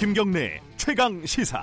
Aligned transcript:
김경래 0.00 0.58
최강 0.78 1.26
시사. 1.26 1.62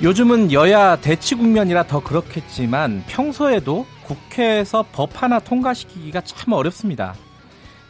요즘은 0.00 0.52
여야 0.52 0.94
대치 0.94 1.34
국면이라 1.34 1.88
더 1.88 1.98
그렇겠지만 1.98 3.02
평소에도 3.08 3.84
국회에서 4.04 4.84
법 4.92 5.20
하나 5.20 5.40
통과시키기가 5.40 6.20
참 6.20 6.52
어렵습니다. 6.52 7.16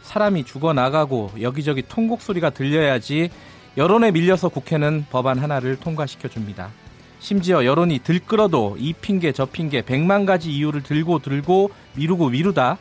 사람이 0.01 0.43
죽어나가고 0.45 1.33
여기저기 1.41 1.83
통곡 1.83 2.23
소리가 2.23 2.49
들려야지 2.49 3.29
여론에 3.77 4.09
밀려서 4.09 4.49
국회는 4.49 5.05
법안 5.11 5.37
하나를 5.37 5.75
통과시켜 5.75 6.29
줍니다. 6.29 6.71
심지어 7.19 7.65
여론이 7.65 7.99
들끓어도 7.99 8.77
이 8.79 8.93
핑계 8.93 9.31
저 9.31 9.45
핑계 9.45 9.81
백만 9.81 10.25
가지 10.25 10.51
이유를 10.51 10.83
들고 10.83 11.19
들고 11.19 11.71
미루고 11.95 12.29
미루다 12.29 12.77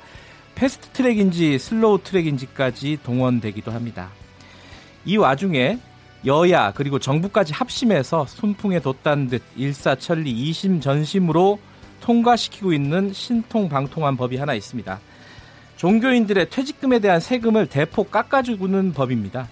fast 0.55 0.89
track인지 0.91 1.59
slow 1.59 2.01
track인지까지 2.03 2.99
동원되기도 3.03 3.73
합니다. 3.73 4.11
이 5.05 5.17
와중에 5.17 5.79
여야 6.27 6.73
그리고 6.73 6.99
정부까지 6.99 7.53
합심해서 7.53 8.27
순풍에 8.27 8.81
돛단 8.81 9.29
듯 9.29 9.43
일사천리 9.57 10.31
이심전심으로 10.31 11.59
통과시키고 12.01 12.73
있는 12.73 13.13
신통방통한 13.13 14.17
법이 14.17 14.37
하나 14.37 14.55
있습니다. 14.55 15.01
종교인들의 15.77 16.51
퇴직금에 16.51 17.01
대한 17.01 17.21
세금을 17.21 17.67
대폭 17.67 18.11
깎아주는 18.11 18.93
법입니다. 18.93 19.49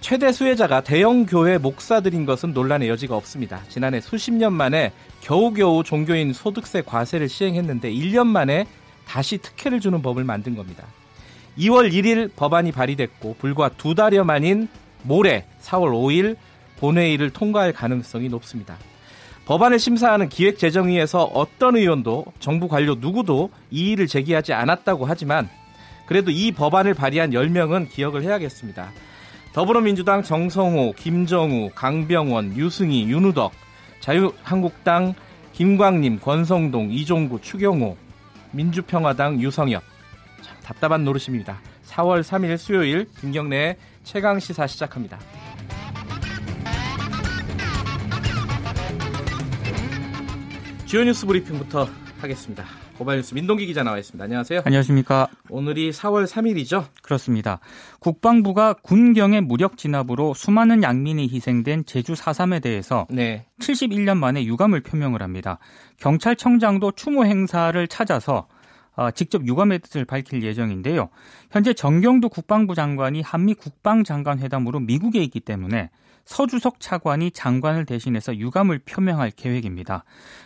최대 0.00 0.32
수혜자가 0.32 0.80
대형 0.80 1.26
교회 1.26 1.58
목사들인 1.58 2.24
것은 2.24 2.54
논란의 2.54 2.88
여지가 2.88 3.14
없습니다. 3.16 3.60
지난해 3.68 4.00
수십 4.00 4.32
년 4.32 4.54
만에 4.54 4.92
겨우겨우 5.20 5.84
종교인 5.84 6.32
소득세 6.32 6.80
과세를 6.80 7.28
시행했는데 7.28 7.92
1년 7.92 8.26
만에 8.26 8.66
다시 9.06 9.38
특혜를 9.38 9.78
주는 9.80 10.00
법을 10.00 10.24
만든 10.24 10.56
겁니다. 10.56 10.86
2월 11.58 11.92
1일 11.92 12.30
법안이 12.34 12.72
발의됐고 12.72 13.36
불과 13.38 13.68
두 13.68 13.94
달여 13.94 14.24
만인 14.24 14.68
모레 15.02 15.44
4월 15.60 15.90
5일 15.90 16.36
본회의를 16.78 17.30
통과할 17.30 17.72
가능성이 17.74 18.28
높습니다. 18.30 18.78
법안을 19.44 19.78
심사하는 19.78 20.28
기획재정위에서 20.28 21.24
어떤 21.24 21.76
의원도 21.76 22.24
정부 22.38 22.68
관료 22.68 22.94
누구도 22.94 23.50
이의를 23.70 24.06
제기하지 24.06 24.54
않았다고 24.54 25.04
하지만 25.04 25.50
그래도 26.06 26.30
이 26.30 26.52
법안을 26.52 26.94
발의한 26.94 27.32
10명은 27.32 27.90
기억을 27.90 28.22
해야겠습니다. 28.22 28.92
더불어민주당 29.52 30.22
정성호, 30.22 30.92
김정우, 30.96 31.70
강병원, 31.74 32.56
유승희, 32.56 33.10
윤우덕, 33.10 33.52
자유한국당 34.00 35.14
김광림, 35.52 36.20
권성동, 36.20 36.92
이종구, 36.92 37.40
추경호, 37.40 37.96
민주평화당 38.52 39.40
유성엽. 39.40 39.82
참 40.42 40.56
답답한 40.62 41.04
노릇입니다. 41.04 41.60
4월 41.86 42.22
3일 42.22 42.56
수요일 42.56 43.06
김경래의 43.20 43.76
최강 44.04 44.38
시사 44.38 44.66
시작합니다. 44.68 45.18
주요 50.86 51.04
뉴스 51.04 51.26
브리핑부터 51.26 51.88
하겠습니다. 52.20 52.64
고발뉴스 53.00 53.32
민동기 53.32 53.64
기자 53.64 53.82
나와 53.82 53.96
있습니다. 53.96 54.22
안녕하세요. 54.22 54.60
안녕하십니까. 54.66 55.26
오늘이 55.48 55.90
4월 55.90 56.26
3일이죠? 56.26 56.84
그렇습니다. 57.00 57.58
국방부가 57.98 58.74
군경의 58.74 59.40
무력 59.40 59.78
진압으로 59.78 60.34
수많은 60.34 60.82
양민이 60.82 61.26
희생된 61.28 61.86
제주 61.86 62.12
4.3에 62.12 62.60
대해서 62.60 63.06
네. 63.08 63.46
71년 63.58 64.18
만에 64.18 64.44
유감을 64.44 64.82
표명을 64.82 65.22
합니다. 65.22 65.58
경찰청장도 65.96 66.92
추모 66.92 67.24
행사를 67.24 67.88
찾아서 67.88 68.48
어, 68.96 69.10
직접 69.12 69.46
유감의 69.46 69.78
뜻을 69.78 70.04
밝힐 70.04 70.42
예정인데요. 70.42 71.08
현재 71.50 71.72
정경두 71.72 72.28
국방부 72.28 72.74
장관이 72.74 73.22
한미 73.22 73.54
국방장관 73.54 74.40
회담으로 74.40 74.78
미국에 74.78 75.22
있기 75.22 75.40
때문에 75.40 75.88
서주석 76.30 76.78
차관이 76.78 77.32
장관을 77.32 77.84
대신해서 77.84 78.36
유감을 78.36 78.82
표명할 78.84 79.32
계획입니다. 79.32 80.04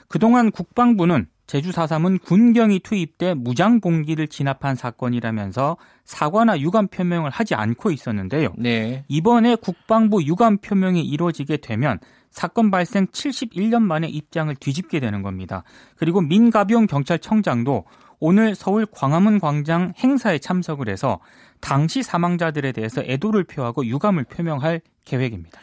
그동안 0.09 0.50
국방부는 0.50 1.27
제주 1.47 1.72
4.3은 1.72 2.22
군경이 2.22 2.81
투입돼 2.81 3.34
무장 3.34 3.83
봉기를 3.83 4.28
진압한 4.28 4.77
사건이라면서 4.77 5.77
사과나 6.06 6.59
유감 6.59 6.89
표명을 6.89 7.28
하지 7.28 7.55
않고 7.55 7.91
있었는데요. 7.91 8.55
네. 8.56 9.05
이번에 9.09 9.56
국방부 9.56 10.25
유감 10.25 10.59
표명이 10.62 11.03
이루어지게 11.03 11.59
되면 11.59 11.99
사건 12.31 12.71
발생 12.71 13.06
71년 13.09 13.83
만에 13.83 14.09
입장을 14.09 14.55
뒤집게 14.56 15.00
되는 15.00 15.21
겁니다. 15.21 15.65
그리고 15.97 16.23
민가비용 16.23 16.87
경찰청장도 16.87 17.84
오늘 18.27 18.55
서울 18.55 18.87
광화문 18.87 19.39
광장 19.39 19.93
행사에 19.99 20.39
참석을 20.39 20.89
해서 20.89 21.21
당시 21.61 22.03
사망자들에 22.03 22.73
대해서 22.73 23.03
애도를 23.03 23.45
표하고 23.45 23.85
유감을 23.85 24.25
표명할 24.25 24.81
계획입니다. 25.05 25.61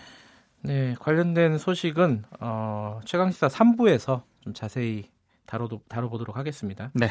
네, 0.61 0.93
관련된 0.99 1.57
소식은 1.57 2.23
어, 2.39 2.99
최강시사 3.05 3.47
3부에서 3.47 4.21
좀 4.41 4.53
자세히 4.53 5.09
다뤄 5.47 5.69
다뤄보도록 5.89 6.37
하겠습니다. 6.37 6.91
네. 6.93 7.07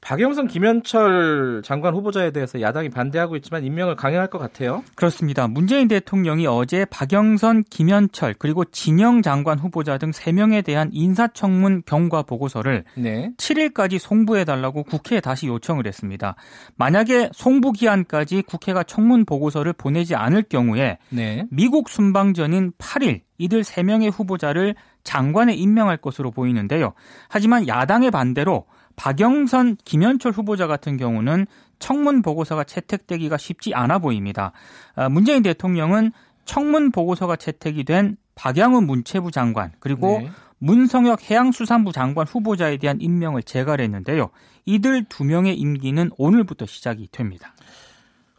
박영선, 0.00 0.46
김현철 0.46 1.62
장관 1.64 1.94
후보자에 1.94 2.30
대해서 2.30 2.60
야당이 2.60 2.88
반대하고 2.88 3.36
있지만 3.36 3.64
임명을 3.64 3.96
강행할 3.96 4.28
것 4.28 4.38
같아요. 4.38 4.84
그렇습니다. 4.94 5.48
문재인 5.48 5.88
대통령이 5.88 6.46
어제 6.46 6.84
박영선, 6.84 7.64
김현철 7.64 8.36
그리고 8.38 8.64
진영 8.64 9.22
장관 9.22 9.58
후보자 9.58 9.98
등 9.98 10.10
3명에 10.12 10.64
대한 10.64 10.90
인사청문 10.92 11.82
경과 11.84 12.22
보고서를 12.22 12.84
네. 12.96 13.32
7일까지 13.36 13.98
송부해 13.98 14.44
달라고 14.44 14.84
국회에 14.84 15.20
다시 15.20 15.48
요청을 15.48 15.86
했습니다. 15.86 16.36
만약에 16.76 17.30
송부 17.32 17.72
기한까지 17.72 18.42
국회가 18.42 18.84
청문 18.84 19.24
보고서를 19.24 19.72
보내지 19.72 20.14
않을 20.14 20.44
경우에 20.44 20.98
네. 21.10 21.44
미국 21.50 21.88
순방 21.88 22.34
전인 22.34 22.72
8일 22.78 23.22
이들 23.38 23.62
3명의 23.62 24.12
후보자를 24.12 24.74
장관에 25.04 25.54
임명할 25.54 25.96
것으로 25.96 26.30
보이는데요. 26.30 26.92
하지만 27.28 27.66
야당의 27.66 28.10
반대로 28.10 28.66
박영선, 28.98 29.76
김현철 29.84 30.32
후보자 30.32 30.66
같은 30.66 30.96
경우는 30.96 31.46
청문 31.78 32.20
보고서가 32.20 32.64
채택되기가 32.64 33.36
쉽지 33.36 33.72
않아 33.72 34.00
보입니다. 34.00 34.50
아, 34.96 35.08
문재인 35.08 35.42
대통령은 35.44 36.10
청문 36.44 36.90
보고서가 36.90 37.36
채택이 37.36 37.84
된 37.84 38.16
박양훈 38.34 38.86
문체부 38.86 39.30
장관 39.30 39.72
그리고 39.78 40.18
네. 40.20 40.30
문성혁 40.58 41.30
해양수산부 41.30 41.92
장관 41.92 42.26
후보자에 42.26 42.78
대한 42.78 43.00
임명을 43.00 43.44
재갈했는데요. 43.44 44.30
이들 44.66 45.04
두 45.04 45.24
명의 45.24 45.54
임기는 45.54 46.10
오늘부터 46.18 46.66
시작이 46.66 47.08
됩니다. 47.12 47.54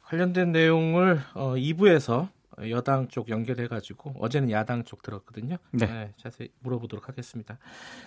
관련된 0.04 0.52
내용을 0.52 1.22
2부에서 1.36 2.14
어, 2.14 2.30
여당 2.70 3.08
쪽 3.08 3.30
연결해가지고 3.30 4.16
어제는 4.20 4.52
야당 4.52 4.84
쪽 4.84 5.02
들었거든요. 5.02 5.58
네. 5.72 5.86
네. 5.86 6.14
자세히 6.18 6.50
물어보도록 6.60 7.08
하겠습니다. 7.08 7.58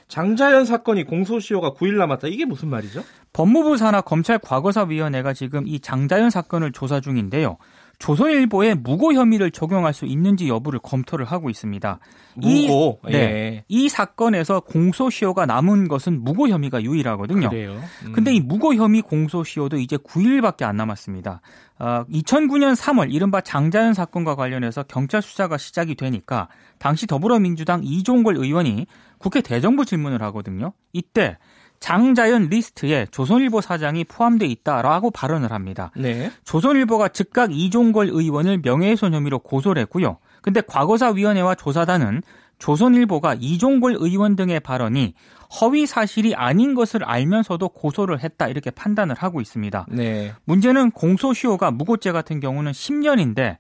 장자연 0.09 0.65
사건이 0.65 1.05
공소시효가 1.05 1.73
9일 1.73 1.97
남았다. 1.97 2.29
이게 2.29 2.45
무슨 2.45 2.69
말이죠? 2.69 3.03
법무부 3.33 3.77
산하 3.77 4.01
검찰 4.01 4.39
과거사위원회가 4.39 5.33
지금 5.33 5.67
이 5.67 5.81
장자연 5.81 6.31
사건을 6.31 6.73
조사 6.73 7.01
중인데요. 7.01 7.57
조선일보에 8.03 8.75
무고 8.75 9.13
혐의를 9.13 9.53
적용할 9.53 9.95
수 9.95 10.07
있는지 10.07 10.49
여부를 10.49 10.81
검토를 10.81 11.25
하고 11.25 11.51
있습니다. 11.51 12.01
무고. 12.35 12.99
이, 13.07 13.13
네, 13.13 13.19
예. 13.19 13.65
이 13.69 13.89
사건에서 13.89 14.59
공소시효가 14.59 15.47
남은 15.47 15.87
것은 15.87 16.25
무고 16.25 16.49
혐의가 16.49 16.83
유일하거든요. 16.83 17.49
그래요. 17.49 17.81
음. 18.05 18.13
근데 18.13 18.35
이 18.35 18.41
무고 18.41 18.75
혐의 18.75 19.03
공소시효도 19.03 19.77
이제 19.77 19.97
9일밖에 19.99 20.65
안 20.65 20.77
남았습니다. 20.79 21.43
어, 21.79 22.05
2009년 22.11 22.75
3월 22.75 23.13
이른바 23.13 23.41
장자연 23.41 23.95
사건과 23.95 24.35
관련해서 24.35 24.83
경찰 24.83 25.23
수사가 25.23 25.57
시작이 25.57 25.95
되니까 25.95 26.49
당시 26.79 27.07
더불어민주당 27.07 27.83
이종걸 27.85 28.37
의원이 28.37 28.87
국회 29.19 29.41
대정부 29.43 29.85
질문을 29.85 30.23
하거든요. 30.23 30.73
이때 30.93 31.39
장자연 31.83 32.45
리스트에 32.45 33.09
조선일보 33.11 33.61
사장이 33.61 34.05
포함돼 34.05 34.47
있다라고 34.47 35.11
발언을 35.11 35.51
합니다. 35.51 35.91
네. 35.97 36.31
조선일보가 36.45 37.09
즉각 37.09 37.53
이종걸 37.53 38.09
의원을 38.09 38.61
명예훼손 38.63 39.13
혐의로 39.13 39.41
고소를 39.41 39.83
했고요. 39.83 40.19
근데 40.43 40.61
과거사위원회와 40.61 41.57
조사단은 41.57 42.23
조선일보가 42.61 43.35
이종걸 43.41 43.97
의원 43.99 44.37
등의 44.37 44.61
발언이 44.61 45.15
허위 45.61 45.87
사실이 45.87 46.37
아닌 46.37 46.77
것을 46.77 47.03
알면서도 47.03 47.71
고소를 47.71 48.21
했다 48.21 48.47
이렇게 48.47 48.71
판단을 48.71 49.17
하고 49.17 49.41
있습니다. 49.41 49.87
네. 49.91 50.33
문제는 50.45 50.93
공소시효가 50.93 51.73
무고죄 51.73 52.13
같은 52.13 52.39
경우는 52.39 52.71
10년인데 52.71 53.57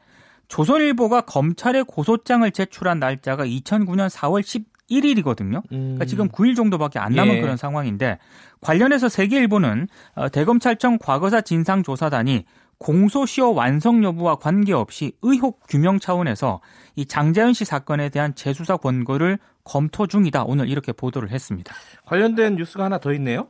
조선일보가 0.46 1.22
검찰에 1.22 1.82
고소장을 1.82 2.48
제출한 2.52 3.00
날짜가 3.00 3.44
2009년 3.46 4.08
4월 4.08 4.44
10 4.44 4.71
1일이거든요. 5.00 5.62
그러니까 5.68 6.04
지금 6.04 6.28
9일 6.28 6.56
정도밖에 6.56 6.98
안 6.98 7.12
남은 7.12 7.36
예. 7.36 7.40
그런 7.40 7.56
상황인데 7.56 8.18
관련해서 8.60 9.08
세계 9.08 9.38
일보는 9.38 9.88
어, 10.14 10.28
대검찰청 10.28 10.98
과거사 10.98 11.40
진상조사단이 11.40 12.44
공소시효 12.78 13.54
완성 13.54 14.02
여부와 14.02 14.36
관계없이 14.36 15.12
의혹 15.22 15.60
규명 15.68 16.00
차원에서 16.00 16.60
이 16.96 17.06
장재현 17.06 17.52
씨 17.52 17.64
사건에 17.64 18.08
대한 18.08 18.34
재수사 18.34 18.76
권고를 18.76 19.38
검토 19.64 20.06
중이다. 20.06 20.44
오늘 20.44 20.68
이렇게 20.68 20.92
보도를 20.92 21.30
했습니다. 21.30 21.72
관련된 22.04 22.56
뉴스가 22.56 22.84
하나 22.84 22.98
더 22.98 23.12
있네요. 23.14 23.48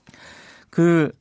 그 0.68 1.12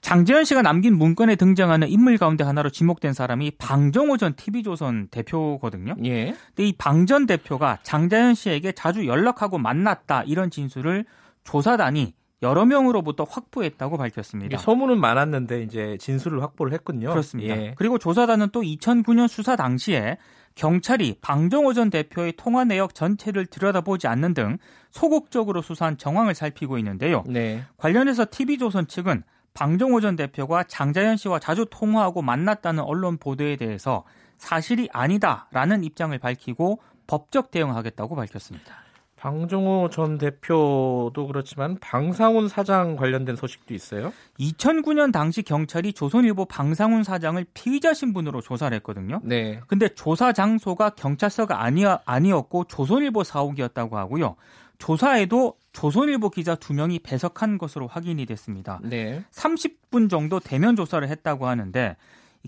장재현 0.00 0.44
씨가 0.44 0.62
남긴 0.62 0.96
문건에 0.96 1.36
등장하는 1.36 1.88
인물 1.88 2.16
가운데 2.16 2.42
하나로 2.44 2.70
지목된 2.70 3.12
사람이 3.12 3.52
방정호 3.58 4.16
전 4.16 4.34
TV조선 4.34 5.08
대표거든요. 5.08 5.94
예. 6.04 6.34
근데 6.54 6.64
이 6.68 6.72
방 6.76 7.06
전 7.06 7.26
대표가 7.26 7.78
장재현 7.82 8.34
씨에게 8.34 8.72
자주 8.72 9.06
연락하고 9.06 9.58
만났다 9.58 10.22
이런 10.24 10.50
진술을 10.50 11.04
조사단이 11.44 12.14
여러 12.42 12.64
명으로부터 12.64 13.24
확보했다고 13.24 13.98
밝혔습니다. 13.98 14.56
소문은 14.56 14.98
많았는데 14.98 15.62
이제 15.62 15.98
진술을 16.00 16.42
확보를 16.42 16.72
했군요. 16.72 17.10
그렇습니다. 17.10 17.56
예. 17.56 17.74
그리고 17.76 17.98
조사단은 17.98 18.48
또 18.52 18.62
2009년 18.62 19.28
수사 19.28 19.56
당시에 19.56 20.16
경찰이 20.54 21.16
방정호 21.20 21.74
전 21.74 21.90
대표의 21.90 22.34
통화 22.36 22.64
내역 22.64 22.94
전체를 22.94 23.46
들여다보지 23.46 24.06
않는 24.08 24.34
등 24.34 24.58
소극적으로 24.90 25.62
수사한 25.62 25.96
정황을 25.98 26.34
살피고 26.34 26.78
있는데요. 26.78 27.24
네. 27.26 27.62
관련해서 27.76 28.26
TV조선 28.30 28.86
측은 28.86 29.22
방정호 29.60 30.00
전 30.00 30.16
대표가 30.16 30.64
장자연 30.64 31.18
씨와 31.18 31.38
자주 31.38 31.66
통화하고 31.68 32.22
만났다는 32.22 32.82
언론 32.82 33.18
보도에 33.18 33.56
대해서 33.56 34.04
사실이 34.38 34.88
아니다라는 34.90 35.84
입장을 35.84 36.16
밝히고 36.18 36.80
법적 37.06 37.50
대응하겠다고 37.50 38.16
밝혔습니다. 38.16 38.76
방종호 39.16 39.90
전 39.90 40.16
대표도 40.16 41.26
그렇지만 41.26 41.76
방상훈 41.78 42.48
사장 42.48 42.96
관련된 42.96 43.36
소식도 43.36 43.74
있어요. 43.74 44.14
2009년 44.38 45.12
당시 45.12 45.42
경찰이 45.42 45.92
조선일보 45.92 46.46
방상훈 46.46 47.02
사장을 47.02 47.44
피의자 47.52 47.92
신분으로 47.92 48.40
조사를 48.40 48.74
했거든요. 48.76 49.20
네. 49.22 49.60
근데 49.66 49.88
조사 49.88 50.32
장소가 50.32 50.88
경찰서가 50.90 51.62
아니, 51.62 51.84
아니었고 51.84 52.64
조선일보 52.64 53.24
사옥이었다고 53.24 53.98
하고요. 53.98 54.36
조사에도 54.78 55.59
조선일보 55.72 56.30
기자 56.30 56.54
두 56.54 56.74
명이 56.74 57.00
배석한 57.00 57.58
것으로 57.58 57.86
확인이 57.86 58.26
됐습니다. 58.26 58.80
네. 58.82 59.24
30분 59.30 60.10
정도 60.10 60.40
대면 60.40 60.76
조사를 60.76 61.06
했다고 61.08 61.46
하는데 61.46 61.96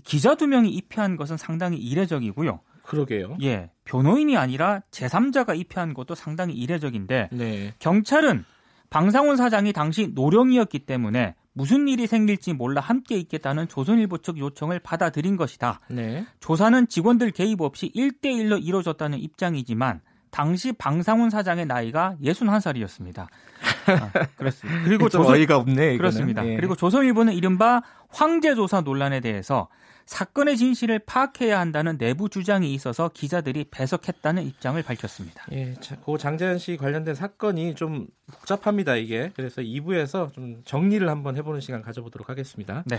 기자 0.03 0.35
두 0.35 0.47
명이 0.47 0.69
입회한 0.69 1.15
것은 1.15 1.37
상당히 1.37 1.77
이례적이고요. 1.77 2.59
그러게요. 2.83 3.37
예. 3.41 3.69
변호인이 3.85 4.35
아니라 4.37 4.81
제3자가 4.91 5.57
입회한 5.57 5.93
것도 5.93 6.15
상당히 6.15 6.53
이례적인데 6.53 7.29
네. 7.31 7.73
경찰은 7.79 8.45
방상훈 8.89 9.37
사장이 9.37 9.73
당시 9.73 10.11
노령이었기 10.13 10.79
때문에 10.79 11.35
무슨 11.53 11.87
일이 11.87 12.07
생길지 12.07 12.53
몰라 12.53 12.81
함께 12.81 13.15
있겠다는 13.15 13.67
조선일보 13.67 14.19
측 14.19 14.37
요청을 14.37 14.79
받아들인 14.79 15.37
것이다. 15.37 15.79
네. 15.89 16.25
조사는 16.39 16.87
직원들 16.87 17.31
개입 17.31 17.61
없이 17.61 17.91
1대1로 17.95 18.63
이루어졌다는 18.63 19.19
입장이지만 19.19 20.01
당시 20.33 20.73
방상훈 20.73 21.29
사장의 21.29 21.67
나이가 21.67 22.15
61살이었습니다. 22.23 23.27
아, 23.85 24.11
그렇습니다. 24.35 24.81
그리고 24.83 25.07
조선, 25.07 25.35
어이가 25.35 25.57
없네. 25.57 25.97
그렇습니다. 25.97 26.45
예. 26.45 26.55
그리고 26.55 26.75
조선일보는 26.75 27.33
이른바 27.33 27.83
황제 28.09 28.55
조사 28.55 28.81
논란에 28.81 29.19
대해서 29.19 29.69
사건의 30.07 30.57
진실을 30.57 30.99
파악해야 31.05 31.59
한다는 31.59 31.99
내부 31.99 32.29
주장이 32.29 32.73
있어서 32.73 33.11
기자들이 33.13 33.65
배석했다는 33.69 34.43
입장을 34.43 34.81
밝혔습니다. 34.81 35.45
예, 35.51 35.75
자, 35.75 35.95
고 35.97 36.17
장재현 36.17 36.57
씨 36.57 36.77
관련된 36.77 37.13
사건이 37.13 37.75
좀 37.75 38.07
복잡합니다, 38.25 38.95
이게. 38.95 39.31
그래서 39.35 39.61
2부에서 39.61 40.33
좀 40.33 40.61
정리를 40.65 41.07
한번 41.07 41.37
해보는 41.37 41.61
시간 41.61 41.83
가져보도록 41.83 42.27
하겠습니다. 42.27 42.83
네. 42.87 42.97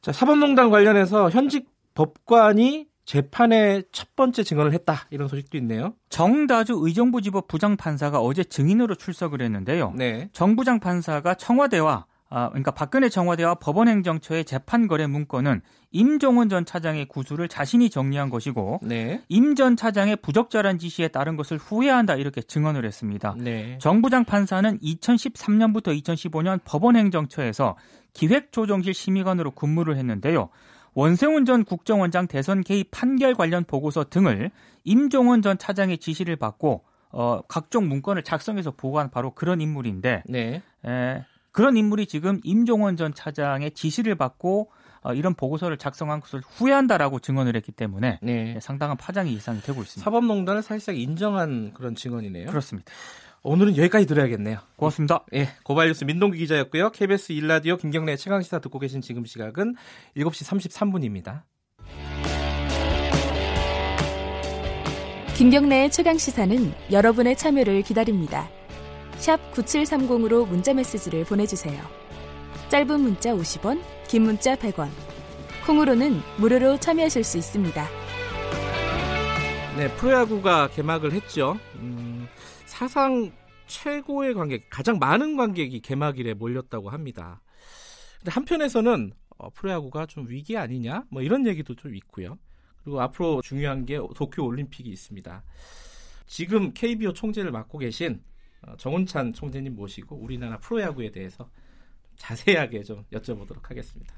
자, 0.00 0.10
사법농단 0.10 0.70
관련해서 0.70 1.28
현직 1.28 1.68
법관이 1.94 2.86
재판에 3.04 3.82
첫 3.92 4.14
번째 4.14 4.42
증언을 4.42 4.72
했다 4.72 5.06
이런 5.10 5.28
소식도 5.28 5.58
있네요. 5.58 5.94
정다주 6.08 6.78
의정부지법 6.80 7.48
부장판사가 7.48 8.20
어제 8.20 8.44
증인으로 8.44 8.94
출석을 8.94 9.42
했는데요. 9.42 9.92
네. 9.96 10.28
정 10.32 10.56
부장판사가 10.56 11.34
청와대와 11.34 12.06
아, 12.34 12.48
그러니까 12.48 12.70
박근혜 12.70 13.10
청와대와 13.10 13.56
법원행정처의 13.56 14.46
재판 14.46 14.88
거래 14.88 15.06
문건은 15.06 15.60
임종원 15.90 16.48
전 16.48 16.64
차장의 16.64 17.04
구수를 17.04 17.46
자신이 17.46 17.90
정리한 17.90 18.30
것이고 18.30 18.80
네. 18.82 19.20
임전 19.28 19.76
차장의 19.76 20.16
부적절한 20.16 20.78
지시에 20.78 21.08
따른 21.08 21.36
것을 21.36 21.58
후회한다 21.58 22.14
이렇게 22.14 22.40
증언을 22.40 22.86
했습니다. 22.86 23.34
네. 23.36 23.76
정 23.82 24.00
부장 24.00 24.24
판사는 24.24 24.78
2013년부터 24.78 25.88
2015년 26.02 26.60
법원행정처에서 26.64 27.76
기획조정실 28.14 28.94
심의관으로 28.94 29.50
근무를 29.50 29.98
했는데요. 29.98 30.48
원세훈 30.94 31.44
전 31.44 31.64
국정원장 31.64 32.26
대선 32.26 32.62
개입 32.62 32.90
판결 32.90 33.34
관련 33.34 33.64
보고서 33.64 34.04
등을 34.04 34.50
임종원 34.84 35.42
전 35.42 35.58
차장의 35.58 35.98
지시를 35.98 36.36
받고 36.36 36.84
어, 37.10 37.42
각종 37.46 37.88
문건을 37.88 38.22
작성해서 38.22 38.72
보고한 38.72 39.10
바로 39.10 39.32
그런 39.34 39.60
인물인데 39.60 40.24
네. 40.26 40.62
에, 40.86 41.24
그런 41.50 41.76
인물이 41.76 42.06
지금 42.06 42.40
임종원 42.42 42.96
전 42.96 43.12
차장의 43.14 43.72
지시를 43.72 44.14
받고 44.14 44.70
어, 45.02 45.14
이런 45.14 45.34
보고서를 45.34 45.76
작성한 45.76 46.20
것을 46.20 46.40
후회한다라고 46.46 47.18
증언을 47.18 47.56
했기 47.56 47.72
때문에 47.72 48.18
네. 48.22 48.58
상당한 48.60 48.96
파장이 48.96 49.34
예상이 49.34 49.60
되고 49.60 49.82
있습니다. 49.82 50.04
사법농단을 50.04 50.62
사실상 50.62 50.96
인정한 50.96 51.72
그런 51.74 51.94
증언이네요. 51.94 52.46
그렇습니다. 52.46 52.90
오늘은 53.44 53.76
여기까지 53.76 54.06
들어야겠네요. 54.06 54.58
고맙습니다. 54.76 55.24
예, 55.34 55.48
고발뉴스 55.64 56.04
민동기 56.04 56.38
기자였고요. 56.38 56.90
KBS 56.90 57.32
일라디오 57.32 57.76
김경래 57.76 58.16
최강시사 58.16 58.60
듣고 58.60 58.78
계신 58.78 59.00
지금 59.00 59.24
시각은 59.24 59.74
7시 60.16 60.46
33분입니다. 60.46 61.42
김경래의 65.36 65.90
최강시사는 65.90 66.72
여러분의 66.92 67.36
참여를 67.36 67.82
기다립니다. 67.82 68.48
샵 69.16 69.38
9730으로 69.52 70.46
문자 70.46 70.72
메시지를 70.72 71.24
보내주세요. 71.24 71.80
짧은 72.68 73.00
문자 73.00 73.34
50원, 73.34 73.82
긴 74.06 74.22
문자 74.22 74.54
100원. 74.54 74.88
콩으로는 75.66 76.20
무료로 76.38 76.78
참여하실 76.78 77.24
수 77.24 77.38
있습니다. 77.38 77.86
네, 79.76 79.88
프로야구가 79.96 80.68
개막을 80.68 81.12
했죠. 81.12 81.58
음, 81.76 82.11
사상 82.72 83.30
최고의 83.66 84.32
관객, 84.32 84.70
가장 84.70 84.98
많은 84.98 85.36
관객이 85.36 85.80
개막일에 85.80 86.32
몰렸다고 86.32 86.88
합니다. 86.88 87.42
근데 88.18 88.30
한편에서는 88.30 89.12
어, 89.36 89.50
프로야구가 89.50 90.06
좀 90.06 90.26
위기 90.26 90.56
아니냐? 90.56 91.04
뭐 91.10 91.20
이런 91.20 91.46
얘기도 91.46 91.74
좀 91.74 91.94
있고요. 91.96 92.38
그리고 92.82 93.02
앞으로 93.02 93.42
중요한 93.42 93.84
게 93.84 93.98
도쿄 94.16 94.42
올림픽이 94.44 94.88
있습니다. 94.88 95.44
지금 96.26 96.72
KBO 96.72 97.12
총재를 97.12 97.50
맡고 97.50 97.76
계신 97.76 98.22
어, 98.62 98.74
정운찬 98.78 99.34
총재님 99.34 99.76
모시고 99.76 100.16
우리나라 100.16 100.56
프로야구에 100.56 101.10
대해서 101.10 101.50
자세하게 102.16 102.84
좀 102.84 103.04
여쭤보도록 103.12 103.64
하겠습니다. 103.64 104.14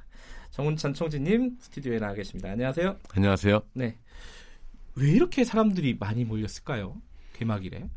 정운찬 0.52 0.94
총재님 0.94 1.56
스튜디오에 1.58 1.98
나와 1.98 2.14
계십니다. 2.14 2.52
안녕하세요. 2.52 3.00
안녕하세요. 3.14 3.62
네. 3.72 3.98
왜 4.94 5.10
이렇게 5.10 5.42
사람들이 5.42 5.96
많이 5.98 6.24
몰렸을까요? 6.24 7.02
개막일에? 7.32 7.88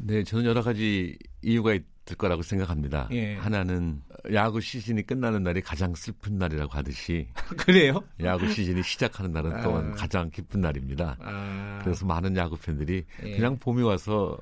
네, 0.00 0.22
저는 0.22 0.44
여러 0.44 0.62
가지 0.62 1.18
이유가 1.42 1.74
있을 1.74 2.16
거라고 2.16 2.42
생각합니다. 2.42 3.08
예. 3.12 3.34
하나는 3.36 4.02
야구 4.32 4.60
시즌이 4.60 5.02
끝나는 5.02 5.42
날이 5.42 5.60
가장 5.60 5.94
슬픈 5.94 6.38
날이라고 6.38 6.72
하듯이 6.72 7.28
그래요? 7.58 8.02
야구 8.22 8.48
시즌이 8.48 8.82
시작하는 8.82 9.32
날은 9.32 9.56
아. 9.56 9.62
또한 9.62 9.92
가장 9.92 10.30
기쁜 10.30 10.60
날입니다. 10.60 11.16
아. 11.20 11.80
그래서 11.82 12.06
많은 12.06 12.36
야구 12.36 12.56
팬들이 12.56 13.04
예. 13.24 13.30
그냥 13.32 13.58
봄이 13.58 13.82
와서 13.82 14.38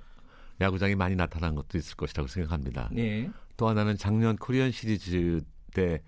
야구장이 0.61 0.95
많이 0.95 1.17
나타난 1.17 1.55
것도 1.55 1.79
있을 1.79 1.97
것이라고 1.97 2.29
생각합니다. 2.29 2.89
네. 2.93 3.29
또 3.57 3.69
하나는 3.69 3.97
작년 3.97 4.37
코리안 4.37 4.71
시리즈 4.71 5.41
때 5.75 6.01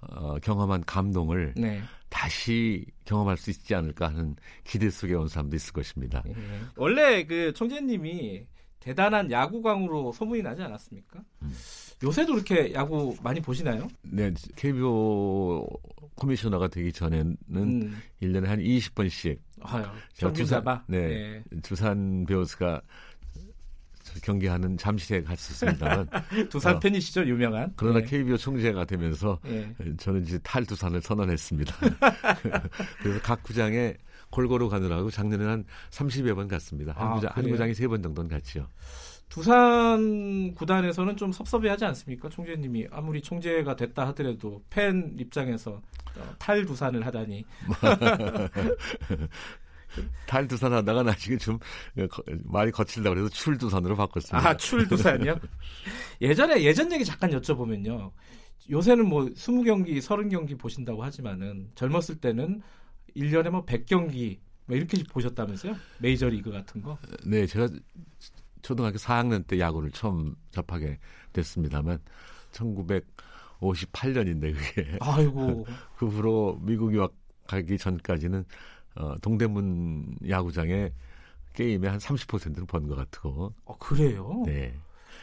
어, 0.00 0.38
경험한 0.38 0.84
감동을 0.84 1.54
네. 1.56 1.82
다시 2.08 2.84
경험할 3.04 3.36
수 3.36 3.50
있지 3.50 3.74
않을까 3.74 4.08
하는 4.08 4.36
기대 4.64 4.90
속에 4.90 5.14
온 5.14 5.28
사람도 5.28 5.56
있을 5.56 5.72
것입니다. 5.72 6.22
네. 6.26 6.34
원래 6.76 7.24
그 7.24 7.52
총재님이 7.52 8.46
대단한 8.80 9.30
야구광으로 9.30 10.12
소문이 10.12 10.42
나지 10.42 10.62
않았습니까? 10.62 11.20
음. 11.42 11.54
요새도 12.02 12.32
그렇게 12.32 12.72
야구 12.72 13.14
많이 13.22 13.40
보시나요? 13.40 13.86
네, 14.02 14.32
KBO 14.56 15.66
커미셔너가 16.16 16.68
되기 16.68 16.92
전에는 16.92 17.36
음. 17.54 18.02
1년에 18.22 18.46
한 18.46 18.58
20번씩 18.58 19.38
아유, 19.62 19.84
두산, 20.32 20.64
네, 20.86 21.08
네. 21.50 21.60
두산 21.62 22.24
베어스가 22.24 22.80
경기하는 24.22 24.76
잠실에 24.76 25.22
갔었습니다만 25.22 26.08
두산 26.50 26.76
어, 26.76 26.78
팬이시죠 26.78 27.26
유명한. 27.26 27.72
그러나 27.76 28.00
네. 28.00 28.06
KBO 28.06 28.36
총재가 28.36 28.86
되면서 28.86 29.38
네. 29.44 29.72
저는 29.98 30.22
이제 30.22 30.38
탈두산을 30.38 31.02
선언했습니다. 31.02 31.74
그래서 33.02 33.20
각 33.22 33.42
구장에 33.42 33.94
골고루 34.30 34.68
가느라고 34.68 35.10
작년에 35.10 35.44
한 35.44 35.64
30여 35.90 36.34
번 36.34 36.48
갔습니다. 36.48 36.92
한, 36.92 37.08
아, 37.08 37.14
구장, 37.14 37.30
한 37.34 37.48
구장이 37.48 37.74
세번 37.74 38.02
정도는 38.02 38.30
갔죠. 38.30 38.66
두산 39.28 40.52
구단에서는 40.54 41.16
좀 41.16 41.30
섭섭해하지 41.30 41.84
않습니까? 41.86 42.28
총재님이 42.28 42.88
아무리 42.90 43.22
총재가 43.22 43.76
됐다 43.76 44.08
하더라도 44.08 44.62
팬 44.70 45.14
입장에서 45.18 45.80
어, 46.16 46.34
탈두산을 46.38 47.06
하다니. 47.06 47.44
탈두산 50.26 50.72
하다가 50.72 51.02
나중에 51.02 51.36
좀 51.36 51.58
말이 52.44 52.70
거칠다 52.70 53.10
그래서 53.10 53.28
출두산으로 53.28 53.96
바꿨습니다. 53.96 54.48
아, 54.48 54.56
출두산이요? 54.56 55.38
예전에 56.22 56.62
예전 56.62 56.90
얘기 56.92 57.04
잠깐 57.04 57.30
여쭤보면요. 57.30 58.10
요새는 58.70 59.08
뭐 59.08 59.24
20경기, 59.24 59.98
30경기 59.98 60.58
보신다고 60.58 61.02
하지만은 61.02 61.70
젊었을 61.74 62.16
때는 62.16 62.62
1년에 63.16 63.50
뭐 63.50 63.64
100경기 63.64 64.38
뭐 64.66 64.76
이렇게 64.76 65.02
보셨다면서요? 65.04 65.74
메이저리그 65.98 66.50
같은 66.50 66.82
거? 66.82 66.98
네, 67.26 67.46
제가 67.46 67.68
초등학교 68.62 68.98
4학년 68.98 69.46
때 69.46 69.58
야구를 69.58 69.90
처음 69.90 70.34
접하게 70.50 70.98
됐습니다만 71.32 71.98
1958년인데 73.60 74.54
그게 74.54 74.98
아이고 75.00 75.66
그 75.98 76.06
후로 76.06 76.58
미국 76.62 76.92
유학 76.94 77.12
가기 77.46 77.78
전까지는 77.78 78.44
어, 78.96 79.14
동대문 79.22 80.16
야구장에 80.28 80.92
게임의 81.54 81.90
한 81.90 81.98
30%는 81.98 82.66
번 82.66 82.86
것 82.88 82.94
같고. 82.96 83.52
아, 83.66 83.74
그래요? 83.78 84.42
네. 84.46 84.74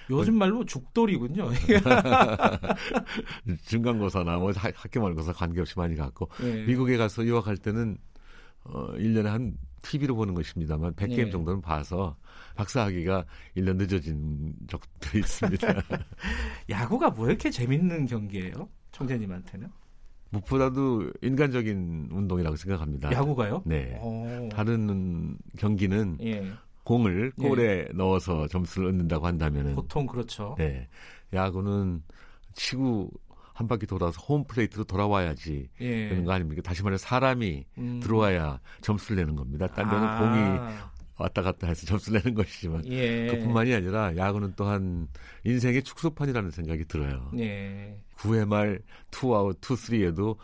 요즘 0.10 0.36
말로 0.36 0.66
죽돌이군요. 0.66 1.50
중간고사나 3.66 4.38
뭐 4.38 4.52
학교 4.56 5.02
말고사 5.02 5.34
관계없이 5.34 5.78
많이 5.78 5.96
갔고 5.96 6.30
네. 6.42 6.66
미국에 6.66 6.98
가서 6.98 7.26
유학할 7.26 7.58
때는 7.58 7.98
어 8.64 8.94
1년에 8.94 9.26
한 9.26 9.58
TV로 9.82 10.16
보는 10.16 10.34
것입니다만 10.34 10.94
100게임 10.94 11.26
네. 11.26 11.30
정도는 11.30 11.62
봐서 11.62 12.18
박사학위가 12.56 13.26
1년 13.56 13.78
늦어진 13.78 14.54
적도 14.68 15.18
있습니다. 15.18 15.68
야구가 16.70 17.12
뭐 17.12 17.28
이렇게 17.28 17.50
재밌는 17.50 18.06
경기예요? 18.06 18.70
총재님한테는? 18.92 19.70
무엇보다도 20.30 21.12
인간적인 21.22 22.10
운동이라고 22.12 22.58
생각합니다. 22.58 23.12
야구가요? 23.12 23.64
네. 23.66 23.98
오. 24.02 24.50
다른 24.52 25.38
경기는 25.58 26.18
예. 26.22 26.52
공을 26.88 27.32
골에 27.32 27.64
예. 27.64 27.88
넣어서 27.94 28.48
점수를 28.48 28.88
얻는다고 28.88 29.28
한다면은 29.28 29.76
보통 29.76 30.08
그렇죠. 30.08 30.56
네. 30.58 30.88
야구는 31.34 32.02
치고 32.54 33.12
한 33.54 33.68
바퀴 33.68 33.86
돌아서 33.86 34.22
홈 34.22 34.46
플레이트로 34.46 34.86
돌아와야지 34.86 35.68
예. 35.82 36.08
되는 36.08 36.24
거 36.24 36.32
아닙니까? 36.32 36.62
다시 36.62 36.84
말해 36.84 36.98
사람이 36.98 37.66
음. 37.78 38.00
들어와야 38.02 38.62
점수를 38.80 39.18
내는 39.18 39.36
겁니다. 39.36 39.68
딴 39.68 39.90
데는 39.90 40.02
아. 40.02 40.20
공이 40.20 40.88
왔다 41.18 41.42
갔다 41.42 41.68
해서 41.68 41.86
점수를 41.86 42.22
내는 42.24 42.36
것이지만 42.36 42.86
예. 42.88 43.28
그뿐만이 43.28 43.74
아니라 43.74 44.16
야구는 44.16 44.54
또한 44.56 45.10
인생의 45.44 45.84
축소판이라는 45.84 46.52
생각이 46.52 46.86
들어요. 46.86 47.32
예. 47.38 47.98
9회 48.18 48.48
말 48.48 48.80
투아웃 49.12 49.58
투쓰리에도 49.60 50.38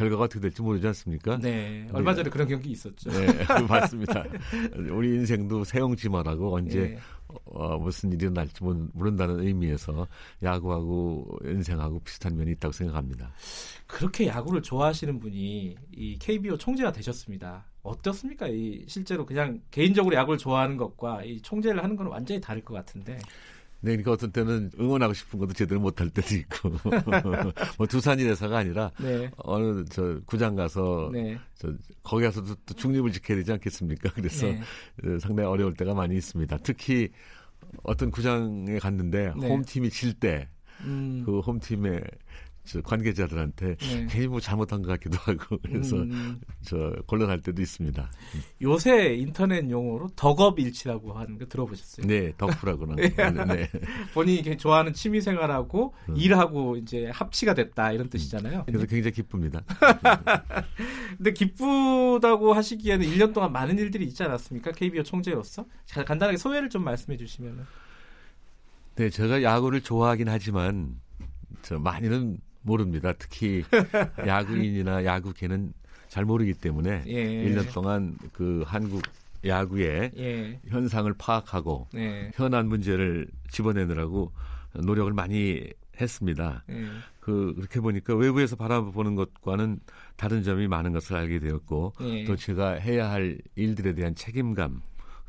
결과가 0.00 0.24
어떻게 0.24 0.40
될지 0.40 0.62
모르지 0.62 0.86
않습니까? 0.86 1.36
네. 1.36 1.86
얼마 1.92 2.14
전에 2.14 2.30
그런 2.30 2.48
경기 2.48 2.70
있었죠. 2.70 3.10
네, 3.10 3.26
맞습니다. 3.68 4.24
우리 4.90 5.08
인생도 5.08 5.64
새옹지마라고 5.64 6.54
언제 6.54 6.80
네. 6.80 6.98
어, 7.44 7.76
무슨 7.76 8.10
일이 8.10 8.30
날지 8.30 8.64
모른다는 8.94 9.40
의미에서 9.40 10.08
야구하고 10.42 11.38
인생하고 11.44 12.00
비슷한 12.00 12.34
면이 12.34 12.52
있다고 12.52 12.72
생각합니다. 12.72 13.30
그렇게 13.86 14.26
야구를 14.26 14.62
좋아하시는 14.62 15.20
분이 15.20 15.76
이 15.92 16.18
KBO 16.18 16.56
총재가 16.56 16.92
되셨습니다. 16.92 17.66
어떻습니까? 17.82 18.48
이 18.48 18.82
실제로 18.88 19.26
그냥 19.26 19.60
개인적으로 19.70 20.16
야구를 20.16 20.38
좋아하는 20.38 20.78
것과 20.78 21.24
이 21.24 21.42
총재를 21.42 21.82
하는 21.82 21.94
건 21.94 22.06
완전히 22.06 22.40
다를 22.40 22.64
것 22.64 22.72
같은데. 22.72 23.18
네, 23.82 23.92
그러니까 23.92 24.12
어떤 24.12 24.30
때는 24.30 24.70
응원하고 24.78 25.14
싶은 25.14 25.38
것도 25.38 25.54
제대로 25.54 25.80
못할 25.80 26.10
때도 26.10 26.34
있고, 26.34 26.70
뭐 27.78 27.86
두산이라서가 27.86 28.58
아니라 28.58 28.90
네. 29.00 29.30
어느 29.38 29.84
저 29.86 30.20
구장 30.26 30.54
가서 30.54 31.10
네. 31.12 31.38
저 31.54 31.72
거기 32.02 32.24
가서도 32.24 32.54
또 32.66 32.74
중립을 32.74 33.10
지켜야 33.12 33.38
되지 33.38 33.52
않겠습니까? 33.52 34.10
그래서 34.14 34.46
네. 34.46 34.60
어, 35.04 35.18
상당히 35.18 35.48
어려울 35.48 35.72
때가 35.74 35.94
많이 35.94 36.16
있습니다. 36.16 36.58
특히 36.62 37.08
어떤 37.82 38.10
구장에 38.10 38.78
갔는데 38.78 39.32
네. 39.40 39.48
홈팀이 39.48 39.88
질 39.90 40.12
때, 40.12 40.48
음. 40.82 41.22
그 41.24 41.40
홈팀의 41.40 42.02
저 42.02 42.49
관계자들한테 42.82 43.76
네. 43.76 44.06
괜히 44.08 44.26
뭐 44.26 44.40
잘못한 44.40 44.82
것 44.82 44.88
같기도 44.88 45.18
하고 45.18 45.58
그래서 45.62 45.96
음. 45.96 46.40
저 46.62 46.92
곤란할 47.06 47.42
때도 47.42 47.60
있습니다. 47.60 48.10
요새 48.62 49.14
인터넷 49.14 49.68
용어로 49.68 50.10
덕업일치라고 50.16 51.12
하는 51.14 51.38
거 51.38 51.46
들어보셨어요? 51.46 52.06
네, 52.06 52.32
덕후라고는. 52.38 52.96
네. 52.96 53.10
네. 53.46 53.70
본인이 54.14 54.56
좋아하는 54.56 54.92
취미생활하고 54.92 55.94
음. 56.08 56.16
일하고 56.16 56.76
이제 56.76 57.10
합치가 57.12 57.54
됐다 57.54 57.92
이런 57.92 58.08
뜻이잖아요. 58.08 58.64
그래서 58.66 58.86
굉장히 58.86 59.12
기쁩니다. 59.12 59.62
근데 61.16 61.32
기쁘다고 61.32 62.52
하시기에는 62.54 63.06
1년 63.06 63.34
동안 63.34 63.52
많은 63.52 63.78
일들이 63.78 64.04
있지 64.06 64.22
않았습니까? 64.22 64.72
KBO 64.72 65.02
총재로서 65.02 65.66
간단하게 65.88 66.36
소회를 66.36 66.70
좀 66.70 66.84
말씀해 66.84 67.16
주시면. 67.16 67.66
네, 68.96 69.08
제가 69.08 69.42
야구를 69.42 69.80
좋아하긴 69.80 70.28
하지만 70.28 71.00
저 71.62 71.78
많이는 71.78 72.38
모릅니다. 72.62 73.12
특히 73.18 73.64
야구인이나 74.26 75.04
야구계는 75.04 75.72
잘 76.08 76.24
모르기 76.24 76.54
때문에 76.54 77.04
예. 77.06 77.44
1년 77.48 77.72
동안 77.72 78.16
그 78.32 78.64
한국 78.66 79.02
야구의 79.44 80.10
예. 80.18 80.60
현상을 80.68 81.12
파악하고 81.14 81.88
예. 81.94 82.30
현안 82.34 82.68
문제를 82.68 83.28
집어내느라고 83.50 84.32
노력을 84.74 85.12
많이 85.12 85.70
했습니다. 86.00 86.64
예. 86.70 86.86
그 87.20 87.54
그렇게 87.54 87.80
보니까 87.80 88.14
외부에서 88.14 88.56
바라보는 88.56 89.14
것과는 89.14 89.80
다른 90.16 90.42
점이 90.42 90.68
많은 90.68 90.92
것을 90.92 91.16
알게 91.16 91.38
되었고 91.38 91.92
예. 92.00 92.24
또 92.24 92.36
제가 92.36 92.72
해야 92.72 93.10
할 93.10 93.38
일들에 93.54 93.94
대한 93.94 94.14
책임감 94.14 94.82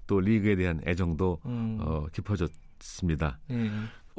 또 0.08 0.20
리그에 0.20 0.56
대한 0.56 0.82
애정도 0.86 1.40
음. 1.46 1.78
어, 1.82 2.08
깊어졌습니다. 2.12 3.40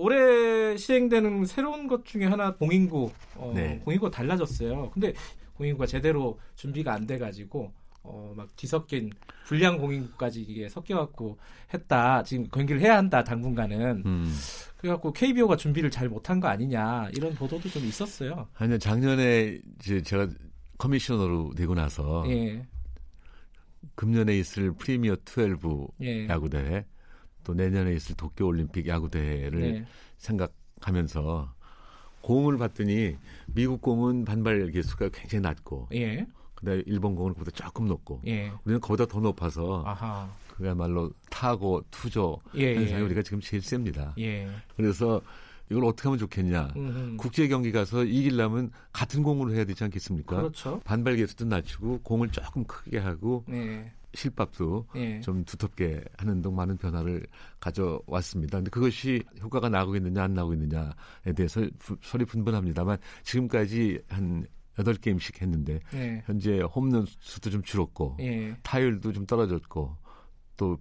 예. 0.02 0.04
올해 0.04 0.76
시행되는 0.76 1.44
새로운 1.46 1.86
것 1.86 2.04
중에 2.04 2.26
하나 2.26 2.54
공인구 2.54 3.10
어, 3.36 3.52
네. 3.54 3.80
공인구가 3.84 4.10
달라졌어요. 4.10 4.90
근데 4.90 5.12
공인구가 5.54 5.86
제대로 5.86 6.38
준비가 6.56 6.92
안 6.92 7.06
돼가지고 7.06 7.72
어, 8.04 8.32
막 8.36 8.54
뒤섞인 8.56 9.10
불량 9.44 9.78
공인구까지 9.78 10.42
이게 10.42 10.68
섞여갖고 10.68 11.38
했다. 11.72 12.22
지금 12.24 12.48
경기를 12.48 12.80
해야 12.80 12.96
한다 12.96 13.22
당분간은. 13.22 14.02
음. 14.04 14.34
그래갖고 14.76 15.12
KBO가 15.12 15.56
준비를 15.56 15.90
잘 15.90 16.08
못한 16.08 16.40
거 16.40 16.48
아니냐 16.48 17.10
이런 17.14 17.34
보도도 17.34 17.68
좀 17.68 17.84
있었어요. 17.84 18.48
아니요 18.56 18.78
작년에 18.78 19.60
이제 19.78 20.02
제가 20.02 20.28
커미셔너로 20.78 21.52
되고 21.54 21.74
나서 21.74 22.24
예. 22.28 22.66
금년에 23.94 24.36
있을 24.38 24.72
프리미어 24.72 25.16
12 25.24 25.86
예. 26.02 26.26
야구 26.28 26.48
대회 26.50 26.84
또 27.44 27.54
내년에 27.54 27.92
있을 27.94 28.16
도쿄 28.16 28.46
올림픽 28.46 28.86
야구 28.86 29.10
대회를 29.10 29.60
네. 29.60 29.86
생각하면서 30.18 31.52
공을 32.22 32.56
봤더니 32.58 33.16
미국 33.46 33.80
공은 33.80 34.24
반발 34.24 34.70
개수가 34.70 35.08
굉장히 35.10 35.42
낮고 35.42 35.88
예. 35.94 36.26
그다음에 36.54 36.82
일본 36.86 37.16
공은 37.16 37.34
그보다 37.34 37.50
조금 37.50 37.86
높고 37.86 38.22
예. 38.26 38.52
우리는 38.64 38.80
그보다 38.80 39.06
더 39.06 39.20
높아서 39.20 39.82
아하. 39.84 40.32
그야말로 40.56 41.10
타고 41.30 41.82
투조 41.90 42.40
예, 42.54 42.76
현상이 42.76 43.00
예. 43.00 43.04
우리가 43.04 43.22
지금 43.22 43.40
제일 43.40 43.62
셉니다. 43.62 44.14
예. 44.18 44.48
그래서 44.76 45.20
이걸 45.70 45.86
어떻게 45.86 46.08
하면 46.08 46.18
좋겠냐. 46.18 46.74
음흠. 46.76 47.16
국제 47.16 47.48
경기 47.48 47.72
가서 47.72 48.04
이기려면 48.04 48.70
같은 48.92 49.22
공으로 49.22 49.54
해야 49.54 49.64
되지 49.64 49.82
않겠습니까? 49.84 50.36
그렇죠. 50.36 50.80
반발 50.84 51.16
개수도 51.16 51.46
낮추고 51.46 52.00
공을 52.02 52.28
조금 52.30 52.64
크게 52.64 52.98
하고 52.98 53.44
네. 53.48 53.90
실밥도 54.14 54.86
예. 54.96 55.20
좀 55.20 55.44
두텁게 55.44 56.04
하는 56.18 56.42
등 56.42 56.54
많은 56.54 56.76
변화를 56.76 57.26
가져왔습니다. 57.60 58.58
근데 58.58 58.70
그것이 58.70 59.22
효과가 59.40 59.68
나고 59.68 59.96
있느냐 59.96 60.24
안 60.24 60.34
나고 60.34 60.52
있느냐에 60.54 61.32
대해서 61.34 61.66
소리 62.02 62.24
분분합니다만 62.24 62.98
지금까지 63.22 64.00
한 64.08 64.46
여덟 64.78 64.94
게임씩 64.94 65.42
했는데 65.42 65.80
예. 65.94 66.22
현재 66.26 66.60
홈런 66.60 67.06
수도 67.06 67.50
좀 67.50 67.62
줄었고 67.62 68.16
예. 68.20 68.56
타율도 68.62 69.12
좀 69.12 69.26
떨어졌고 69.26 69.96
또 70.62 70.78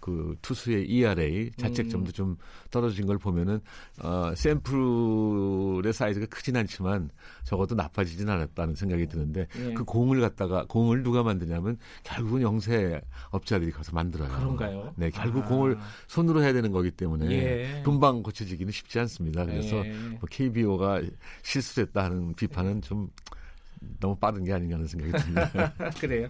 그 0.00 0.36
투수의 0.42 0.86
ERA 0.86 1.50
자책점도 1.56 2.10
음. 2.10 2.12
좀 2.12 2.36
떨어진 2.70 3.06
걸 3.06 3.18
보면은 3.18 3.60
어 4.02 4.34
샘플의 4.34 5.92
사이즈가 5.92 6.26
크진 6.26 6.56
않지만 6.56 7.10
적어도 7.44 7.74
나빠지진 7.74 8.28
않았다는 8.28 8.74
생각이 8.74 9.06
드는데 9.06 9.46
예. 9.58 9.74
그 9.74 9.84
공을 9.84 10.20
갖다가 10.20 10.64
공을 10.68 11.02
누가 11.02 11.22
만드냐면 11.22 11.78
결국은 12.02 12.42
영세 12.42 13.00
업자들이 13.30 13.70
가서 13.70 13.92
만들어요. 13.92 14.28
그런가요? 14.30 14.92
네, 14.96 15.10
결국 15.10 15.44
아. 15.44 15.48
공을 15.48 15.78
손으로 16.06 16.42
해야 16.42 16.52
되는 16.52 16.72
거기 16.72 16.90
때문에 16.90 17.30
예. 17.30 17.82
금방 17.84 18.22
고쳐지기는 18.22 18.72
쉽지 18.72 18.98
않습니다. 19.00 19.44
그래서 19.44 19.84
예. 19.84 19.92
뭐 19.92 20.20
KBO가 20.30 21.02
실수했다 21.42 22.04
하는 22.04 22.34
비판은 22.34 22.82
좀 22.82 23.08
너무 24.00 24.16
빠른 24.16 24.44
게 24.44 24.52
아닌가 24.52 24.76
하는 24.76 24.86
생각이 24.86 25.12
듭니다. 25.24 25.72
그래요. 26.00 26.28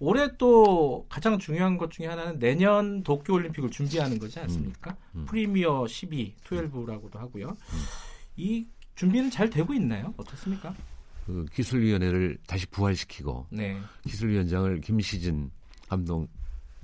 올해 0.00 0.34
또 0.38 1.06
가장 1.10 1.38
중요한 1.38 1.76
것 1.76 1.90
중에 1.90 2.06
하나는 2.06 2.38
내년 2.38 3.02
도쿄올림픽을 3.02 3.70
준비하는 3.70 4.18
거지 4.18 4.40
않습니까? 4.40 4.96
음, 5.14 5.20
음. 5.20 5.24
프리미어 5.26 5.86
12, 5.86 6.34
12라고도 6.42 7.16
하고요. 7.16 7.48
음. 7.48 7.78
이 8.36 8.66
준비는 8.94 9.30
잘 9.30 9.50
되고 9.50 9.74
있나요? 9.74 10.14
어떻습니까? 10.16 10.74
그 11.26 11.44
기술위원회를 11.52 12.38
다시 12.46 12.66
부활시키고 12.66 13.46
네. 13.50 13.78
기술위원장을 14.04 14.80
김시진 14.80 15.50
감독으로 15.88 16.28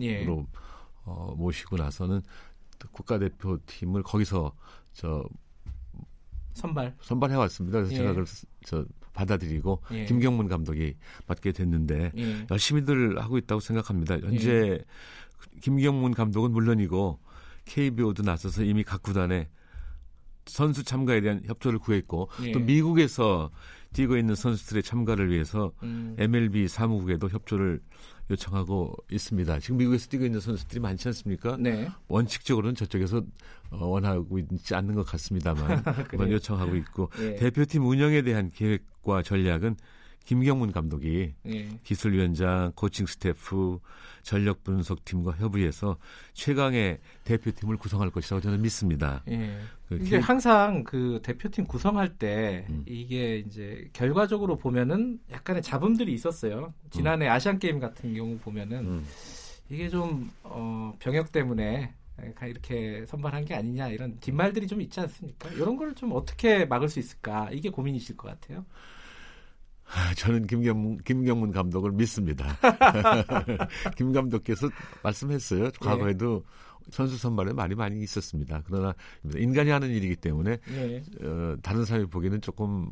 예. 0.00 0.26
어, 1.04 1.34
모시고 1.36 1.76
나서는 1.76 2.20
국가대표팀을 2.92 4.02
거기서 4.02 4.52
저 4.92 5.24
선발 6.52 6.94
선발해 7.00 7.34
왔습니다. 7.36 7.78
그래서 7.78 7.92
예. 7.94 7.96
제가 7.96 8.10
그걸 8.10 8.26
저 8.64 8.84
받아들이고 9.16 9.82
예. 9.92 10.04
김경문 10.04 10.48
감독이 10.48 10.94
맡게 11.26 11.52
됐는데 11.52 12.12
예. 12.16 12.46
열심히들 12.50 13.18
하고 13.20 13.38
있다고 13.38 13.60
생각합니다. 13.60 14.18
현재 14.18 14.50
예. 14.52 14.84
김경문 15.62 16.12
감독은 16.12 16.52
물론이고 16.52 17.18
KBO도 17.64 18.22
나서서 18.22 18.62
이미 18.62 18.84
각 18.84 19.02
구단에 19.02 19.48
선수 20.44 20.84
참가에 20.84 21.20
대한 21.20 21.42
협조를 21.44 21.78
구했고 21.80 22.28
예. 22.44 22.52
또 22.52 22.60
미국에서 22.60 23.50
뛰고 23.92 24.16
있는 24.16 24.34
선수들의 24.34 24.82
참가를 24.82 25.30
위해서 25.30 25.72
음. 25.82 26.14
MLB 26.18 26.68
사무국에도 26.68 27.28
협조를 27.28 27.80
요청하고 28.30 28.94
있습니다. 29.10 29.58
지금 29.60 29.76
미국에서 29.76 30.08
뛰고 30.08 30.24
있는 30.24 30.40
선수들이 30.40 30.80
많지 30.80 31.08
않습니까? 31.08 31.56
네. 31.58 31.88
원칙적으로는 32.08 32.74
저쪽에서 32.74 33.22
어, 33.70 33.86
원하고 33.86 34.38
있지 34.38 34.74
않는 34.74 34.94
것 34.94 35.06
같습니다만 35.06 35.82
요청하고 36.30 36.76
있고 36.76 37.10
네. 37.18 37.36
대표팀 37.36 37.86
운영에 37.86 38.22
대한 38.22 38.50
계획과 38.50 39.22
전략은 39.22 39.76
김경문 40.26 40.72
감독이 40.72 41.32
예. 41.46 41.68
기술위원장, 41.84 42.72
코칭 42.74 43.06
스태프, 43.06 43.78
전력 44.22 44.64
분석팀과 44.64 45.32
협의해서 45.32 45.96
최강의 46.34 46.98
대표팀을 47.24 47.76
구성할 47.76 48.10
것이라고 48.10 48.42
저는 48.42 48.60
믿습니다. 48.60 49.22
예. 49.30 49.56
그 49.88 49.98
이게 50.02 50.18
항상 50.18 50.82
그 50.84 51.20
대표팀 51.22 51.64
구성할 51.64 52.16
때 52.18 52.66
음. 52.68 52.82
이게 52.86 53.38
이제 53.38 53.88
결과적으로 53.92 54.56
보면은 54.56 55.20
약간의 55.30 55.62
잡음들이 55.62 56.12
있었어요. 56.12 56.74
지난해 56.90 57.26
음. 57.28 57.30
아시안 57.30 57.58
게임 57.60 57.78
같은 57.78 58.12
경우 58.14 58.36
보면은 58.38 58.78
음. 58.84 59.06
이게 59.70 59.88
좀 59.88 60.30
어, 60.42 60.92
병역 60.98 61.30
때문에 61.30 61.94
이렇게 62.42 63.04
선발한 63.06 63.44
게 63.44 63.54
아니냐 63.54 63.88
이런 63.88 64.18
뒷말들이 64.18 64.66
좀 64.66 64.80
있지 64.80 64.98
않습니까? 65.00 65.48
이런 65.50 65.76
걸 65.76 65.94
좀 65.94 66.12
어떻게 66.12 66.64
막을 66.64 66.88
수 66.88 66.98
있을까 66.98 67.48
이게 67.52 67.70
고민이실 67.70 68.16
것 68.16 68.28
같아요. 68.28 68.64
저는 70.16 70.46
김경문, 70.46 70.98
김경문 70.98 71.52
감독을 71.52 71.92
믿습니다. 71.92 72.56
김 73.96 74.12
감독께서 74.12 74.68
말씀했어요. 75.02 75.70
과거에도 75.80 76.44
네. 76.44 76.90
선수 76.90 77.16
선발에 77.16 77.52
말이 77.52 77.74
많이 77.74 78.02
있었습니다. 78.02 78.62
그러나 78.66 78.94
인간이 79.36 79.70
하는 79.70 79.90
일이기 79.90 80.16
때문에 80.16 80.58
네. 80.68 81.02
어, 81.22 81.56
다른 81.62 81.84
사람이 81.84 82.06
보기에는 82.08 82.40
조금 82.40 82.90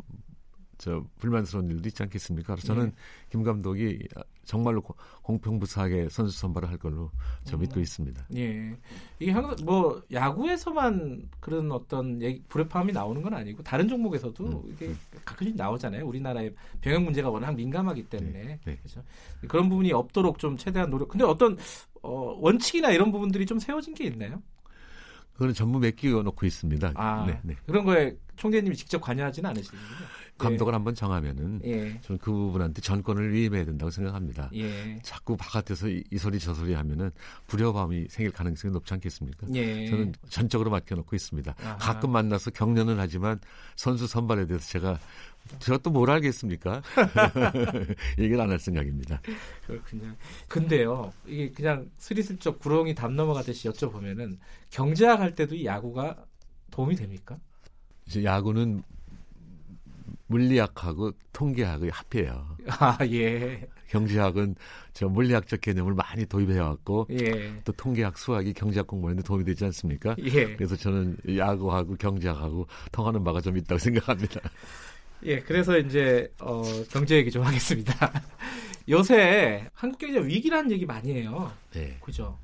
저 0.78 1.04
불만스러운 1.18 1.70
일도 1.70 1.88
있지 1.88 2.02
않겠습니까? 2.02 2.54
그래서 2.54 2.68
저는 2.68 2.86
네. 2.86 2.92
김 3.30 3.42
감독이 3.42 3.98
정말로 4.44 4.82
공평무사하게 5.22 6.08
선수 6.10 6.38
선발을 6.38 6.68
할 6.68 6.78
걸로 6.78 7.10
저 7.44 7.56
믿고 7.56 7.76
음. 7.76 7.82
있습니다. 7.82 8.26
예. 8.36 8.76
이게 9.18 9.30
항상 9.30 9.56
뭐 9.64 10.02
야구에서만 10.12 11.28
그런 11.40 11.72
어떤 11.72 12.20
얘기, 12.22 12.42
불협화음이 12.48 12.92
나오는 12.92 13.22
건 13.22 13.34
아니고 13.34 13.62
다른 13.62 13.88
종목에서도 13.88 14.44
음. 14.44 14.72
이게 14.72 14.86
음. 14.86 14.98
가끔씩 15.24 15.56
나오잖아요. 15.56 16.06
우리나라의 16.06 16.54
병역 16.80 17.02
문제가 17.02 17.30
워낙 17.30 17.52
민감하기 17.54 18.04
때문에 18.04 18.42
네. 18.42 18.60
네. 18.64 18.76
그렇죠. 18.76 19.02
그런 19.48 19.68
부분이 19.68 19.92
없도록 19.92 20.38
좀 20.38 20.56
최대한 20.56 20.90
노력. 20.90 21.08
근데 21.08 21.24
어떤 21.24 21.56
어, 22.02 22.36
원칙이나 22.40 22.90
이런 22.90 23.10
부분들이 23.10 23.46
좀 23.46 23.58
세워진 23.58 23.94
게 23.94 24.04
있나요? 24.04 24.42
그거는 25.34 25.52
전부 25.52 25.80
맡기고 25.80 26.22
놓고 26.22 26.46
있습니다. 26.46 26.92
아, 26.94 27.24
네, 27.26 27.40
네. 27.42 27.56
그런 27.66 27.84
거에 27.84 28.16
총재님이 28.36 28.76
직접 28.76 29.00
관여하지는 29.00 29.50
않으시는군요. 29.50 30.06
감독을 30.38 30.72
예. 30.72 30.74
한번 30.74 30.94
정하면은 30.94 31.60
예. 31.64 32.00
저는 32.00 32.18
그 32.18 32.32
부분한테 32.32 32.82
전권을 32.82 33.32
위임해야 33.32 33.64
된다고 33.64 33.90
생각합니다. 33.90 34.50
예. 34.54 34.98
자꾸 35.02 35.36
바깥에서 35.36 35.88
이, 35.88 36.02
이, 36.10 36.18
소리 36.18 36.38
저 36.38 36.52
소리 36.54 36.74
하면은 36.74 37.10
불협화음이 37.46 38.06
생길 38.08 38.32
가능성이 38.32 38.72
높지 38.72 38.92
않겠습니까? 38.94 39.46
예. 39.54 39.86
저는 39.86 40.12
전적으로 40.28 40.70
맡겨놓고 40.70 41.14
있습니다. 41.14 41.54
아하. 41.62 41.76
가끔 41.76 42.10
만나서 42.10 42.50
격려는 42.50 42.98
하지만 42.98 43.38
선수 43.76 44.06
선발에 44.06 44.46
대해서 44.46 44.66
제가 45.58 45.78
또뭘 45.78 46.10
알겠습니까? 46.10 46.82
얘기를 48.18 48.40
안 48.40 48.50
할 48.50 48.58
생각입니다. 48.58 49.20
그렇군요. 49.66 50.14
근데요, 50.48 51.12
이게 51.26 51.50
그냥 51.52 51.90
스리슬쩍 51.98 52.58
구렁이 52.58 52.94
담 52.94 53.14
넘어가듯이 53.14 53.68
여쭤보면은 53.68 54.38
경제학 54.70 55.20
할 55.20 55.34
때도 55.34 55.54
이 55.54 55.66
야구가 55.66 56.24
도움이 56.70 56.96
됩니까? 56.96 57.38
이제 58.06 58.24
야구는 58.24 58.82
물리학하고 60.26 61.12
통계학의 61.32 61.90
합해요. 61.90 62.56
아, 62.68 62.98
예. 63.02 63.66
경제학은 63.88 64.56
저 64.92 65.08
물리학적 65.08 65.60
개념을 65.60 65.94
많이 65.94 66.26
도입해 66.26 66.58
왔고 66.58 67.06
예. 67.10 67.60
또 67.64 67.72
통계학, 67.72 68.18
수학이 68.18 68.52
경제학 68.54 68.86
공부하는데 68.86 69.22
도움이 69.26 69.44
되지 69.44 69.64
않습니까? 69.66 70.16
예. 70.18 70.56
그래서 70.56 70.76
저는 70.76 71.16
야구하고 71.36 71.96
경제학하고 71.96 72.66
통하는 72.90 73.22
바가 73.22 73.40
좀 73.40 73.56
있다고 73.56 73.78
생각합니다. 73.78 74.40
예, 75.24 75.40
그래서 75.40 75.78
이제 75.78 76.30
어, 76.40 76.62
경제 76.90 77.16
얘기 77.16 77.30
좀 77.30 77.42
하겠습니다. 77.42 77.94
요새 78.88 79.68
한국 79.72 79.98
경제 79.98 80.20
위기라는 80.20 80.70
얘기 80.72 80.84
많이 80.84 81.12
해요. 81.12 81.50
네. 81.72 81.96
그죠? 82.00 82.38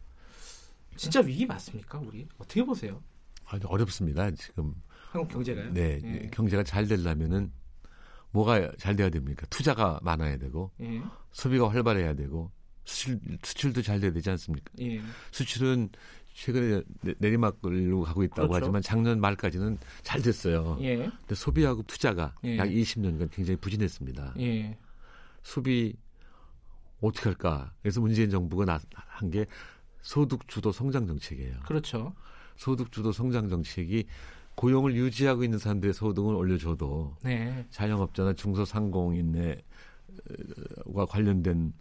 진짜 0.97 1.21
위기 1.21 1.47
맞습니까, 1.47 1.99
우리? 1.99 2.27
어떻게 2.39 2.63
보세요? 2.63 3.03
아주 3.47 3.67
어렵습니다. 3.67 4.31
지금 4.33 4.75
한국 5.11 5.33
경제가요? 5.33 5.73
네, 5.73 5.99
네. 6.03 6.29
경제가 6.33 6.63
잘 6.63 6.87
되려면은 6.87 7.53
뭐가 8.33 8.73
잘 8.79 8.97
돼야 8.97 9.11
됩니까? 9.11 9.47
투자가 9.51 9.99
많아야 10.03 10.39
되고 10.39 10.71
예. 10.81 11.03
소비가 11.33 11.69
활발해야 11.71 12.15
되고 12.15 12.51
수출 12.85 13.19
수출도 13.43 13.83
잘 13.83 14.01
돼야 14.01 14.13
되지 14.13 14.31
않습니까? 14.31 14.71
예. 14.81 15.01
수출은 15.33 15.91
최근에 16.33 16.83
내리막으로 17.19 18.03
가고 18.03 18.23
있다고 18.23 18.49
그렇죠. 18.49 18.65
하지만 18.65 18.83
작년 18.83 19.21
말까지는 19.21 19.79
잘 20.03 20.23
됐어요. 20.23 20.79
예. 20.81 20.97
근데 20.97 21.35
소비하고 21.35 21.83
투자가 21.85 22.35
예. 22.45 22.57
약 22.57 22.69
20년간 22.69 23.31
굉장히 23.33 23.57
부진했습니다. 23.57 24.35
예. 24.39 24.79
소비 25.43 25.97
어떻게 27.01 27.25
할까? 27.31 27.73
그래서 27.83 28.01
문재인 28.01 28.31
정부가 28.31 28.79
한 28.95 29.31
게 29.31 29.47
소득 30.03 30.49
주도 30.49 30.73
성장 30.73 31.07
정책이에요. 31.07 31.61
그렇죠. 31.67 32.15
소득 32.57 32.91
주도 32.93 33.13
성장 33.13 33.49
정책이 33.49 34.07
고용을 34.61 34.95
유지하고 34.95 35.43
있는 35.43 35.59
사람들의 35.59 35.95
소득을 35.95 36.35
올려줘도 36.35 37.17
네. 37.23 37.65
자영업자나 37.71 38.35
중소상공인과 38.35 39.57
관련된 41.09 41.73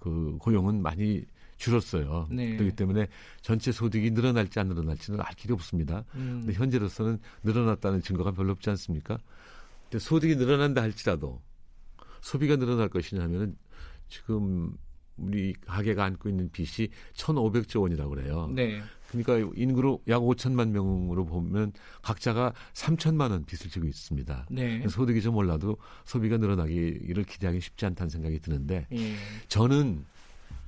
그 0.00 0.36
고용은 0.40 0.82
많이 0.82 1.24
줄었어요. 1.58 2.26
네. 2.32 2.56
그렇기 2.56 2.74
때문에 2.74 3.06
전체 3.40 3.70
소득이 3.70 4.10
늘어날지 4.10 4.58
안 4.58 4.66
늘어날지는 4.66 5.20
알 5.20 5.32
길이 5.34 5.52
없습니다. 5.52 6.04
음. 6.16 6.40
근데 6.40 6.54
현재로서는 6.54 7.20
늘어났다는 7.44 8.02
증거가 8.02 8.32
별로 8.32 8.50
없지 8.50 8.68
않습니까? 8.70 9.16
근데 9.84 10.00
소득이 10.00 10.34
늘어난다 10.34 10.82
할지라도 10.82 11.40
소비가 12.20 12.56
늘어날 12.56 12.88
것이냐면은 12.88 13.56
지금 14.08 14.76
우리 15.16 15.52
가게가 15.52 16.04
안고 16.04 16.28
있는 16.28 16.50
빚이 16.50 16.88
1,500조 17.14 17.82
원이라고 17.82 18.10
그래요. 18.10 18.50
네. 18.52 18.82
그러니까 19.22 19.52
인구로 19.56 20.00
약 20.08 20.20
5천만 20.20 20.70
명으로 20.70 21.24
보면 21.24 21.72
각자가 22.02 22.52
3천만 22.72 23.30
원 23.30 23.44
빚을 23.44 23.70
지고 23.70 23.86
있습니다. 23.86 24.46
네. 24.50 24.86
소득이 24.88 25.22
좀 25.22 25.36
올라도 25.36 25.76
소비가 26.04 26.36
늘어나기를 26.36 27.24
기대하기 27.24 27.60
쉽지 27.60 27.86
않다는 27.86 28.10
생각이 28.10 28.40
드는데 28.40 28.86
예. 28.92 29.14
저는 29.48 30.04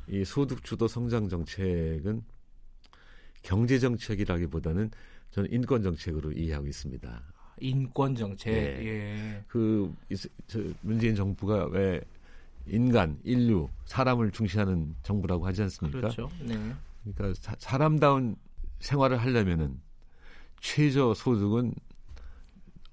이 0.08 0.24
소득 0.24 0.62
주도 0.62 0.86
성장 0.86 1.28
정책은 1.28 2.22
경제 3.42 3.78
정책이라기보다는 3.78 4.90
저는 5.30 5.52
인권 5.52 5.82
정책으로 5.82 6.32
이해하고 6.32 6.66
있습니다. 6.66 7.22
인권 7.60 8.14
정책. 8.14 8.52
네. 8.52 8.86
예. 8.86 9.44
그 9.48 9.94
저, 10.46 10.60
문재인 10.82 11.14
정부가 11.14 11.66
왜 11.66 12.00
인간, 12.68 13.18
인류, 13.22 13.68
사람을 13.84 14.32
중시하는 14.32 14.94
정부라고 15.02 15.46
하지 15.46 15.62
않습니까? 15.62 16.00
그렇죠. 16.00 16.28
네. 16.42 16.56
그러니까 17.14 17.38
사, 17.40 17.54
사람다운 17.58 18.36
생활을 18.80 19.16
하려면은 19.18 19.80
최저 20.60 21.14
소득은 21.14 21.74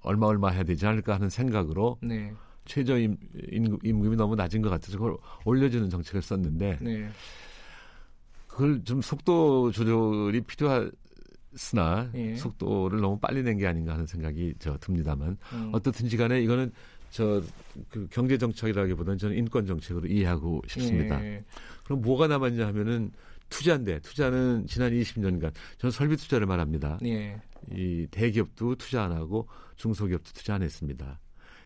얼마 0.00 0.26
얼마 0.26 0.50
해야 0.50 0.62
되지 0.62 0.86
않을까 0.86 1.14
하는 1.14 1.30
생각으로 1.30 1.98
네. 2.02 2.32
최저 2.66 2.98
임, 2.98 3.16
임금이 3.82 4.16
너무 4.16 4.36
낮은 4.36 4.62
것 4.62 4.70
같아서 4.70 4.98
그걸 4.98 5.16
올려주는 5.44 5.88
정책을 5.90 6.22
썼는데 6.22 6.78
네. 6.80 7.08
그걸 8.46 8.84
좀 8.84 9.00
속도 9.02 9.70
조절이 9.72 10.40
필요하으나 10.42 10.90
예. 12.14 12.36
속도를 12.36 13.00
너무 13.00 13.18
빨리 13.18 13.42
낸 13.42 13.58
게 13.58 13.66
아닌가 13.66 13.94
하는 13.94 14.06
생각이 14.06 14.54
저 14.58 14.76
듭니다만 14.78 15.36
음. 15.52 15.70
어떻든지 15.72 16.16
간에 16.16 16.40
이거는 16.42 16.70
저 17.10 17.42
그 17.90 18.06
경제 18.10 18.38
정책이라기보다는 18.38 19.18
저는 19.18 19.36
인권 19.36 19.66
정책으로 19.66 20.06
이해하고 20.06 20.62
싶습니다. 20.68 21.22
예. 21.24 21.44
그럼 21.84 22.00
뭐가 22.02 22.28
남았냐 22.28 22.66
하면은 22.68 23.10
투자인데 23.48 24.00
투자는 24.00 24.66
지난 24.66 24.92
20년간 24.92 25.52
저는 25.78 25.90
설비 25.90 26.16
투자를 26.16 26.46
말합니다. 26.46 26.98
예. 27.04 27.40
이 27.72 28.06
대기업도 28.10 28.76
투자 28.76 29.04
안 29.04 29.12
하고 29.12 29.48
중소기업도 29.76 30.32
투자 30.32 30.54
안 30.54 30.62
했습니다. 30.62 31.20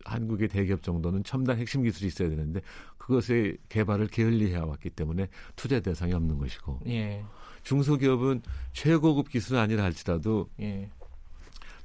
한국의 0.05 0.47
대기업 0.47 0.81
정도는 0.81 1.23
첨단 1.23 1.57
핵심 1.57 1.83
기술이 1.83 2.07
있어야 2.07 2.29
되는데 2.29 2.61
그것의 2.97 3.57
개발을 3.69 4.07
게을리해 4.07 4.57
왔기 4.57 4.91
때문에 4.91 5.27
투자 5.55 5.79
대상이 5.79 6.13
없는 6.13 6.37
것이고 6.37 6.79
예. 6.87 7.23
중소기업은 7.63 8.41
최고급 8.71 9.29
기술은 9.29 9.59
아니라 9.59 9.83
할지라도 9.83 10.49
예. 10.59 10.89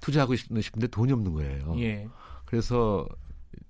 투자하고 0.01 0.37
싶은데 0.37 0.87
돈이 0.89 1.13
없는 1.13 1.33
거예요. 1.33 1.75
예. 1.79 2.09
그래서 2.45 3.07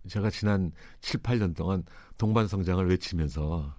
제가 0.08 0.30
지난 0.30 0.72
7, 1.00 1.20
8년 1.20 1.56
동안 1.56 1.84
동반 2.18 2.48
성장을 2.48 2.87
외치면서 2.88 3.74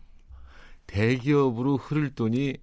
대기업으로 0.88 1.78
흐를 1.78 2.13
돈이 2.13 2.58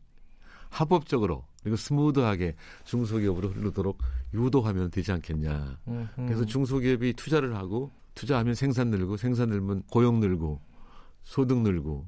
합법적으로 0.69 1.45
그리고 1.63 1.77
스무드하게 1.77 2.57
중소기업으로 2.85 3.51
흐르도록 3.51 3.99
유도하면 4.35 4.91
되지 4.91 5.13
않겠냐. 5.13 5.79
음흠. 5.87 6.09
그래서 6.17 6.45
중소기업이 6.45 7.13
투자를 7.15 7.57
하고 7.57 7.91
투자하면 8.15 8.55
생산 8.55 8.91
늘고 8.91 9.17
생산 9.17 9.49
늘면 9.49 9.83
고용 9.91 10.21
늘고 10.21 10.61
소득 11.23 11.59
늘고 11.63 12.07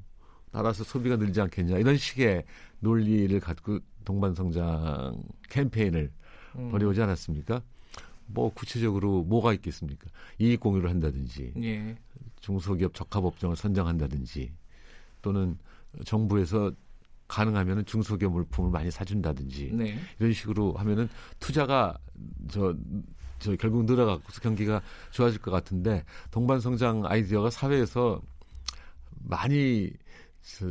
따라서 0.51 0.83
소비가 0.83 1.15
늘지 1.17 1.41
않겠냐 1.41 1.77
이런 1.77 1.97
식의 1.97 2.43
논리를 2.79 3.37
갖고 3.39 3.79
동반성장 4.03 5.23
캠페인을 5.49 6.11
음. 6.57 6.71
벌여오지 6.71 7.01
않았습니까? 7.01 7.61
뭐 8.27 8.53
구체적으로 8.53 9.23
뭐가 9.23 9.53
있겠습니까? 9.53 10.07
이익 10.39 10.59
공유를 10.59 10.89
한다든지 10.89 11.53
예. 11.61 11.95
중소기업 12.39 12.93
적합 12.93 13.25
업종을 13.25 13.55
선정한다든지 13.55 14.51
또는 15.21 15.57
정부에서 16.03 16.71
가능하면은 17.27 17.85
중소기업 17.85 18.31
물품을 18.31 18.71
많이 18.71 18.91
사준다든지 18.91 19.71
네. 19.73 19.97
이런 20.19 20.33
식으로 20.33 20.73
하면은 20.73 21.09
투자가 21.39 21.97
저, 22.51 22.75
저 23.39 23.55
결국 23.55 23.85
늘어가고 23.85 24.21
경기가 24.41 24.81
좋아질 25.11 25.41
것 25.41 25.51
같은데 25.51 26.03
동반 26.31 26.59
성장 26.59 27.03
아이디어가 27.05 27.49
사회에서 27.49 28.21
많이 29.23 29.91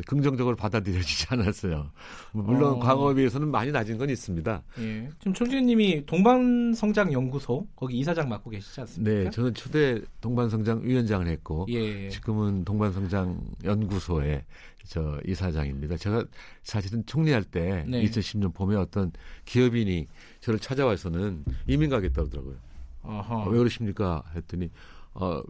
긍정적으로 0.06 0.56
받아들여지지 0.56 1.26
않았어요. 1.30 1.90
물론 2.32 2.74
어. 2.74 2.78
과거에 2.78 3.14
비해서는 3.14 3.48
많이 3.48 3.72
낮은 3.72 3.98
건 3.98 4.08
있습니다. 4.08 4.62
예. 4.78 5.10
지금 5.18 5.34
총재님이 5.34 6.06
동반성장연구소 6.06 7.66
거기 7.74 7.98
이사장 7.98 8.28
맡고 8.28 8.50
계시지 8.50 8.80
않습니까? 8.80 9.12
네, 9.24 9.30
저는 9.30 9.54
초대 9.54 10.00
동반성장 10.20 10.82
위원장을 10.84 11.26
했고 11.26 11.66
예. 11.70 12.08
지금은 12.08 12.64
동반성장연구소의 12.64 14.44
저 14.87 15.20
이사장입니다. 15.26 15.96
제가 15.96 16.24
사실은 16.62 17.04
총리할 17.06 17.42
때 17.44 17.84
네. 17.88 18.02
2010년 18.04 18.54
봄에 18.54 18.76
어떤 18.76 19.12
기업인이 19.44 20.06
저를 20.40 20.60
찾아와서는 20.60 21.44
이민 21.66 21.90
가겠다고 21.90 22.28
하더라고요. 22.28 22.56
어, 23.02 23.46
왜 23.50 23.58
그러십니까? 23.58 24.22
했더니 24.34 24.70
어, 25.14 25.42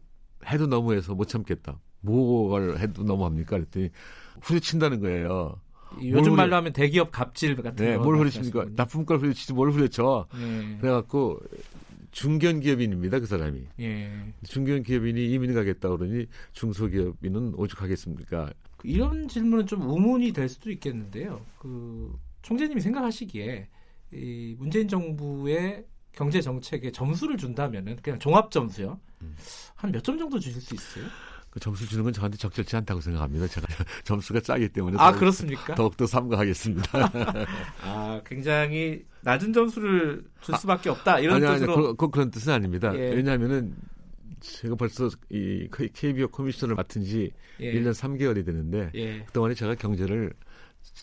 해도 0.46 0.66
너무해서 0.66 1.14
못 1.14 1.28
참겠다. 1.28 1.78
뭘 2.04 2.78
해도 2.78 3.02
너무합니까? 3.02 3.56
그랬더니 3.56 3.90
후려친다는 4.42 5.00
거예요. 5.00 5.60
요즘 6.02 6.34
말로 6.34 6.56
하면 6.56 6.72
대기업 6.72 7.10
갑질 7.12 7.56
같은 7.56 7.84
네, 7.84 7.96
뭘 7.96 8.16
후려칩니까? 8.16 8.66
나쁜 8.74 9.06
걸 9.06 9.18
후려치지 9.18 9.52
뭘 9.52 9.70
후려쳐. 9.70 10.26
네. 10.34 10.78
그래갖고 10.80 11.40
중견 12.10 12.60
기업인입니다, 12.60 13.18
그 13.20 13.26
사람이. 13.26 13.62
예. 13.80 14.12
중견 14.44 14.82
기업인이 14.82 15.32
이민 15.32 15.54
가겠다 15.54 15.88
그러니 15.88 16.26
중소기업인은 16.52 17.54
오죽하겠습니까? 17.56 18.52
이런 18.84 19.26
질문은 19.26 19.66
좀 19.66 19.82
의문이 19.82 20.32
될 20.32 20.48
수도 20.48 20.70
있겠는데요. 20.70 21.40
그 21.58 22.16
총재님이 22.42 22.80
생각하시기에 22.80 23.68
이 24.12 24.56
문재인 24.58 24.86
정부의 24.86 25.84
경제 26.12 26.40
정책에 26.40 26.92
점수를 26.92 27.36
준다면은 27.36 27.96
그냥 27.96 28.18
종합 28.20 28.50
점수요. 28.50 29.00
음. 29.22 29.34
한몇 29.74 30.04
점 30.04 30.18
정도 30.18 30.38
주실 30.38 30.60
수 30.60 30.74
있어요? 30.74 31.04
그 31.54 31.60
점수 31.60 31.88
주는 31.88 32.02
건 32.02 32.12
저한테 32.12 32.36
적절치 32.36 32.74
않다고 32.76 33.00
생각합니다. 33.00 33.46
제가 33.46 33.66
점수가 34.02 34.40
짜기 34.40 34.68
때문에 34.68 34.96
아 34.98 35.12
더욱, 35.12 35.20
그렇습니까? 35.20 35.76
더욱더 35.76 36.04
삼가하겠습니다. 36.04 37.10
아 37.80 38.20
굉장히 38.26 39.04
낮은 39.22 39.52
점수를 39.52 40.24
줄 40.40 40.56
수밖에 40.56 40.90
없다 40.90 41.20
이런 41.20 41.36
아니, 41.36 41.60
뜻으로 41.60 41.88
아니, 41.88 41.96
그, 41.96 42.10
그런 42.10 42.32
뜻은 42.32 42.52
아닙니다. 42.52 42.92
예. 42.96 43.14
왜냐하면은 43.14 43.72
제가 44.40 44.74
벌써 44.74 45.08
이 45.30 45.68
KBO 45.70 46.26
커미셔널을 46.26 46.74
맡은 46.74 47.04
지 47.04 47.30
예. 47.60 47.72
1년 47.72 47.92
3개월이 47.92 48.44
되는데 48.44 48.90
예. 48.96 49.22
그동안에 49.22 49.54
제가 49.54 49.76
경제를 49.76 50.32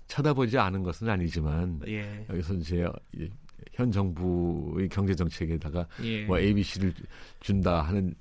쳐다보지 0.08 0.58
않은 0.58 0.84
것은 0.84 1.10
아니지만 1.10 1.80
예. 1.88 2.26
여기서 2.30 2.56
이제 2.56 2.86
현 3.72 3.90
정부의 3.90 4.90
경제 4.90 5.16
정책에다가 5.16 5.88
예. 6.04 6.26
뭐 6.26 6.38
ABC를 6.38 6.94
준다 7.40 7.84
하는 7.84 8.14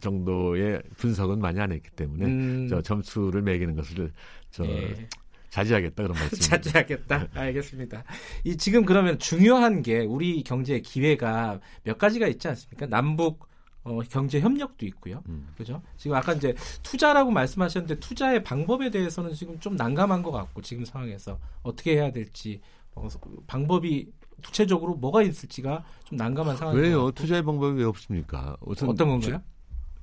정도의 0.00 0.82
분석은 0.96 1.40
많이 1.40 1.60
안 1.60 1.72
했기 1.72 1.90
때문에 1.90 2.24
음. 2.26 2.66
저 2.68 2.82
점수를 2.82 3.42
매기는 3.42 3.74
것을 3.74 4.12
저 4.50 4.64
예. 4.66 5.08
자제하겠다 5.50 6.02
그런 6.02 6.16
말씀. 6.18 6.38
자제하겠다. 6.38 7.28
알겠습니다. 7.34 8.04
이 8.44 8.56
지금 8.56 8.84
그러면 8.84 9.18
중요한 9.18 9.82
게 9.82 10.00
우리 10.00 10.42
경제 10.42 10.80
기회가 10.80 11.60
몇 11.84 11.98
가지가 11.98 12.26
있지 12.28 12.48
않습니까? 12.48 12.86
남북 12.86 13.46
어, 13.84 13.98
경제 14.08 14.40
협력도 14.40 14.86
있고요. 14.86 15.22
음. 15.28 15.48
그죠? 15.56 15.82
지금 15.96 16.16
아까 16.16 16.32
이제 16.32 16.54
투자라고 16.82 17.30
말씀하셨는데 17.32 17.98
투자의 18.00 18.44
방법에 18.44 18.90
대해서는 18.90 19.34
지금 19.34 19.58
좀 19.58 19.74
난감한 19.76 20.22
것 20.22 20.30
같고 20.30 20.62
지금 20.62 20.84
상황에서 20.84 21.38
어떻게 21.62 21.96
해야 21.96 22.12
될지 22.12 22.60
어, 22.94 23.08
방법이 23.46 24.10
구체적으로 24.42 24.94
뭐가 24.94 25.22
있을지가 25.22 25.84
좀 26.04 26.16
난감한 26.16 26.56
상황이에요. 26.56 26.84
왜요? 26.86 27.10
투자의 27.12 27.42
방법이 27.42 27.78
왜 27.78 27.84
없습니까? 27.84 28.56
어떤 28.60 28.96
건가요? 28.96 29.42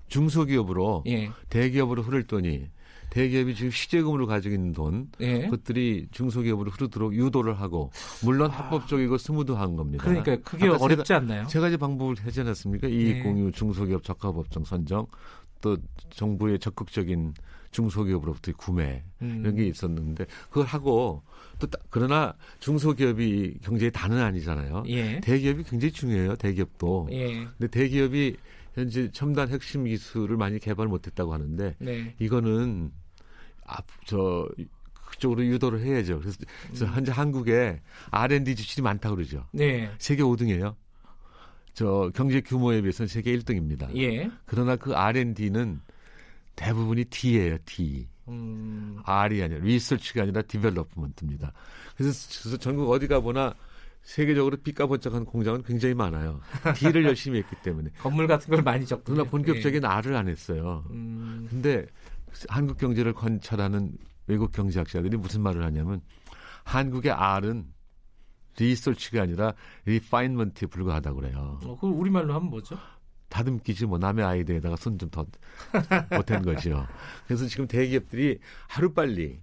중소기업으로 0.10 1.04
예. 1.08 1.32
대기업으로 1.50 2.02
흐를 2.02 2.24
돈이 2.24 2.68
대기업이 3.10 3.56
지금 3.56 3.72
시제금으로 3.72 4.28
가지고 4.28 4.56
있는 4.56 4.72
돈 4.72 5.10
예. 5.20 5.42
그것들이 5.46 6.08
중소기업으로 6.12 6.72
흐르도록 6.72 7.14
유도를 7.16 7.60
하고 7.60 7.92
물론 8.24 8.52
아. 8.52 8.56
합법적이고 8.56 9.18
스무드한 9.18 9.76
겁니다. 9.76 10.04
그러니까 10.04 10.36
그게 10.38 10.68
어렵지 10.68 11.06
제가, 11.06 11.20
않나요? 11.20 11.48
세 11.48 11.60
가지 11.60 11.78
방법을 11.78 12.16
하지 12.22 12.42
않았습니까? 12.42 12.88
이익공유, 12.88 13.48
예. 13.48 13.52
중소기업 13.52 14.04
적합업종 14.04 14.64
선정, 14.64 15.08
또 15.62 15.78
정부의 16.12 16.60
적극적인 16.60 17.34
중소기업으로부터의 17.72 18.56
구매 18.58 19.04
음. 19.22 19.42
이런 19.42 19.56
게 19.56 19.68
있었는데 19.68 20.26
그걸 20.50 20.66
하고 20.66 21.24
또 21.60 21.68
그러나 21.90 22.34
중소기업이 22.60 23.60
경제의 23.62 23.92
단은 23.92 24.20
아니잖아요. 24.20 24.84
예. 24.88 25.20
대기업이 25.20 25.64
굉장히 25.64 25.92
중요해요. 25.92 26.36
대기업도. 26.36 27.10
예. 27.12 27.46
근데 27.58 27.68
대기업이 27.68 28.38
현재 28.80 29.12
첨단 29.12 29.50
핵심 29.50 29.86
기술을 29.86 30.38
많이 30.38 30.60
개발 30.60 30.88
못했다고 30.88 31.34
하는데 31.34 31.76
네. 31.80 32.16
이거는 32.20 32.92
앞저 33.66 34.48
그쪽으로 34.94 35.46
유도를 35.46 35.82
해야죠. 35.82 36.20
그래서, 36.20 36.38
그래서 36.68 36.86
음. 36.86 36.94
현재 36.94 37.12
한국에 37.12 37.82
R&D 38.12 38.56
지출이 38.56 38.84
많다고 38.84 39.16
그러죠. 39.16 39.46
네. 39.52 39.92
세계 39.98 40.24
5등이에요. 40.24 40.76
저 41.74 42.12
경제 42.14 42.42
규모에 42.42 42.82
비해서는 42.82 43.08
세계 43.08 43.36
1등입니다. 43.38 43.96
예. 43.96 44.30
그러나 44.46 44.76
그 44.76 44.94
R&D는 44.94 45.82
대부분이 46.56 47.06
D예요, 47.06 47.58
D. 47.66 48.08
음. 48.28 49.00
R이 49.06 49.42
아니라 49.42 49.60
리서치가 49.64 50.24
아니라 50.24 50.42
디벨로프먼트입니다. 50.44 51.54
그래서, 51.96 52.42
그래서 52.42 52.58
전국 52.58 52.92
어디 52.92 53.08
가보나 53.08 53.56
세계적으로 54.02 54.58
삐까번쩍한 54.58 55.26
공장은 55.26 55.64
굉장히 55.64 55.94
많아요. 55.94 56.42
D를 56.76 57.06
열심히 57.06 57.40
했기 57.40 57.56
때문에. 57.64 57.92
건물 58.00 58.28
같은 58.28 58.50
걸 58.54 58.64
많이 58.64 58.86
졌고. 58.86 59.04
그러나 59.06 59.24
본격적인 59.30 59.82
네. 59.82 59.88
R을 59.88 60.16
안 60.16 60.28
했어요. 60.28 60.84
음. 60.92 61.48
근데 61.50 61.86
한국 62.48 62.78
경제를 62.78 63.14
관찰하는 63.14 63.92
외국 64.28 64.52
경제학자들이 64.52 65.18
무슨 65.18 65.42
말을 65.42 65.64
하냐면 65.64 66.02
한국의 66.64 67.12
R은 67.12 67.66
research가 68.58 69.22
아니라 69.24 69.54
refinement에 69.86 70.68
불과하다고 70.68 71.20
그래요. 71.22 71.60
어, 71.64 71.76
그걸 71.76 71.92
우리말로 71.92 72.34
하면 72.34 72.50
뭐죠? 72.50 72.78
다듬기지 73.30 73.86
뭐 73.86 73.98
남의 74.00 74.26
아이디어에다가 74.26 74.76
손 74.76 74.98
좀 74.98 75.10
더 75.12 75.26
보탠 76.10 76.42
거죠. 76.42 76.86
그래서 77.28 77.46
지금 77.46 77.68
대기업들이 77.68 78.40
하루빨리 78.68 79.40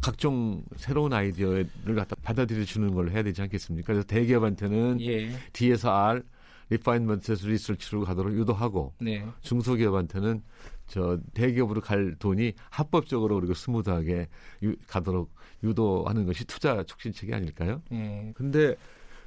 각종 0.00 0.64
새로운 0.76 1.12
아이디어를 1.12 1.94
갖다 1.96 2.16
받아들여 2.22 2.64
주는 2.64 2.94
걸 2.94 3.10
해야 3.10 3.22
되지 3.22 3.42
않겠습니까? 3.42 3.92
그래서 3.92 4.06
대기업한테는 4.06 5.00
예. 5.02 5.30
R&D에서 5.52 5.90
R 5.92 6.22
refinement에서 6.70 7.48
research로 7.48 8.04
가도록 8.04 8.34
유도하고 8.34 8.94
네. 9.00 9.26
중소기업한테는 9.40 10.42
저 10.86 11.18
대기업으로 11.34 11.80
갈 11.80 12.14
돈이 12.18 12.54
합법적으로 12.70 13.36
그리고 13.36 13.54
smooth하게 13.54 14.28
유, 14.62 14.76
가도록 14.86 15.34
유도하는 15.62 16.26
것이 16.26 16.44
투자 16.46 16.82
촉진책이 16.82 17.34
아닐까요? 17.34 17.82
예. 17.92 18.32
근데 18.34 18.74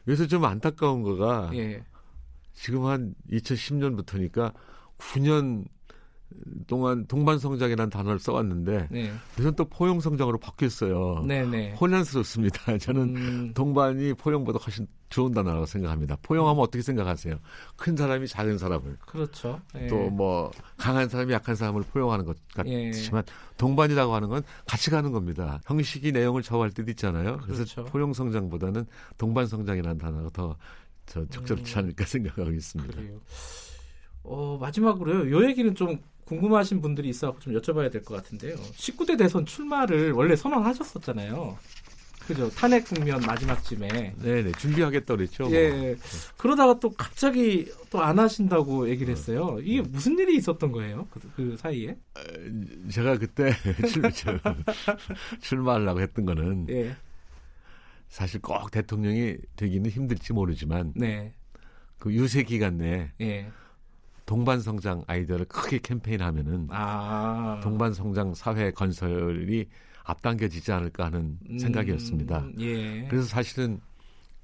여기서 0.08 0.28
좀 0.28 0.46
안타까운 0.46 1.04
거가 1.04 1.52
예. 1.54 1.84
지금 2.54 2.86
한 2.86 3.16
2010년부터니까 3.32 4.54
9년 4.98 5.66
동안 6.68 7.06
동반성장이라는 7.08 7.90
단어를 7.90 8.20
써왔는데 8.20 8.88
네. 8.92 9.12
요즘 9.38 9.56
또 9.56 9.66
포용성장으로 9.66 10.38
바뀌었어요. 10.38 11.24
네네. 11.28 11.50
네. 11.50 11.74
혼란스럽습니다. 11.74 12.78
저는 12.80 13.16
음... 13.16 13.54
동반이 13.54 14.14
포용보다 14.14 14.60
훨씬 14.60 14.88
좋은 15.10 15.34
단어라고 15.34 15.66
생각합니다. 15.66 16.18
포용하면 16.22 16.64
어떻게 16.64 16.82
생각하세요? 16.82 17.38
큰 17.76 17.96
사람이 17.96 18.28
작은 18.28 18.58
사람을. 18.58 18.98
그렇죠. 19.06 19.60
예. 19.76 19.88
또뭐 19.88 20.52
강한 20.78 21.10
사람이 21.10 21.34
약한 21.34 21.56
사람을 21.56 21.84
포용하는 21.84 22.26
것 22.26 22.38
같지만 22.54 23.24
예. 23.28 23.34
동반이라고 23.58 24.16
하는 24.16 24.30
건 24.30 24.44
같이 24.66 24.90
가는 24.90 25.12
겁니다. 25.12 25.60
형식이 25.66 26.14
내용을 26.14 26.42
저할 26.42 26.72
때도 26.72 26.90
있잖아요. 26.92 27.38
그래서 27.44 27.66
그렇죠. 27.66 27.84
포용 27.86 28.14
성장보다는 28.14 28.86
동반 29.18 29.46
성장이라는 29.48 29.98
단어가 29.98 30.30
더저 30.30 31.26
적절치 31.30 31.74
음. 31.76 31.80
않을까 31.80 32.06
생각하고 32.08 32.52
있습니다. 32.52 32.94
그래요. 32.96 33.20
어, 34.24 34.58
마지막으로요. 34.62 35.32
요 35.32 35.46
얘기는 35.48 35.74
좀 35.76 36.00
궁금하신 36.26 36.82
분들이 36.82 37.10
있어서 37.10 37.38
좀 37.40 37.54
여쭤봐야 37.54 37.92
될 37.92 38.04
것 38.04 38.16
같은데요. 38.16 38.56
19대 38.56 39.18
대선 39.18 39.46
출마를 39.46 40.12
원래 40.12 40.36
선언하셨었잖아요. 40.36 41.58
그죠. 42.28 42.50
탄핵 42.52 42.86
국면 42.86 43.20
마지막쯤에. 43.22 44.16
네네. 44.22 44.52
준비하겠다 44.54 45.16
그랬죠. 45.16 45.48
예. 45.52 45.70
뭐. 45.72 45.96
그러다가 46.38 46.80
또 46.80 46.90
갑자기 46.92 47.70
또 47.90 48.00
안 48.00 48.20
하신다고 48.20 48.88
얘기를 48.90 49.12
했어요. 49.12 49.58
이게 49.62 49.82
무슨 49.82 50.18
일이 50.18 50.38
있었던 50.38 50.72
거예요? 50.72 51.08
그, 51.12 51.20
그 51.36 51.58
사이에? 51.58 51.98
제가 52.90 53.18
그때 53.18 53.52
출, 53.92 54.04
출마하려고 55.42 56.00
했던 56.02 56.26
거는. 56.26 56.68
예. 56.70 56.96
사실 58.08 58.42
꼭 58.42 58.70
대통령이 58.72 59.38
되기는 59.56 59.90
힘들지 59.90 60.34
모르지만. 60.34 60.94
네. 60.96 61.34
그 61.98 62.14
유세 62.14 62.44
기간 62.44 62.78
내에. 62.78 63.10
예. 63.22 63.50
동반성장 64.26 65.04
아이디어를 65.08 65.46
크게 65.46 65.80
캠페인하면은 65.80 66.68
아. 66.72 67.60
동반성장 67.64 68.34
사회 68.34 68.72
건설이 68.72 69.68
앞당겨지지 70.04 70.72
않을까 70.72 71.06
하는 71.06 71.38
음, 71.50 71.58
생각이었습니다. 71.58 72.48
예. 72.60 73.08
그래서 73.08 73.28
사실은 73.28 73.80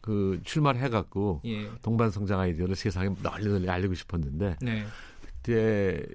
그 0.01 0.39
출마를 0.43 0.81
해갖고 0.81 1.41
예. 1.45 1.69
동반성장 1.81 2.39
아이디어를 2.39 2.75
세상에 2.75 3.09
널리 3.21 3.47
널리 3.47 3.69
알리고 3.69 3.93
싶었는데 3.93 4.57
네. 4.61 4.85
그때 5.21 6.05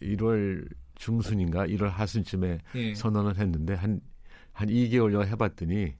1월 0.00 0.66
중순인가 0.94 1.66
1월 1.66 1.88
하순쯤에 1.88 2.58
예. 2.74 2.94
선언을 2.94 3.38
했는데 3.38 3.74
한한 3.74 4.00
2개월여 4.54 5.26
해봤더니 5.26 5.94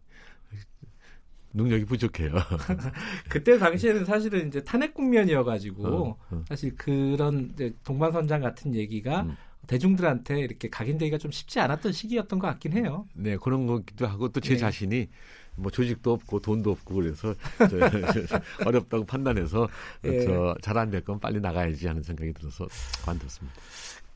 능력이 1.55 1.85
부족해요. 1.87 2.35
그때 3.31 3.59
당시에는 3.59 4.05
사실은 4.05 4.49
이제 4.49 4.62
탄핵 4.62 4.93
국면이어가지고 4.95 5.87
어, 5.87 6.17
어. 6.31 6.45
사실 6.49 6.75
그런 6.77 7.55
동반선장 7.85 8.40
같은 8.40 8.75
얘기가 8.75 9.23
음. 9.23 9.37
대중들한테 9.67 10.40
이렇게 10.40 10.69
각인되기가 10.69 11.17
좀 11.19 11.31
쉽지 11.31 11.59
않았던 11.61 11.93
시기였던 11.93 12.38
것 12.38 12.47
같긴 12.49 12.73
해요. 12.73 13.07
네, 13.14 13.37
그런 13.38 13.67
거기도 13.67 14.07
하고 14.07 14.29
또제 14.29 14.55
네. 14.55 14.57
자신이 14.59 15.09
뭐 15.57 15.71
조직도 15.71 16.12
없고 16.12 16.40
돈도 16.40 16.71
없고 16.73 16.95
그래서 16.97 17.35
어렵다고 18.67 19.07
판단해서 19.07 19.69
네. 20.03 20.21
저잘 20.21 20.77
안 20.77 20.90
될 20.90 21.01
건 21.05 21.19
빨리 21.21 21.40
나가야지 21.40 21.87
하는 21.87 22.03
생각이 22.03 22.33
들어서 22.35 22.67
관뒀습니다. 23.05 23.62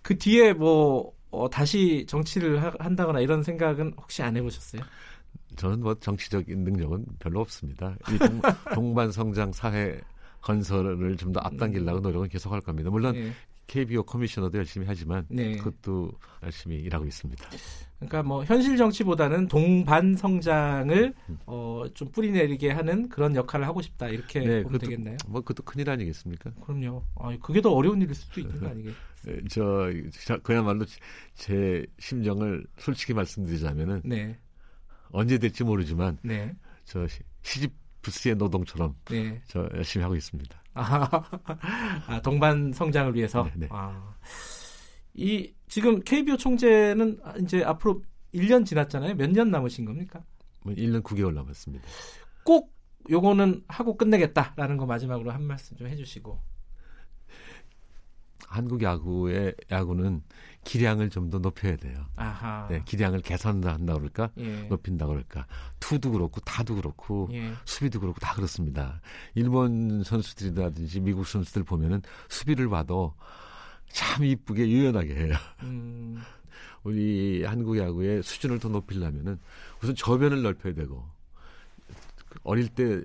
그 0.02 0.18
뒤에 0.18 0.52
뭐 0.52 1.12
어, 1.30 1.48
다시 1.50 2.04
정치를 2.08 2.62
하, 2.62 2.72
한다거나 2.78 3.20
이런 3.20 3.42
생각은 3.42 3.94
혹시 3.96 4.22
안 4.22 4.36
해보셨어요? 4.36 4.82
저는 5.56 5.80
뭐 5.80 5.94
정치적인 5.94 6.64
능력은 6.64 7.04
별로 7.18 7.40
없습니다. 7.40 7.96
이 8.10 8.18
동, 8.18 8.40
반 8.94 9.10
성장 9.10 9.52
사회 9.52 10.00
건설을 10.40 11.16
좀 11.16 11.32
더 11.32 11.40
앞당기려고 11.40 12.00
노력은 12.00 12.28
계속할 12.28 12.60
겁니다. 12.60 12.90
물론 12.90 13.14
네. 13.14 13.32
KBO 13.68 14.02
커미셔너도 14.02 14.56
열심히 14.58 14.86
하지만 14.88 15.26
네. 15.28 15.56
그것도 15.56 16.10
열심히 16.42 16.76
일하고 16.76 17.04
있습니다. 17.04 17.48
그러니까 17.98 18.22
뭐 18.22 18.42
현실 18.44 18.76
정치보다는 18.78 19.46
동반 19.48 20.16
성장을 20.16 21.14
음. 21.28 21.38
어, 21.44 21.84
좀 21.92 22.10
뿌리내리게 22.10 22.70
하는 22.70 23.08
그런 23.10 23.36
역할을 23.36 23.66
하고 23.66 23.82
싶다 23.82 24.08
이렇게 24.08 24.40
네, 24.40 24.62
보면 24.62 24.64
그것도, 24.64 24.78
되겠나요? 24.78 25.16
뭐 25.28 25.42
그것도 25.42 25.64
큰일 25.64 25.90
아니겠습니까? 25.90 26.50
그럼요. 26.62 27.04
아, 27.16 27.36
그게 27.42 27.60
더 27.60 27.70
어려운 27.70 28.00
일일 28.00 28.14
수도 28.14 28.40
있는 28.40 28.58
거 28.58 28.68
아니겠어요? 28.68 28.96
네, 29.26 29.40
저, 29.50 29.90
저 30.24 30.38
그야말로 30.38 30.86
제 31.34 31.84
심정을 31.98 32.64
솔직히 32.78 33.12
말씀드리자면은 33.12 34.00
네. 34.04 34.38
언제 35.10 35.38
될지 35.38 35.64
모르지만 35.64 36.18
네. 36.22 36.54
저 36.84 37.06
시집 37.42 37.72
부스의 38.02 38.36
노동처럼 38.36 38.94
네. 39.06 39.40
저 39.46 39.68
열심히 39.74 40.02
하고 40.02 40.14
있습니다. 40.16 40.62
아, 40.74 42.20
동반 42.22 42.72
성장을 42.72 43.14
위해서. 43.14 43.44
네, 43.44 43.52
네. 43.56 43.68
아, 43.70 44.14
이 45.14 45.52
지금 45.68 46.00
KBO 46.00 46.36
총재는 46.36 47.18
이제 47.42 47.62
앞으로 47.64 48.02
1년 48.34 48.64
지났잖아요. 48.64 49.14
몇 49.16 49.30
년 49.32 49.50
남으신 49.50 49.84
겁니까? 49.84 50.22
뭐 50.62 50.72
1년 50.74 51.02
9개월 51.02 51.32
남았습니다. 51.34 51.86
꼭 52.44 52.72
요거는 53.10 53.64
하고 53.68 53.96
끝내겠다라는 53.96 54.76
거 54.76 54.86
마지막으로 54.86 55.30
한 55.32 55.42
말씀 55.42 55.76
좀 55.76 55.88
해주시고. 55.88 56.40
한국 58.46 58.82
야구의 58.82 59.54
야구는 59.70 60.22
기량을 60.68 61.08
좀 61.08 61.30
더 61.30 61.38
높여야 61.38 61.76
돼요. 61.76 61.94
아하. 62.16 62.66
네, 62.68 62.82
기량을 62.84 63.20
개선한다 63.22 63.94
그럴까, 63.94 64.30
예. 64.38 64.62
높인다 64.64 65.06
그럴까. 65.06 65.46
투도 65.80 66.10
그렇고 66.10 66.40
타도 66.40 66.74
그렇고 66.74 67.28
예. 67.32 67.52
수비도 67.64 68.00
그렇고 68.00 68.18
다 68.20 68.34
그렇습니다. 68.34 69.00
일본 69.34 70.02
선수들이라든지 70.04 71.00
미국 71.00 71.26
선수들 71.26 71.64
보면은 71.64 72.02
수비를 72.28 72.68
봐도 72.68 73.14
참 73.88 74.24
이쁘게 74.24 74.68
유연하게 74.68 75.14
해요. 75.14 75.34
음. 75.62 76.20
우리 76.82 77.44
한국 77.44 77.78
야구의 77.78 78.22
수준을 78.22 78.58
더 78.58 78.68
높이려면은 78.68 79.38
우선 79.82 79.94
저변을 79.94 80.42
넓혀야 80.42 80.74
되고 80.74 81.06
어릴 82.42 82.68
때 82.68 83.02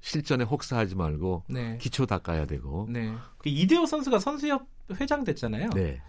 실전에 0.00 0.44
혹사하지 0.44 0.96
말고 0.96 1.44
네. 1.48 1.78
기초 1.78 2.04
닦아야 2.04 2.46
되고. 2.46 2.86
네. 2.90 3.14
그 3.38 3.48
이대호 3.48 3.86
선수가 3.86 4.18
선수협 4.18 4.66
회장 5.00 5.24
됐잖아요. 5.24 5.70
네. 5.70 6.00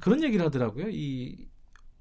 그런 0.00 0.22
얘기를 0.22 0.44
하더라고요. 0.46 0.88
이 0.90 1.48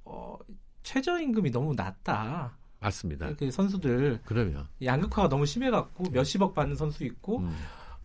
어, 0.05 0.37
최저임금이 0.83 1.51
너무 1.51 1.73
낮다. 1.75 2.57
맞습니다. 2.79 3.33
그 3.35 3.49
선수들 3.49 4.19
그러면 4.25 4.67
양극화가 4.83 5.29
너무 5.29 5.45
심해갖고 5.45 6.11
몇십억 6.11 6.53
받는 6.53 6.75
선수 6.75 7.03
있고 7.03 7.39
음. 7.39 7.55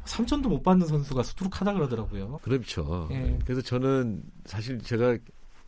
3천도 0.05 0.49
못 0.49 0.63
받는 0.63 0.87
선수가 0.87 1.23
수두룩하다 1.23 1.75
그러더라고요. 1.75 2.39
그렇죠. 2.43 3.09
예. 3.13 3.39
그래서 3.45 3.61
저는 3.61 4.23
사실 4.45 4.79
제가 4.81 5.17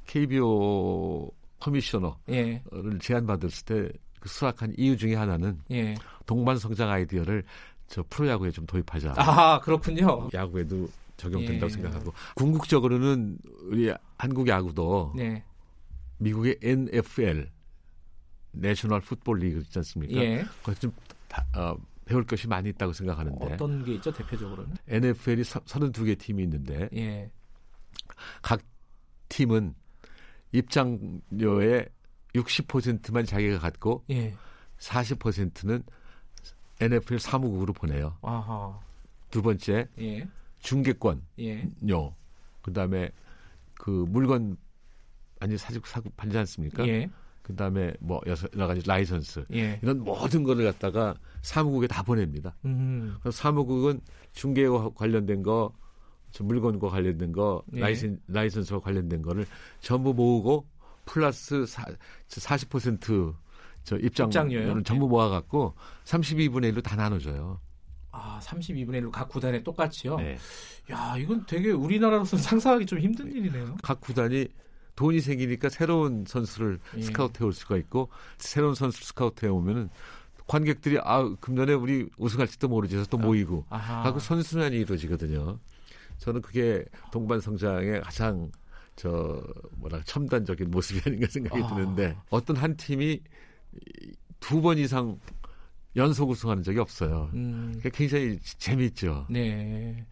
KBO 0.06 1.30
커미셔너를 1.60 2.16
예. 2.30 2.62
제안받았을 3.00 3.64
때그 3.64 4.28
수락한 4.28 4.74
이유 4.76 4.96
중에 4.96 5.14
하나는 5.14 5.60
예. 5.70 5.94
동반 6.26 6.58
성장 6.58 6.90
아이디어를 6.90 7.44
저 7.86 8.02
프로야구에 8.08 8.50
좀 8.50 8.66
도입하자. 8.66 9.14
아 9.16 9.60
그렇군요. 9.60 10.28
야구에도 10.32 10.88
적용된다고 11.24 11.66
예. 11.66 11.74
생각하고 11.74 12.12
궁극적으로는 12.36 13.38
우리 13.62 13.92
한국 14.18 14.48
야구도 14.48 15.14
네. 15.16 15.42
미국의 16.18 16.58
NFL 16.62 17.50
내셔널 18.52 19.00
풋볼 19.00 19.40
리그 19.40 19.60
있지 19.60 19.78
않습니까? 19.78 20.14
예. 20.22 20.44
거기 20.62 20.78
좀 20.78 20.92
다, 21.28 21.44
어, 21.56 21.76
배울 22.04 22.24
것이 22.24 22.46
많이 22.46 22.68
있다고 22.70 22.92
생각하는데 22.92 23.54
어떤 23.54 23.84
게 23.84 23.94
있죠 23.94 24.12
대표적으로는? 24.12 24.76
NFL이 24.86 25.42
32개 25.42 26.18
팀이 26.18 26.42
있는데 26.44 26.88
예. 26.94 27.30
각 28.42 28.60
팀은 29.28 29.74
입장료의 30.52 31.88
60%만 32.34 33.24
자기가 33.24 33.58
갖고 33.58 34.04
예. 34.10 34.34
40%는 34.78 35.82
NFL 36.80 37.18
사무국으로 37.18 37.72
보내요. 37.72 38.18
아하. 38.22 38.78
두 39.30 39.42
번째 39.42 39.88
예. 39.98 40.28
중개권요. 40.64 41.20
예. 41.40 41.68
그다음에 42.62 43.10
그 43.74 43.90
물건 44.08 44.56
아니 45.38 45.56
사직 45.56 45.86
사고 45.86 46.10
팔지 46.16 46.36
않습니까? 46.38 46.86
예. 46.88 47.08
그다음에 47.42 47.92
뭐 48.00 48.20
여러 48.26 48.66
가지 48.66 48.80
라이선스 48.86 49.44
예. 49.52 49.78
이런 49.82 50.02
모든 50.02 50.42
거를 50.42 50.64
갖다가 50.64 51.14
사무국에 51.42 51.86
다 51.86 52.02
보냅니다. 52.02 52.56
음. 52.64 53.16
그래서 53.20 53.36
사무국은 53.36 54.00
중개와 54.32 54.94
관련된 54.94 55.42
거, 55.42 55.70
물건과 56.40 56.88
관련된 56.88 57.32
거, 57.32 57.62
예. 57.74 57.80
라이센 57.80 58.18
라이선스와 58.28 58.80
관련된 58.80 59.20
거를 59.20 59.46
전부 59.80 60.14
모으고 60.14 60.66
플러스 61.04 61.66
사, 61.66 61.84
40%저 62.28 63.98
입장, 63.98 64.28
입장료를 64.28 64.82
전부 64.82 65.06
모아갖고 65.08 65.74
32분의 66.04 66.72
1로 66.72 66.82
다 66.82 66.96
나눠줘요. 66.96 67.60
아, 68.16 68.40
32분의 68.42 69.02
1로 69.02 69.10
각 69.10 69.28
구단에 69.28 69.62
똑같이요? 69.64 70.16
네. 70.18 70.38
야, 70.90 71.16
이건 71.18 71.44
되게 71.46 71.70
우리나라로서 71.72 72.36
상상하기 72.38 72.86
좀 72.86 73.00
힘든 73.00 73.30
일이네요. 73.32 73.76
각 73.82 74.00
구단이 74.00 74.48
돈이 74.94 75.20
생기니까 75.20 75.68
새로운 75.68 76.24
선수를 76.26 76.78
예. 76.96 77.02
스카우트 77.02 77.42
해 77.42 77.46
올 77.46 77.52
수가 77.52 77.76
있고 77.78 78.08
새로운 78.38 78.74
선수 78.76 79.04
스카우트 79.04 79.44
해 79.44 79.48
오면은 79.50 79.90
관객들이 80.46 80.98
아 81.02 81.34
금년에 81.40 81.72
우리 81.72 82.08
우승할지도 82.18 82.68
모르지 82.68 82.96
해서 82.96 83.06
또 83.10 83.18
아, 83.18 83.22
모이고 83.22 83.64
하고 83.68 84.20
선순환이 84.20 84.76
이루어지거든요. 84.76 85.58
저는 86.18 86.42
그게 86.42 86.84
동반 87.10 87.40
성장의 87.40 88.02
가장 88.02 88.52
저 88.94 89.42
뭐라 89.78 90.00
첨단적인 90.04 90.70
모습이 90.70 91.00
아닌가 91.04 91.26
생각이 91.28 91.60
아. 91.62 91.66
드는데 91.74 92.16
어떤 92.30 92.54
한 92.56 92.76
팀이 92.76 93.20
두 94.38 94.60
번 94.60 94.78
이상 94.78 95.18
연속 95.96 96.30
우승하는 96.30 96.62
적이 96.62 96.80
없어요. 96.80 97.30
음. 97.34 97.80
굉장히 97.92 98.38
재미있죠. 98.58 99.26
네. 99.30 100.04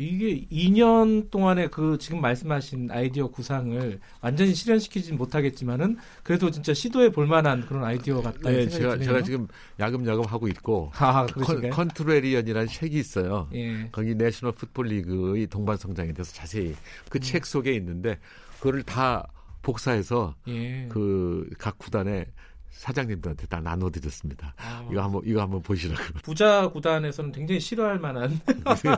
이게 0.00 0.46
2년 0.46 1.28
동안에 1.28 1.66
그 1.68 1.98
지금 1.98 2.20
말씀하신 2.20 2.88
아이디어 2.92 3.26
구상을 3.26 3.98
완전히 4.20 4.54
실현시키진 4.54 5.16
못하겠지만은 5.16 5.96
그래도 6.22 6.52
진짜 6.52 6.72
시도해 6.72 7.10
볼 7.10 7.26
만한 7.26 7.66
그런 7.66 7.82
아이디어 7.82 8.22
같다 8.22 8.48
네, 8.48 8.68
제가 8.68 8.92
드네요. 8.92 9.06
제가 9.06 9.22
지금 9.22 9.48
야금야금 9.80 10.24
하고 10.24 10.46
있고 10.46 10.92
아, 10.94 11.26
con, 11.26 11.68
contrarian이라는 11.68 12.68
책이 12.68 12.96
있어요. 12.96 13.48
예. 13.54 13.88
거기 13.90 14.14
National 14.14 14.54
Football 14.54 14.86
League의 14.86 15.48
동반 15.48 15.76
성장에 15.76 16.12
대해서 16.12 16.32
자세히 16.32 16.76
그책 17.10 17.42
음. 17.42 17.44
속에 17.44 17.72
있는데 17.74 18.20
그거를 18.58 18.84
다 18.84 19.26
복사해서 19.62 20.36
예. 20.46 20.86
그각 20.88 21.76
구단에 21.76 22.24
사장님들한테 22.70 23.46
다 23.46 23.60
나눠드렸습니다. 23.60 24.54
아. 24.56 24.86
이거 24.90 25.02
한번 25.02 25.22
이거 25.24 25.40
한번 25.40 25.62
보시라고. 25.62 26.02
부자 26.22 26.68
구단에서는 26.68 27.32
굉장히 27.32 27.60
싫어할 27.60 27.98
만한 27.98 28.40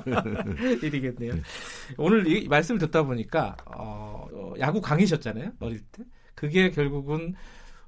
일이겠네요. 0.82 1.34
네. 1.34 1.42
오늘 1.96 2.26
이 2.26 2.48
말씀을 2.48 2.78
듣다 2.80 3.02
보니까 3.02 3.56
어, 3.66 4.26
어, 4.32 4.54
야구 4.58 4.80
강의셨잖아요 4.80 5.52
어릴 5.60 5.80
때. 5.92 6.04
그게 6.34 6.70
결국은 6.70 7.34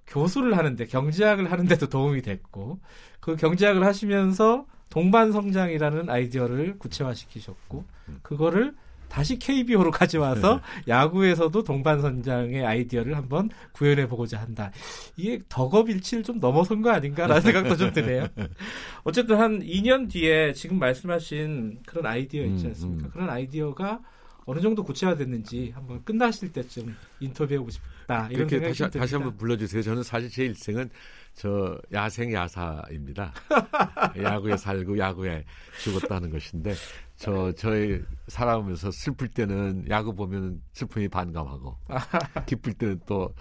교수를 0.07 0.57
하는데 0.59 0.85
경제학을 0.85 1.51
하는데도 1.51 1.89
도움이 1.89 2.23
됐고 2.23 2.81
그 3.21 3.37
경제학을 3.37 3.85
하시면서 3.85 4.67
동반 4.91 5.33
성장이라는 5.33 6.11
아이디어를 6.11 6.79
구체화시키셨고 6.79 7.85
음. 8.09 8.19
그거를 8.23 8.75
다시 9.13 9.39
KBO로 9.39 9.91
가져와서 9.93 10.63
네. 10.87 10.93
야구에서도 10.93 11.63
동반선장의 11.63 12.65
아이디어를 12.65 13.15
한번 13.15 13.51
구현해 13.73 14.09
보고자 14.09 14.41
한다. 14.41 14.73
이게 15.19 15.39
덕업일치를 15.51 16.25
좀 16.25 16.41
넘어선 16.41 16.81
거 16.81 16.91
아닌가라는 16.91 17.43
생각도 17.43 17.77
좀 17.77 17.93
드네요. 17.93 18.27
어쨌든 19.05 19.39
한 19.39 19.61
2년 19.61 20.11
뒤에 20.11 20.55
지금 20.55 20.79
말씀하신 20.79 21.81
그런 21.85 22.07
아이디어 22.07 22.43
있지 22.47 22.65
음, 22.65 22.69
않습니까? 22.71 23.03
음, 23.03 23.07
음. 23.07 23.11
그런 23.13 23.29
아이디어가 23.29 24.01
어느 24.47 24.61
정도 24.61 24.83
구체화됐는지 24.83 25.73
한번 25.75 26.03
끝나실 26.05 26.53
때쯤 26.53 26.97
인터뷰하고 27.21 27.69
싶다. 27.71 28.29
이런 28.31 28.49
생각이 28.49 28.71
다시, 28.71 28.79
듭니다. 28.79 28.99
다시 28.99 29.15
한번 29.15 29.37
불러주세요. 29.37 29.83
저는 29.83 30.03
사실 30.03 30.31
제 30.31 30.47
일생은 30.47 30.89
저 31.35 31.79
야생 31.93 32.33
야사입니다. 32.33 33.33
야구에 34.23 34.57
살고 34.57 34.99
야구에 34.99 35.45
죽었다는 35.83 36.31
것인데 36.31 36.75
저 37.17 37.53
저희 37.53 38.01
살아오면서 38.29 38.91
슬플 38.91 39.29
때는 39.29 39.87
야구 39.89 40.15
보면 40.15 40.61
슬픔이 40.73 41.09
반감하고 41.09 41.77
기쁠 42.47 42.75
때는 42.75 43.01
또 43.07 43.33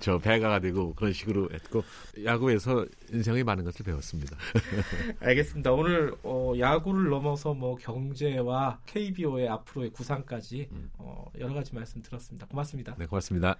저 0.00 0.18
배가가 0.18 0.60
되고 0.60 0.94
그런 0.94 1.12
식으로 1.12 1.50
했고 1.52 1.82
야구에서 2.24 2.86
인생이 3.12 3.44
많은 3.44 3.64
것을 3.64 3.84
배웠습니다. 3.84 4.36
알겠습니다. 5.20 5.72
오늘 5.72 6.14
어, 6.22 6.52
야구를 6.58 7.10
넘어서 7.10 7.52
뭐 7.52 7.76
경제와 7.76 8.80
KBO의 8.86 9.48
앞으로의 9.48 9.90
구상까지 9.90 10.68
음. 10.72 10.90
어, 10.98 11.26
여러 11.38 11.54
가지 11.54 11.74
말씀 11.74 12.00
들었습니다. 12.00 12.46
고맙습니다. 12.46 12.94
네, 12.98 13.06
고맙습니다. 13.06 13.56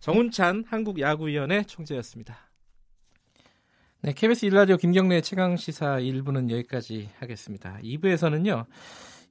정운찬 0.00 0.64
한국야구위원회 0.68 1.62
총재였습니다. 1.62 2.36
네, 4.06 4.12
KBS 4.12 4.46
1라디오 4.46 4.78
김경래 4.78 5.20
최강 5.20 5.56
시사 5.56 5.96
1부는 5.96 6.48
여기까지 6.48 7.08
하겠습니다. 7.18 7.76
2부에서는요. 7.82 8.64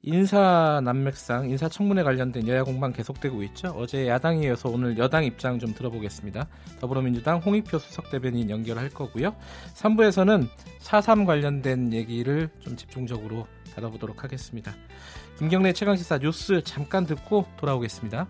인사 0.01 0.81
난맥상, 0.83 1.49
인사 1.49 1.69
청문회 1.69 2.03
관련된 2.03 2.45
여야 2.49 2.65
공방 2.65 2.91
계속되고 2.91 3.41
있죠. 3.43 3.69
어제 3.69 4.09
야당에 4.09 4.47
이어서 4.47 4.67
오늘 4.67 4.97
여당 4.97 5.23
입장 5.23 5.59
좀 5.59 5.73
들어보겠습니다. 5.73 6.49
더불어민주당 6.81 7.37
홍익표 7.37 7.79
수석 7.79 8.09
대변인 8.09 8.49
연결할 8.49 8.89
거고요. 8.89 9.33
3부에서는 9.75 10.49
4.3 10.81 11.25
관련된 11.25 11.93
얘기를 11.93 12.49
좀 12.59 12.75
집중적으로 12.75 13.47
다뤄보도록 13.75 14.25
하겠습니다. 14.25 14.73
김경래 15.39 15.71
최강 15.71 15.95
시사 15.95 16.17
뉴스 16.17 16.61
잠깐 16.65 17.05
듣고 17.05 17.45
돌아오겠습니다. 17.55 18.27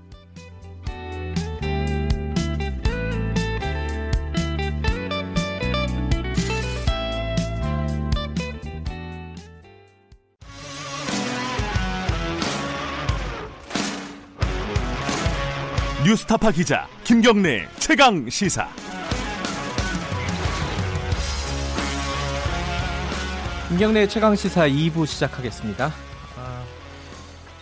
뉴스타파 16.06 16.52
기자 16.52 16.88
김경래 17.04 17.68
최강 17.80 18.30
시사. 18.30 18.68
김경래 23.70 24.08
최강 24.08 24.36
시사 24.36 24.68
2부 24.68 25.08
시작하겠습니다. 25.08 25.92
아, 26.38 26.64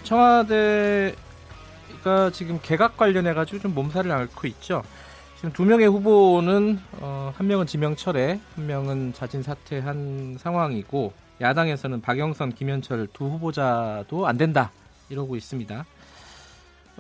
청와대가 0.04 1.16
지금 2.34 2.60
개각 2.62 2.98
관련해 2.98 3.34
가지고 3.34 3.60
좀 3.60 3.76
몸살을 3.76 4.12
앓고 4.12 4.46
있죠. 4.48 4.84
지금 5.38 5.54
두 5.54 5.64
명의 5.64 5.88
후보는 5.88 6.82
어, 7.00 7.32
한 7.38 7.48
명은 7.48 7.66
지명 7.66 7.96
철회, 7.96 8.42
한 8.58 8.68
명은 8.68 9.14
자진 9.14 9.42
사퇴한 9.42 10.36
상황이고 10.38 11.14
야당에서는 11.40 12.02
박영선, 12.02 12.56
김현철 12.56 13.08
두 13.14 13.24
후보자도 13.24 14.28
안 14.28 14.36
된다 14.36 14.74
이러고 15.08 15.38
있습니다. 15.38 15.86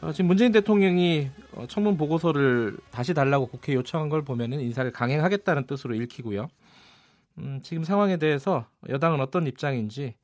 어, 0.03 0.11
지금 0.11 0.27
문재인 0.27 0.51
대통령이 0.51 1.29
어, 1.55 1.65
청문 1.67 1.97
보고서를 1.97 2.75
다시 2.91 3.13
달라고 3.13 3.47
국회에 3.47 3.75
요청한 3.75 4.09
걸 4.09 4.23
보면은 4.23 4.59
인사를 4.59 4.91
강행하겠다는 4.91 5.65
뜻으로 5.65 5.95
읽히고요. 5.95 6.49
음, 7.37 7.59
지금 7.63 7.83
상황에 7.85 8.17
대해서 8.17 8.65
여당은 8.89 9.21
어떤 9.21 9.47
입장인지 9.47 10.15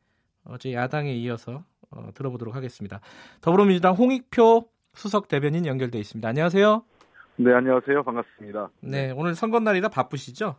어제 0.44 0.74
야당에 0.74 1.14
이어서 1.14 1.64
어, 1.92 2.10
들어보도록 2.14 2.56
하겠습니다. 2.56 3.00
더불어민주당 3.40 3.94
홍익표 3.94 4.68
수석 4.94 5.30
대변인 5.30 5.66
연결돼 5.66 5.98
있습니다. 5.98 6.28
안녕하세요. 6.28 6.84
네, 7.38 7.54
안녕하세요. 7.54 8.04
반갑습니다. 8.04 8.70
네, 8.82 9.12
오늘 9.12 9.34
선거 9.34 9.62
날이라 9.62 9.88
바쁘시죠? 9.90 10.58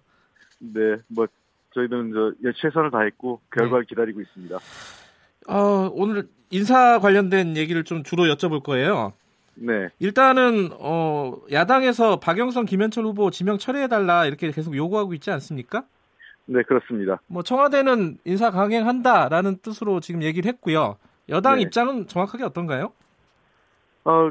네, 0.61 0.97
뭐 1.09 1.27
저희들은 1.75 2.13
저 2.15 2.53
최선을 2.57 2.91
다했고 2.91 3.41
결과를 3.55 3.85
네. 3.85 3.89
기다리고 3.91 4.23
있습니다. 4.23 4.59
어, 5.51 5.91
오늘 5.93 6.29
인사 6.51 7.01
관련된 7.01 7.57
얘기를 7.57 7.83
좀 7.83 8.05
주로 8.05 8.25
여쭤볼 8.25 8.63
거예요. 8.63 9.13
네. 9.57 9.89
일단은 9.99 10.71
어, 10.79 11.37
야당에서 11.51 12.21
박영선, 12.21 12.67
김현철 12.67 13.05
후보 13.05 13.31
지명 13.31 13.59
철회해달라 13.59 14.27
이렇게 14.27 14.51
계속 14.53 14.77
요구하고 14.77 15.13
있지 15.15 15.31
않습니까? 15.33 15.85
네, 16.47 16.63
그렇습니다. 16.63 17.21
뭐 17.27 17.43
청와대는 17.43 18.19
인사 18.25 18.51
강행한다라는 18.51 19.59
뜻으로 19.59 20.01
지금 20.01 20.23
얘기를 20.23 20.49
했고요. 20.49 20.97
여당 21.29 21.57
네. 21.57 21.63
입장은 21.63 22.07
정확하게 22.07 22.45
어떤가요? 22.45 22.93
어, 24.05 24.31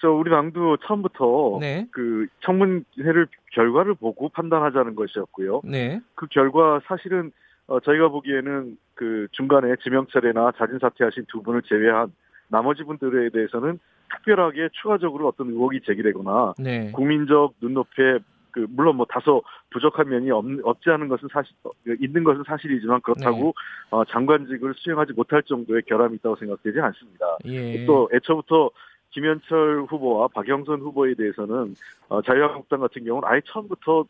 저 0.00 0.08
우리 0.10 0.30
당도 0.30 0.76
처음부터 0.86 1.58
네. 1.60 1.86
그 1.90 2.26
청문회를 2.44 3.28
결과를 3.52 3.94
보고 3.94 4.28
판단하자는 4.28 4.94
것이었고요. 4.94 5.62
네. 5.64 6.00
그 6.14 6.26
결과 6.30 6.80
사실은 6.86 7.32
어, 7.70 7.78
저희가 7.78 8.08
보기에는 8.08 8.76
그 8.94 9.28
중간에 9.30 9.76
지명철회나 9.82 10.52
자진 10.58 10.78
사퇴하신 10.80 11.26
두 11.28 11.40
분을 11.40 11.62
제외한 11.62 12.12
나머지 12.48 12.82
분들에 12.82 13.30
대해서는 13.30 13.78
특별하게 14.10 14.68
추가적으로 14.72 15.28
어떤 15.28 15.50
의혹이 15.50 15.80
제기되거나 15.86 16.54
네. 16.58 16.90
국민적 16.90 17.54
눈높이에 17.62 18.18
그 18.50 18.66
물론 18.70 18.96
뭐 18.96 19.06
다소 19.08 19.44
부족한 19.70 20.08
면이 20.08 20.32
없, 20.32 20.44
없지 20.64 20.90
않은 20.90 21.06
것은 21.06 21.28
사실 21.32 21.54
있는 22.00 22.24
것은 22.24 22.42
사실이지만 22.44 23.00
그렇다고 23.02 23.38
네. 23.38 23.52
어, 23.90 24.04
장관직을 24.04 24.74
수행하지 24.76 25.12
못할 25.12 25.40
정도의 25.44 25.82
결함이 25.82 26.16
있다고 26.16 26.34
생각되지 26.34 26.80
않습니다. 26.80 27.38
예. 27.44 27.86
또 27.86 28.10
애초부터 28.12 28.70
김현철 29.10 29.86
후보와 29.88 30.26
박영선 30.34 30.80
후보에 30.80 31.14
대해서는 31.14 31.76
어, 32.08 32.20
자유한국당 32.22 32.80
같은 32.80 33.04
경우는 33.04 33.28
아예 33.28 33.40
처음부터 33.44 34.04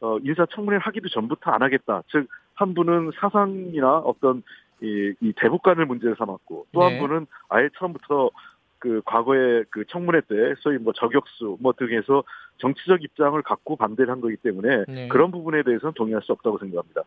어, 0.00 0.18
인사청문회를 0.18 0.80
하기도 0.80 1.08
전부터 1.08 1.52
안 1.52 1.62
하겠다. 1.62 2.02
즉, 2.10 2.28
한 2.54 2.74
분은 2.74 3.12
사상이나 3.20 3.98
어떤 3.98 4.42
이, 4.80 5.14
이 5.20 5.32
대북관을 5.36 5.86
문제를 5.86 6.16
삼았고, 6.16 6.66
또한 6.72 6.94
네. 6.94 6.98
분은 7.00 7.26
아예 7.48 7.68
처음부터 7.78 8.30
그 8.78 9.00
과거에 9.06 9.64
그 9.70 9.84
청문회 9.88 10.20
때 10.22 10.34
소위 10.60 10.76
뭐 10.76 10.92
저격수 10.92 11.56
뭐 11.60 11.72
등에서 11.72 12.22
정치적 12.58 13.02
입장을 13.02 13.40
갖고 13.42 13.76
반대를 13.76 14.12
한 14.12 14.20
거기 14.20 14.36
때문에 14.36 14.84
네. 14.86 15.08
그런 15.08 15.30
부분에 15.30 15.62
대해서는 15.62 15.94
동의할 15.94 16.22
수 16.22 16.32
없다고 16.32 16.58
생각합니다. 16.58 17.02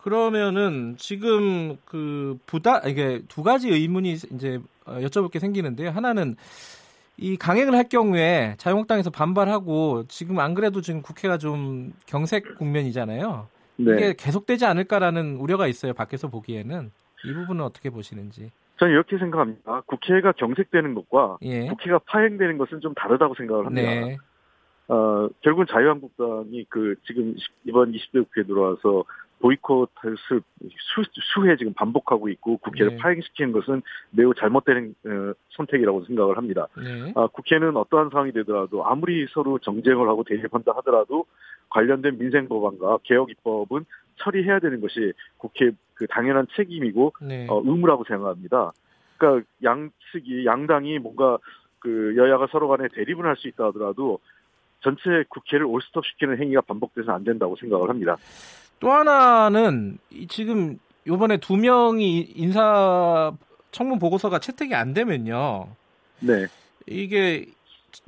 그러면은 0.00 0.96
지금 0.98 1.76
그 1.84 2.38
부다 2.46 2.80
이게 2.86 3.22
두 3.28 3.42
가지 3.42 3.68
의문이 3.68 4.12
이제 4.12 4.60
어, 4.86 4.98
여쭤볼 5.00 5.30
게 5.30 5.38
생기는데요. 5.38 5.90
하나는 5.90 6.36
이 7.16 7.36
강행을 7.36 7.74
할 7.74 7.88
경우에 7.88 8.54
자유한국당에서 8.58 9.10
반발하고 9.10 10.04
지금 10.08 10.40
안 10.40 10.54
그래도 10.54 10.80
지금 10.80 11.00
국회가 11.02 11.38
좀 11.38 11.92
경색 12.06 12.58
국면이잖아요. 12.58 13.46
네. 13.76 13.94
이게 13.94 14.14
계속되지 14.16 14.66
않을까라는 14.66 15.36
우려가 15.36 15.66
있어요. 15.66 15.92
밖에서 15.92 16.28
보기에는 16.28 16.90
이 17.24 17.32
부분은 17.32 17.64
어떻게 17.64 17.90
보시는지. 17.90 18.50
저는 18.78 18.92
이렇게 18.92 19.18
생각합니다. 19.18 19.82
국회가 19.86 20.32
경색되는 20.32 20.94
것과 20.94 21.38
예. 21.42 21.66
국회가 21.68 21.98
파행되는 22.00 22.58
것은 22.58 22.80
좀 22.80 22.92
다르다고 22.94 23.34
생각을 23.34 23.66
합니다. 23.66 23.90
네. 23.90 24.16
어, 24.88 25.28
결국은 25.40 25.66
자유한국당이 25.70 26.66
그 26.68 26.96
지금 27.06 27.34
이번 27.64 27.92
20대 27.92 28.24
국회에 28.24 28.44
들어와서 28.44 29.04
보이콧을 29.40 30.16
수, 30.16 30.40
수회 31.34 31.56
지금 31.56 31.72
반복하고 31.74 32.28
있고 32.30 32.56
국회를 32.58 32.92
네. 32.92 32.96
파행시키는 32.96 33.52
것은 33.52 33.82
매우 34.10 34.32
잘못된 34.34 34.94
어, 35.06 35.32
선택이라고 35.50 36.04
생각을 36.06 36.36
합니다. 36.36 36.66
네. 36.76 37.12
아, 37.14 37.26
국회는 37.26 37.76
어떠한 37.76 38.10
상황이 38.10 38.32
되더라도 38.32 38.86
아무리 38.86 39.26
서로 39.30 39.58
정쟁을 39.58 40.08
하고 40.08 40.24
대립한다 40.24 40.72
하더라도 40.76 41.26
관련된 41.70 42.18
민생 42.18 42.48
법안과 42.48 42.98
개혁 43.02 43.30
입법은 43.30 43.84
처리해야 44.16 44.60
되는 44.60 44.80
것이 44.80 45.12
국회 45.36 45.72
그 45.94 46.06
당연한 46.06 46.46
책임이고 46.56 47.12
네. 47.22 47.46
어, 47.48 47.60
의무라고 47.64 48.04
생각합니다. 48.04 48.72
그러니까 49.18 49.46
양측이 49.62 50.46
양당이 50.46 50.98
뭔가 50.98 51.38
그 51.78 52.14
여야가 52.16 52.48
서로 52.50 52.68
간에 52.68 52.88
대립을 52.94 53.26
할 53.26 53.36
수 53.36 53.48
있다 53.48 53.66
하더라도 53.66 54.20
전체 54.80 55.24
국회를 55.28 55.64
올스톱 55.66 56.04
시키는 56.04 56.38
행위가 56.38 56.60
반복돼서 56.62 57.12
안 57.12 57.24
된다고 57.24 57.56
생각을 57.56 57.88
합니다. 57.88 58.16
또 58.84 58.92
하나는 58.92 59.96
지금 60.28 60.78
요번에 61.06 61.38
두 61.38 61.56
명이 61.56 62.32
인사 62.36 63.32
청문 63.70 63.98
보고서가 63.98 64.40
채택이 64.40 64.74
안 64.74 64.92
되면요. 64.92 65.68
네. 66.20 66.48
이게 66.86 67.46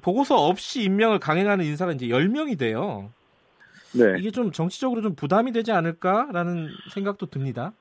보고서 0.02 0.36
없이 0.36 0.82
임명을 0.82 1.18
강행하는 1.18 1.64
인사가 1.64 1.92
이제 1.92 2.08
10명이 2.08 2.58
돼요. 2.58 3.10
네. 3.94 4.18
이게 4.18 4.30
좀 4.30 4.52
정치적으로 4.52 5.00
좀 5.00 5.14
부담이 5.14 5.52
되지 5.52 5.72
않을까라는 5.72 6.68
생각도 6.92 7.24
듭니다. 7.24 7.72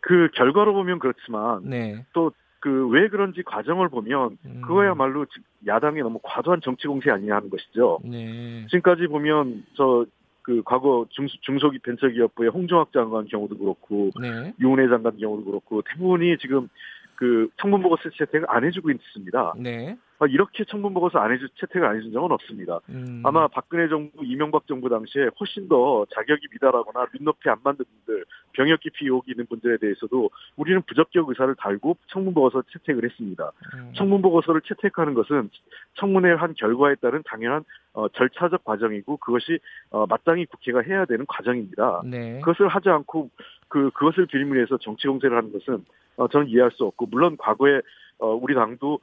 그 0.00 0.30
결과로 0.32 0.72
보면 0.72 1.00
그렇지만 1.00 1.60
네. 1.64 2.06
또 2.14 2.32
그 2.60 2.88
왜 2.90 3.08
그런지 3.08 3.42
과정을 3.42 3.88
보면 3.88 4.36
음. 4.44 4.62
그거야말로 4.62 5.26
야당이 5.66 6.00
너무 6.00 6.18
과도한 6.22 6.60
정치 6.62 6.88
공세 6.88 7.10
아니냐 7.10 7.36
하는 7.36 7.50
것이죠. 7.50 8.00
네. 8.04 8.66
지금까지 8.66 9.06
보면 9.06 9.64
저 9.76 10.04
그 10.48 10.62
과거 10.64 11.04
중, 11.10 11.26
중소 11.42 11.68
기 11.72 11.78
벤처기업부의 11.80 12.48
홍정학 12.48 12.90
장관 12.90 13.26
경우도 13.26 13.58
그렇고 13.58 14.10
네. 14.18 14.54
유은혜 14.58 14.88
장관 14.88 15.18
경우도 15.18 15.44
그렇고 15.44 15.82
대부분이 15.82 16.38
지금 16.38 16.70
그 17.16 17.50
청문 17.60 17.82
보고서 17.82 18.08
채택을 18.16 18.46
안 18.48 18.64
해주고 18.64 18.90
있습니다. 18.90 19.52
네. 19.58 19.98
아, 20.20 20.26
이렇게 20.26 20.64
청문 20.64 20.94
보고서 20.94 21.18
안 21.18 21.32
해주 21.32 21.48
채택을 21.60 21.86
안 21.86 21.96
해준 21.96 22.12
적은 22.12 22.32
없습니다. 22.32 22.80
음. 22.88 23.22
아마 23.24 23.46
박근혜 23.46 23.88
정부, 23.88 24.24
이명박 24.24 24.66
정부 24.66 24.88
당시에 24.88 25.30
훨씬 25.38 25.68
더 25.68 26.04
자격이 26.12 26.48
미달하거나 26.52 27.06
눈높이 27.14 27.48
안 27.48 27.58
맞는 27.62 27.78
분들, 27.78 28.24
병역 28.52 28.80
기피 28.80 29.04
의혹이 29.04 29.30
있는 29.30 29.46
분들에 29.46 29.76
대해서도 29.78 30.30
우리는 30.56 30.82
부적격 30.82 31.28
의사를 31.28 31.54
달고 31.54 31.96
청문 32.08 32.34
보고서 32.34 32.62
채택을 32.72 33.04
했습니다. 33.04 33.52
음. 33.74 33.92
청문 33.94 34.20
보고서를 34.22 34.60
채택하는 34.62 35.14
것은 35.14 35.50
청문회 35.94 36.32
한 36.32 36.54
결과에 36.54 36.96
따른 36.96 37.22
당연한 37.24 37.64
어, 37.92 38.08
절차적 38.08 38.64
과정이고 38.64 39.18
그것이 39.18 39.60
어, 39.90 40.06
마땅히 40.06 40.46
국회가 40.46 40.80
해야 40.80 41.04
되는 41.04 41.26
과정입니다. 41.26 42.02
네. 42.04 42.40
그것을 42.40 42.68
하지 42.68 42.88
않고 42.88 43.30
그 43.68 43.90
그것을 43.90 44.26
빌미해서 44.26 44.78
정치 44.78 45.06
공세를 45.06 45.36
하는 45.36 45.52
것은 45.52 45.84
어, 46.16 46.26
저는 46.28 46.48
이해할 46.48 46.70
수 46.72 46.84
없고 46.84 47.06
물론 47.06 47.36
과거에 47.36 47.80
어, 48.18 48.34
우리 48.34 48.54
당도 48.54 48.98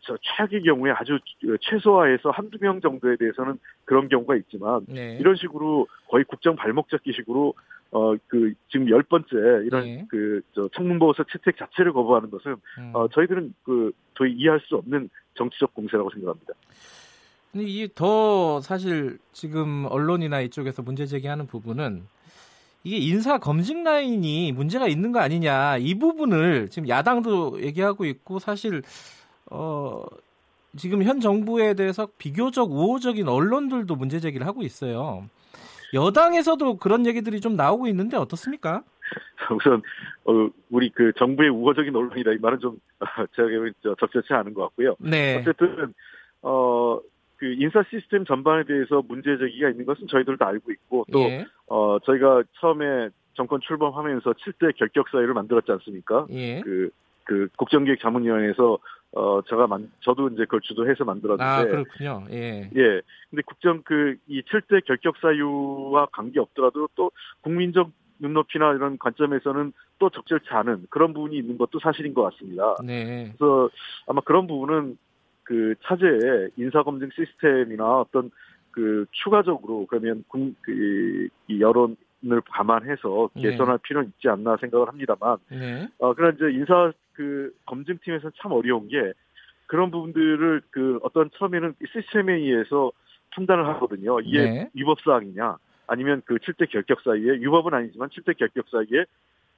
저 0.00 0.16
최악의 0.20 0.62
경우에 0.62 0.92
아주 0.92 1.18
최소화해서 1.60 2.30
한두 2.30 2.58
명 2.60 2.80
정도에 2.80 3.16
대해서는 3.16 3.58
그런 3.84 4.08
경우가 4.08 4.36
있지만 4.36 4.86
네. 4.88 5.16
이런 5.18 5.36
식으로 5.36 5.88
거의 6.08 6.24
국정 6.24 6.56
발목 6.56 6.88
잡기식으로 6.88 7.54
어 7.92 8.16
그 8.26 8.52
지금 8.68 8.90
열 8.90 9.02
번째 9.02 9.28
이런 9.64 9.84
네. 9.84 10.06
그저 10.08 10.68
청문보고서 10.74 11.24
채택 11.30 11.56
자체를 11.56 11.92
거부하는 11.92 12.30
것은 12.30 12.56
음. 12.78 12.90
어 12.94 13.08
저희들은 13.08 13.54
그 13.62 13.92
도저히 14.14 14.34
이해할 14.36 14.60
수 14.60 14.76
없는 14.76 15.08
정치적 15.34 15.74
공세라고 15.74 16.10
생각합니다. 16.10 16.52
근데 17.52 17.66
이게 17.66 17.88
더 17.94 18.60
사실 18.60 19.18
지금 19.32 19.86
언론이나 19.88 20.40
이쪽에서 20.40 20.82
문제 20.82 21.06
제기하는 21.06 21.46
부분은 21.46 22.02
이게 22.84 22.98
인사 22.98 23.38
검증 23.38 23.82
라인이 23.82 24.52
문제가 24.52 24.86
있는 24.88 25.12
거 25.12 25.20
아니냐 25.20 25.78
이 25.78 25.94
부분을 25.94 26.68
지금 26.68 26.88
야당도 26.88 27.62
얘기하고 27.62 28.04
있고 28.04 28.38
사실 28.38 28.82
어, 29.50 30.04
지금 30.76 31.02
현 31.02 31.20
정부에 31.20 31.74
대해서 31.74 32.08
비교적 32.18 32.70
우호적인 32.70 33.28
언론들도 33.28 33.94
문제 33.96 34.20
제기를 34.20 34.46
하고 34.46 34.62
있어요. 34.62 35.28
여당에서도 35.94 36.76
그런 36.78 37.06
얘기들이 37.06 37.40
좀 37.40 37.56
나오고 37.56 37.86
있는데 37.88 38.16
어떻습니까? 38.16 38.82
우선 39.54 39.82
어, 40.24 40.50
우리 40.70 40.90
그 40.90 41.12
정부의 41.16 41.50
우호적인 41.50 41.94
언론이다 41.94 42.32
이 42.32 42.38
말은 42.38 42.58
좀 42.58 42.78
제가 43.36 43.94
적절치 43.98 44.32
않은 44.32 44.54
것 44.54 44.62
같고요. 44.62 44.96
네. 44.98 45.38
어쨌든 45.40 45.94
어. 46.42 47.00
그 47.38 47.52
인사 47.52 47.84
시스템 47.90 48.24
전반에 48.24 48.64
대해서 48.64 49.02
문제 49.06 49.36
제기가 49.36 49.68
있는 49.68 49.84
것은 49.84 50.06
저희들도 50.06 50.42
알고 50.42 50.72
있고 50.72 51.04
또 51.12 51.20
예. 51.20 51.44
어, 51.66 51.98
저희가 51.98 52.44
처음에 52.58 53.10
정권 53.34 53.60
출범하면서 53.60 54.32
7대 54.32 54.74
결격 54.74 55.06
사유를 55.10 55.34
만들었지 55.34 55.70
않습니까? 55.70 56.26
예. 56.30 56.62
그 56.62 56.88
그 57.26 57.48
국정기획 57.56 58.00
자문위원회에서 58.00 58.78
어 59.12 59.40
제가 59.42 59.66
만 59.66 59.90
저도 60.00 60.28
이제 60.28 60.44
그걸 60.44 60.60
주도해서 60.60 61.04
만들었는데 61.04 61.44
아 61.44 61.64
그렇군요. 61.64 62.26
예. 62.30 62.68
예. 62.76 63.00
근데 63.30 63.42
국정 63.46 63.82
그 63.82 64.16
이 64.28 64.42
7대 64.42 64.84
결격 64.84 65.16
사유와 65.18 66.06
관계 66.12 66.40
없더라도 66.40 66.88
또 66.94 67.10
국민적 67.42 67.90
눈높이나 68.18 68.72
이런 68.72 68.98
관점에서는 68.98 69.72
또 69.98 70.10
적절치 70.10 70.48
않은 70.50 70.86
그런 70.90 71.12
부분이 71.12 71.36
있는 71.36 71.58
것도 71.58 71.78
사실인 71.80 72.14
것 72.14 72.22
같습니다. 72.22 72.76
네. 72.84 73.32
그래서 73.36 73.70
아마 74.06 74.20
그런 74.22 74.46
부분은 74.46 74.98
그 75.42 75.74
차제에 75.84 76.48
인사검증 76.56 77.10
시스템이나 77.14 78.00
어떤 78.00 78.30
그 78.70 79.06
추가적으로 79.12 79.86
그러면 79.86 80.24
국, 80.28 80.54
그, 80.62 81.28
이 81.48 81.60
여론 81.60 81.96
을 82.24 82.40
감안해서 82.40 83.30
네. 83.34 83.42
개선할 83.42 83.76
네. 83.76 83.82
필요는 83.82 84.08
있지 84.08 84.28
않나 84.28 84.56
생각을 84.56 84.88
합니다만, 84.88 85.36
네. 85.50 85.86
어, 85.98 86.14
그러나 86.14 86.34
이제 86.34 86.50
인사 86.50 86.90
그 87.16 87.50
검증팀에서 87.64 88.30
참 88.40 88.52
어려운 88.52 88.88
게 88.88 89.12
그런 89.66 89.90
부분들을 89.90 90.62
그 90.70 91.00
어떤 91.02 91.30
처음에는 91.36 91.74
시스템에 91.92 92.34
의해서 92.34 92.92
판단을 93.30 93.66
하거든요. 93.68 94.20
이게 94.20 94.42
네. 94.42 94.70
위법 94.74 95.00
사항이냐, 95.00 95.56
아니면 95.86 96.22
그 96.26 96.36
7대 96.36 96.70
결격 96.70 97.00
사이에 97.00 97.32
위법은 97.40 97.72
아니지만 97.72 98.10
7대 98.10 98.36
결격 98.36 98.66
사이에 98.68 99.06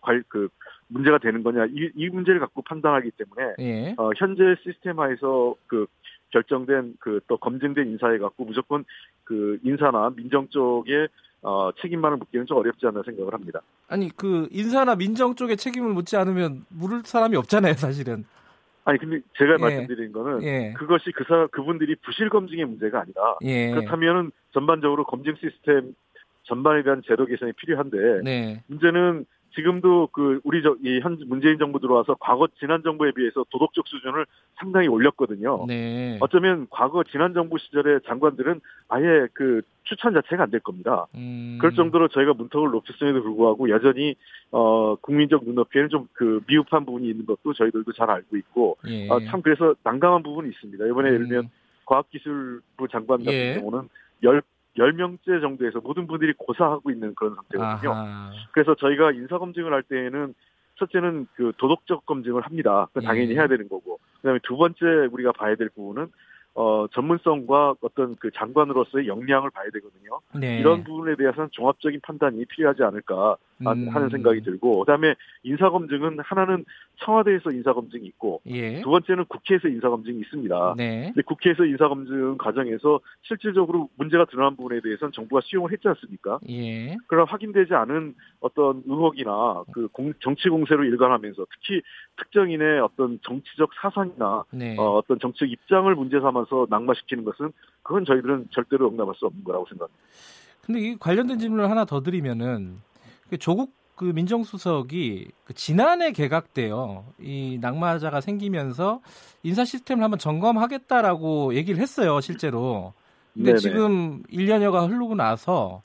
관, 0.01 0.23
그 0.29 0.49
문제가 0.87 1.19
되는 1.19 1.43
거냐 1.43 1.67
이, 1.67 1.91
이 1.97 2.09
문제를 2.09 2.39
갖고 2.39 2.63
판단하기 2.63 3.11
때문에 3.11 3.55
네. 3.59 3.95
어, 3.99 4.11
현재 4.17 4.55
시스템하에서 4.63 5.57
그 5.67 5.87
결정된 6.31 6.95
그 7.01 7.20
또 7.29 7.37
검증된 7.37 7.87
인사에 7.89 8.18
갖고 8.18 8.45
무조건 8.45 8.85
그 9.24 9.59
인사나 9.62 10.11
민정 10.16 10.49
쪽에 10.49 11.09
어, 11.43 11.70
책임만을 11.81 12.16
묻기는 12.16 12.47
좀 12.47 12.57
어렵지 12.59 12.87
않나 12.87 13.03
생각을 13.05 13.33
합니다. 13.33 13.61
아니 13.87 14.09
그 14.16 14.49
인사나 14.51 14.97
민정 14.97 15.35
쪽에 15.35 15.55
책임을 15.55 15.93
묻지 15.93 16.16
않으면 16.16 16.64
물을 16.68 17.03
사람이 17.05 17.37
없잖아요, 17.37 17.74
사실은. 17.74 18.24
아니 18.85 18.99
근데 18.99 19.20
제가 19.37 19.53
예. 19.53 19.57
말씀드린 19.59 20.12
거는 20.12 20.43
예. 20.43 20.72
그것이 20.76 21.12
그 21.12 21.24
사, 21.29 21.47
그분들이 21.53 21.95
부실 21.97 22.31
검증의 22.31 22.64
문제가 22.64 23.03
아니라 23.03 23.37
예. 23.43 23.70
그렇다면은 23.70 24.33
전반적으로 24.53 25.05
검증 25.05 25.37
시스템 25.37 25.95
전반에 26.45 26.83
대한 26.83 27.03
제도 27.07 27.26
개선이 27.26 27.53
필요한데 27.53 28.22
네. 28.24 28.62
문제는 28.66 29.26
지금도 29.59 30.11
그 30.13 30.41
우리 30.45 30.63
저이현 30.63 31.19
문재인 31.27 31.59
정부 31.59 31.81
들어와서 31.81 32.17
과거 32.21 32.47
지난 32.61 32.85
정부에 32.85 33.11
비해서 33.11 33.45
도덕적 33.51 33.89
수준을 33.89 34.25
상당히 34.55 34.87
올렸거든요. 34.87 35.65
네. 35.67 36.17
어쩌면 36.21 36.69
과거 36.71 37.03
지난 37.03 37.35
정부 37.35 37.59
시절의 37.59 38.03
장관들은 38.07 38.61
아예 38.89 39.27
그 39.33 39.63
추천 39.83 40.15
자체가 40.15 40.45
안 40.45 40.51
될 40.51 40.61
겁니다. 40.61 41.07
음. 41.17 41.59
그럴 41.61 41.75
정도로 41.75 42.07
저희가 42.09 42.35
문턱을 42.35 42.71
높였음에도 42.71 43.23
불구하고 43.23 43.69
여전히 43.69 44.15
어 44.53 44.95
국민적 44.97 45.45
눈높이에는 45.45 45.89
좀 45.91 46.09
그 46.13 46.41
미흡한 46.47 46.85
부분이 46.85 47.09
있는 47.09 47.27
것도 47.27 47.53
저희들도 47.53 47.93
잘 47.93 48.11
알고 48.11 48.37
있고 48.37 48.77
예. 48.87 49.09
어, 49.09 49.21
참 49.27 49.43
그래서 49.43 49.75
난감한 49.83 50.23
부분이 50.23 50.49
있습니다. 50.51 50.87
이번에 50.87 51.11
음. 51.11 51.15
예를 51.15 51.29
들면 51.29 51.51
과학기술부 51.85 52.89
장관 52.91 53.19
같은 53.19 53.33
예. 53.33 53.55
경우는 53.55 53.89
열 54.23 54.41
10명째 54.79 55.41
정도에서 55.41 55.81
모든 55.81 56.07
분들이 56.07 56.33
고사하고 56.37 56.91
있는 56.91 57.14
그런 57.14 57.35
상태거든요. 57.35 57.93
아하. 57.93 58.31
그래서 58.53 58.74
저희가 58.74 59.12
인사검증을 59.12 59.72
할 59.72 59.83
때에는 59.83 60.35
첫째는 60.79 61.26
그 61.35 61.53
도덕적 61.59 62.07
검증을 62.07 62.43
합니다. 62.43 62.89
당연히 63.05 63.31
예. 63.31 63.35
해야 63.35 63.49
되는 63.49 63.68
거고. 63.68 63.99
그다음에 64.16 64.39
두 64.43 64.57
번째 64.57 65.09
우리가 65.11 65.33
봐야 65.33 65.55
될 65.57 65.68
부분은 65.70 66.09
어, 66.55 66.87
전문성과 66.93 67.74
어떤 67.81 68.16
그 68.16 68.31
장관으로서의 68.33 69.07
역량을 69.07 69.51
봐야 69.51 69.66
되거든요. 69.70 70.20
네. 70.35 70.59
이런 70.59 70.83
부분에 70.83 71.14
대해서는 71.16 71.51
종합적인 71.53 72.01
판단이 72.03 72.45
필요하지 72.47 72.83
않을까 72.83 73.33
음. 73.33 73.37
하는 73.65 74.09
생각이 74.11 74.43
들고, 74.43 74.81
그다음에 74.81 75.15
인사 75.43 75.71
검증은 75.71 76.19
하나는 76.21 76.65
청와대에서 77.05 77.51
인사 77.51 77.73
검증이 77.73 78.07
있고, 78.07 78.41
예. 78.47 78.81
두 78.83 78.91
번째는 78.91 79.25
국회에서 79.27 79.69
인사 79.69 79.89
검증이 79.89 80.21
있습니다. 80.21 80.75
네. 80.77 81.13
근데 81.15 81.23
국회에서 81.23 81.65
인사 81.65 81.89
검증 81.89 82.37
과정에서 82.39 83.01
실질적으로 83.23 83.89
문제가 83.97 84.25
드러난 84.25 84.57
부분에 84.57 84.81
대해서는 84.81 85.13
정부가 85.13 85.41
수용을 85.45 85.73
했지 85.73 85.89
않습니까? 85.89 86.39
예. 86.49 86.97
그러나 87.07 87.31
확인되지 87.31 87.75
않은 87.75 88.15
어떤 88.41 88.83
의혹이나 88.87 89.65
그 89.73 89.89
공, 89.89 90.13
정치 90.21 90.49
공세로 90.49 90.85
일관하면서 90.85 91.47
특히 91.51 91.83
특정인의 92.17 92.81
어떤 92.81 93.19
정치적 93.23 93.71
사상이나 93.81 94.45
네. 94.53 94.77
어, 94.79 94.97
어떤 94.97 95.19
정치적 95.19 95.51
입장을 95.51 95.93
문제 95.95 96.21
삼아서 96.21 96.67
낙마시키는 96.71 97.25
것은 97.25 97.53
그건 97.83 98.05
저희들은 98.05 98.49
절대로 98.51 98.87
용납할 98.87 99.15
수 99.17 99.27
없는 99.27 99.45
거라고 99.45 99.67
생각합니다. 99.67 100.03
근데 100.65 100.81
이 100.81 100.97
관련된 100.99 101.39
질문을 101.39 101.71
하나 101.71 101.87
더 101.87 102.03
드리면은 102.03 102.77
그 102.88 102.88
조국 103.37 103.74
그 103.99 104.05
민정수석이 104.05 105.29
그 105.45 105.55
지난해 105.55 106.12
개각 106.12 106.55
때요. 106.55 107.05
이 107.20 107.59
낙마자가 107.61 108.20
생기면서 108.20 109.01
인사 109.43 109.64
시스템을 109.64 110.05
한번 110.05 110.18
점검하겠다라고 110.18 111.55
얘기를 111.55 111.81
했어요, 111.81 112.20
실제로. 112.20 112.95
근데 113.35 113.51
네네. 113.51 113.59
지금 113.59 114.22
1년여가 114.33 114.89
흐르고 114.89 115.16
나서 115.16 115.83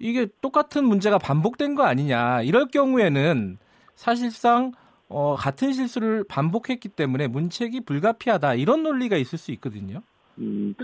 이게 0.00 0.26
똑같은 0.40 0.84
문제가 0.84 1.18
반복된 1.18 1.76
거 1.76 1.84
아니냐. 1.84 2.42
이럴 2.42 2.66
경우에는 2.66 3.58
사실상 3.94 4.72
어, 5.08 5.34
같은 5.36 5.72
실수를 5.72 6.24
반복했기 6.24 6.88
때문에 6.88 7.26
문책이 7.28 7.80
불가피하다. 7.82 8.54
이런 8.54 8.82
논리가 8.82 9.16
있을 9.16 9.38
수 9.38 9.50
있거든요. 9.52 10.02
음, 10.38 10.74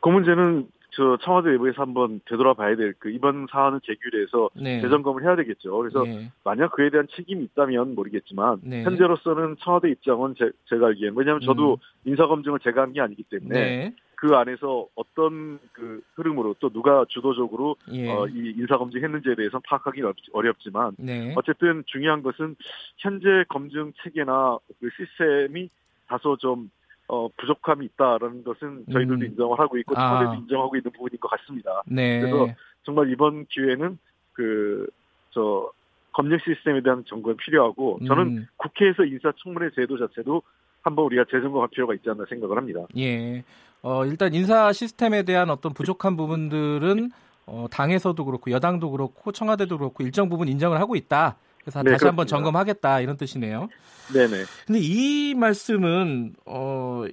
그 0.00 0.08
문제는 0.08 0.68
저 0.94 1.16
청와대 1.22 1.50
내부에서 1.52 1.82
한번 1.82 2.20
되돌아봐야 2.26 2.76
될 2.76 2.94
그 2.98 3.10
이번 3.10 3.46
사안을 3.50 3.80
제기해서 3.82 4.50
네. 4.54 4.80
재점검을 4.82 5.22
해야 5.22 5.34
되겠죠. 5.36 5.76
그래서 5.78 6.04
네. 6.04 6.30
만약 6.44 6.72
그에 6.72 6.90
대한 6.90 7.06
책임이 7.16 7.44
있다면 7.44 7.94
모르겠지만 7.94 8.60
네. 8.62 8.82
현재로서는 8.84 9.56
청와대 9.60 9.90
입장은 9.90 10.34
제, 10.38 10.78
가 10.78 10.86
알기에는 10.86 11.16
왜냐하면 11.16 11.40
저도 11.42 11.74
음. 11.74 12.10
인사 12.10 12.26
검증을 12.26 12.60
제가 12.60 12.82
한 12.82 12.92
게 12.92 13.00
아니기 13.00 13.22
때문에 13.24 13.54
네. 13.58 13.94
그 14.16 14.36
안에서 14.36 14.86
어떤 14.94 15.58
그 15.72 16.00
흐름으로 16.14 16.54
또 16.60 16.68
누가 16.68 17.04
주도적으로 17.08 17.74
예. 17.90 18.08
어, 18.08 18.26
이 18.28 18.54
인사 18.56 18.76
검증 18.78 19.02
했는지에 19.02 19.34
대해서 19.34 19.58
파악하기 19.64 20.02
어렵지만 20.32 20.92
네. 20.98 21.32
어쨌든 21.36 21.82
중요한 21.86 22.22
것은 22.22 22.54
현재 22.98 23.44
검증 23.48 23.92
체계나 24.02 24.58
그 24.78 24.90
시스템이 24.96 25.68
다소 26.06 26.36
좀 26.36 26.70
어, 27.12 27.28
부족함이 27.36 27.84
있다라는 27.86 28.42
것은 28.42 28.86
저희들도 28.90 29.24
음. 29.24 29.24
인정을 29.24 29.58
하고 29.58 29.76
있고 29.76 29.94
청와대도 29.94 30.30
아. 30.30 30.34
인정하고 30.34 30.76
있는 30.76 30.90
부분인 30.92 31.20
것 31.20 31.28
같습니다. 31.28 31.82
네. 31.86 32.20
그래서 32.20 32.54
정말 32.84 33.10
이번 33.10 33.44
기회는 33.46 33.98
그 34.32 34.86
저 35.32 35.70
검증 36.12 36.38
시스템에 36.38 36.82
대한 36.82 37.04
점검이 37.06 37.36
필요하고 37.38 37.98
저는 38.06 38.22
음. 38.22 38.46
국회에서 38.56 39.04
인사청문회 39.04 39.70
제도 39.74 39.98
자체도 39.98 40.42
한번 40.82 41.06
우리가 41.06 41.24
재점검할 41.30 41.68
필요가 41.68 41.94
있지 41.94 42.08
않나 42.10 42.24
생각을 42.28 42.56
합니다. 42.56 42.80
예. 42.98 43.42
어, 43.82 44.04
일단 44.04 44.34
인사 44.34 44.72
시스템에 44.72 45.22
대한 45.22 45.48
어떤 45.50 45.72
부족한 45.72 46.16
부분들은 46.16 47.10
어, 47.46 47.66
당에서도 47.70 48.24
그렇고 48.24 48.50
여당도 48.50 48.90
그렇고 48.90 49.32
청와대도 49.32 49.78
그렇고 49.78 50.04
일정 50.04 50.28
부분 50.28 50.48
인정을 50.48 50.78
하고 50.80 50.96
있다. 50.96 51.36
그래서 51.62 51.82
네, 51.82 51.90
다시 51.92 52.00
그렇습니다. 52.00 52.08
한번 52.08 52.26
점검하겠다 52.26 53.00
이런 53.00 53.16
뜻이네요. 53.16 53.68
네네. 54.12 54.44
근데 54.66 54.80
이 54.80 55.34
말씀은 55.34 56.34
어, 56.46 57.04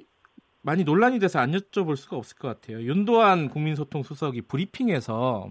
많이 0.62 0.84
논란이 0.84 1.20
돼서 1.20 1.40
안 1.40 1.52
여쭤볼 1.52 1.96
수가 1.96 2.18
없을 2.18 2.38
것 2.38 2.48
같아요. 2.48 2.82
윤도한 2.82 3.50
국민소통 3.50 4.04
수석이 4.04 4.42
브리핑에서 4.44 5.50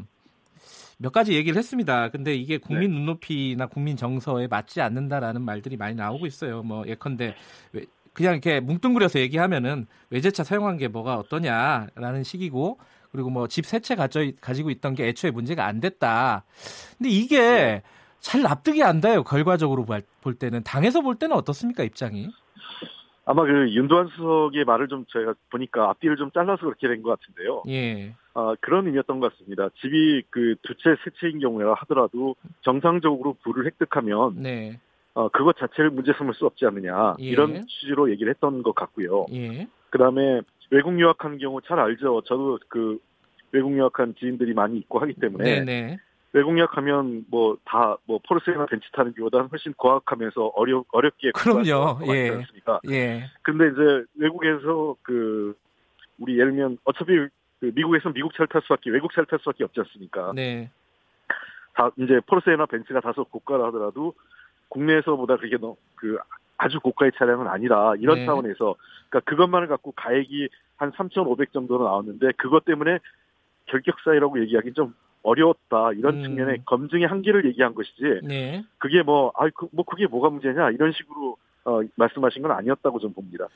몇 0.99 1.13
가지 1.13 1.35
얘기를 1.35 1.57
했습니다. 1.57 2.09
근데 2.11 2.35
이게 2.35 2.59
국민 2.59 2.91
네. 2.91 2.97
눈높이나 2.97 3.67
국민 3.67 3.97
정서에 3.97 4.49
맞지 4.49 4.81
않는다라는 4.81 5.43
말들이 5.43 5.77
많이 5.77 5.95
나오고 5.95 6.27
있어요. 6.27 6.63
뭐 6.65 6.87
예컨대 6.89 7.35
그냥 8.13 8.33
이렇게 8.33 8.59
뭉뚱그려서 8.59 9.21
얘기하면은 9.21 9.87
외제차 10.11 10.43
사용한 10.43 10.77
게 10.77 10.89
뭐가 10.89 11.17
어떠냐라는 11.19 12.25
식이고 12.25 12.81
그리고 13.13 13.31
뭐 13.31 13.47
집 13.47 13.65
세 13.65 13.79
채 13.81 13.95
가지고 13.95 14.71
있던 14.71 14.95
게 14.97 15.07
애초에 15.07 15.31
문제가 15.31 15.67
안 15.67 15.79
됐다. 15.81 16.45
근데 16.99 17.11
이게 17.11 17.39
네. 17.39 17.83
잘 18.21 18.43
납득이 18.43 18.83
안 18.83 19.01
돼요. 19.01 19.23
결과적으로 19.23 19.87
볼 20.23 20.35
때는 20.35 20.63
당에서 20.65 21.01
볼 21.01 21.15
때는 21.17 21.37
어떻습니까 21.37 21.83
입장이? 21.85 22.29
아마 23.25 23.45
그 23.45 23.71
윤도한 23.73 24.09
수석의 24.09 24.65
말을 24.65 24.89
좀 24.89 25.05
저희가 25.09 25.35
보니까 25.51 25.91
앞뒤를 25.91 26.17
좀 26.17 26.31
잘라서 26.33 26.63
그렇게 26.65 26.89
된 26.89 27.03
것 27.03 27.19
같은데요. 27.21 27.63
예. 27.69 28.15
아, 28.33 28.55
그런 28.61 28.87
의미였던 28.87 29.21
것 29.21 29.33
같습니다. 29.33 29.69
집이 29.81 30.23
그 30.31 30.55
두 30.63 30.75
채, 30.77 30.97
세 31.05 31.11
채인 31.21 31.39
경우라 31.39 31.75
하더라도 31.81 32.37
정상적으로 32.63 33.37
불을 33.43 33.67
획득하면 33.67 34.43
네. 34.43 34.81
어, 35.13 35.29
그것 35.29 35.57
자체를 35.59 35.91
문제 35.91 36.13
삼을 36.17 36.33
수 36.35 36.47
없지 36.47 36.65
않느냐 36.65 37.17
예. 37.21 37.25
이런 37.25 37.67
취지로 37.67 38.11
얘기를 38.11 38.31
했던 38.33 38.63
것 38.63 38.75
같고요. 38.75 39.27
예. 39.35 39.67
그다음에 39.91 40.41
외국 40.71 40.99
유학하는 40.99 41.39
경우 41.39 41.61
잘 41.61 41.79
알죠. 41.79 42.23
저도 42.23 42.59
그 42.69 42.99
외국 43.53 43.77
유학한 43.77 44.15
지인들이 44.19 44.55
많이 44.55 44.79
있고 44.79 45.01
하기 45.01 45.15
때문에 45.15 45.65
네네. 45.65 45.99
네. 46.39 46.41
외국 46.41 46.57
유학하면 46.59 47.25
뭐 47.31 47.57
다뭐 47.65 47.99
뭐 48.05 48.21
포르쉐나 48.27 48.67
벤츠 48.67 48.89
타는 48.93 49.15
것보다는 49.15 49.49
훨씬 49.51 49.73
고학하면서 49.75 50.53
어려 50.55 50.85
어렵게 50.93 51.33
그럼요. 51.33 52.01
예. 52.15 52.31
않습니까? 52.31 52.81
예. 52.91 53.25
근데 53.43 53.69
이제 53.69 54.05
외국에서 54.15 54.97
그 55.03 55.57
우리 56.19 56.39
예를 56.39 56.53
들면 56.53 56.79
어차피 56.85 57.13
그 57.61 57.73
미국에서 57.75 58.11
미국 58.13 58.33
차를 58.35 58.47
탈 58.49 58.63
수밖에 58.63 58.91
외국 58.91 59.13
차를 59.13 59.27
탈 59.27 59.39
수밖에 59.41 59.65
없지 59.65 59.81
않습니까? 59.81 60.33
네. 60.35 60.71
다 61.75 61.91
이제 61.97 62.21
포르쉐나 62.27 62.67
벤츠가 62.67 63.01
다소 63.01 63.25
고가라 63.25 63.67
하더라도 63.69 64.15
국내에서보다 64.69 65.37
그게 65.37 65.57
너그 65.57 66.19
아주 66.57 66.81
고가의 66.81 67.13
차량은 67.17 67.47
아니라 67.47 67.95
이런 67.99 68.19
네. 68.19 68.27
차원에서 68.27 68.77
그러니까 69.09 69.31
그것만을 69.31 69.69
갖고 69.69 69.93
가액이 69.93 70.49
한 70.77 70.93
3,500 70.97 71.53
정도로 71.53 71.85
나왔는데 71.85 72.33
그것 72.37 72.65
때문에 72.65 72.99
결격 73.67 73.97
사유라고 74.05 74.41
얘기하기 74.43 74.73
좀 74.73 74.95
어려웠다 75.23 75.93
이런 75.93 76.19
음. 76.19 76.23
측면에 76.23 76.59
검증의 76.65 77.07
한계를 77.07 77.47
얘기한 77.47 77.75
것이지 77.75 78.21
네. 78.23 78.65
그게 78.79 79.03
뭐아뭐 79.03 79.51
그, 79.55 79.69
뭐 79.73 79.85
그게 79.85 80.07
뭐가 80.07 80.31
문제냐 80.31 80.71
이런 80.71 80.93
식으로 80.93 81.37
어, 81.65 81.81
말씀하신 81.97 82.43
건 82.43 82.53
아니었다고 82.53 82.99
좀 82.99 83.13
봅니다. 83.13 83.47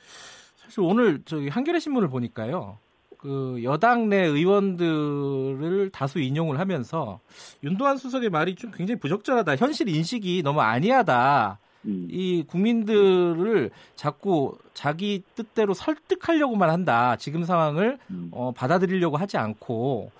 사실 0.56 0.80
오늘 0.80 1.22
저기 1.24 1.48
한겨레 1.48 1.78
신문을 1.78 2.08
보니까요. 2.08 2.78
그 3.22 3.60
여당 3.62 4.08
내 4.08 4.24
의원들을 4.24 5.90
다수 5.90 6.18
인용을 6.18 6.58
하면서 6.58 7.20
윤도한 7.62 7.96
수석의 7.96 8.30
말이 8.30 8.56
좀 8.56 8.72
굉장히 8.72 8.98
부적절하다. 8.98 9.56
현실 9.56 9.88
인식이 9.88 10.42
너무 10.42 10.60
아니하다. 10.60 11.58
음. 11.86 12.06
이 12.10 12.44
국민들을 12.46 13.70
자꾸 13.94 14.56
자기 14.74 15.22
뜻대로 15.34 15.74
설득하려고만 15.74 16.70
한다. 16.70 17.16
지금 17.16 17.44
상황을 17.44 17.98
음. 18.10 18.28
어, 18.32 18.52
받아들이려고 18.52 19.16
하지 19.16 19.36
않고 19.36 20.10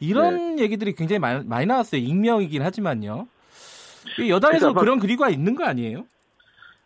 이런 0.00 0.56
네. 0.56 0.62
얘기들이 0.64 0.94
굉장히 0.94 1.18
많이, 1.20 1.44
많이 1.46 1.66
나왔어요. 1.66 2.00
익명이긴 2.00 2.62
하지만요. 2.62 3.28
여당에서 4.28 4.72
그런 4.74 4.98
그리가 4.98 5.30
있는 5.30 5.54
거 5.54 5.64
아니에요? 5.64 6.04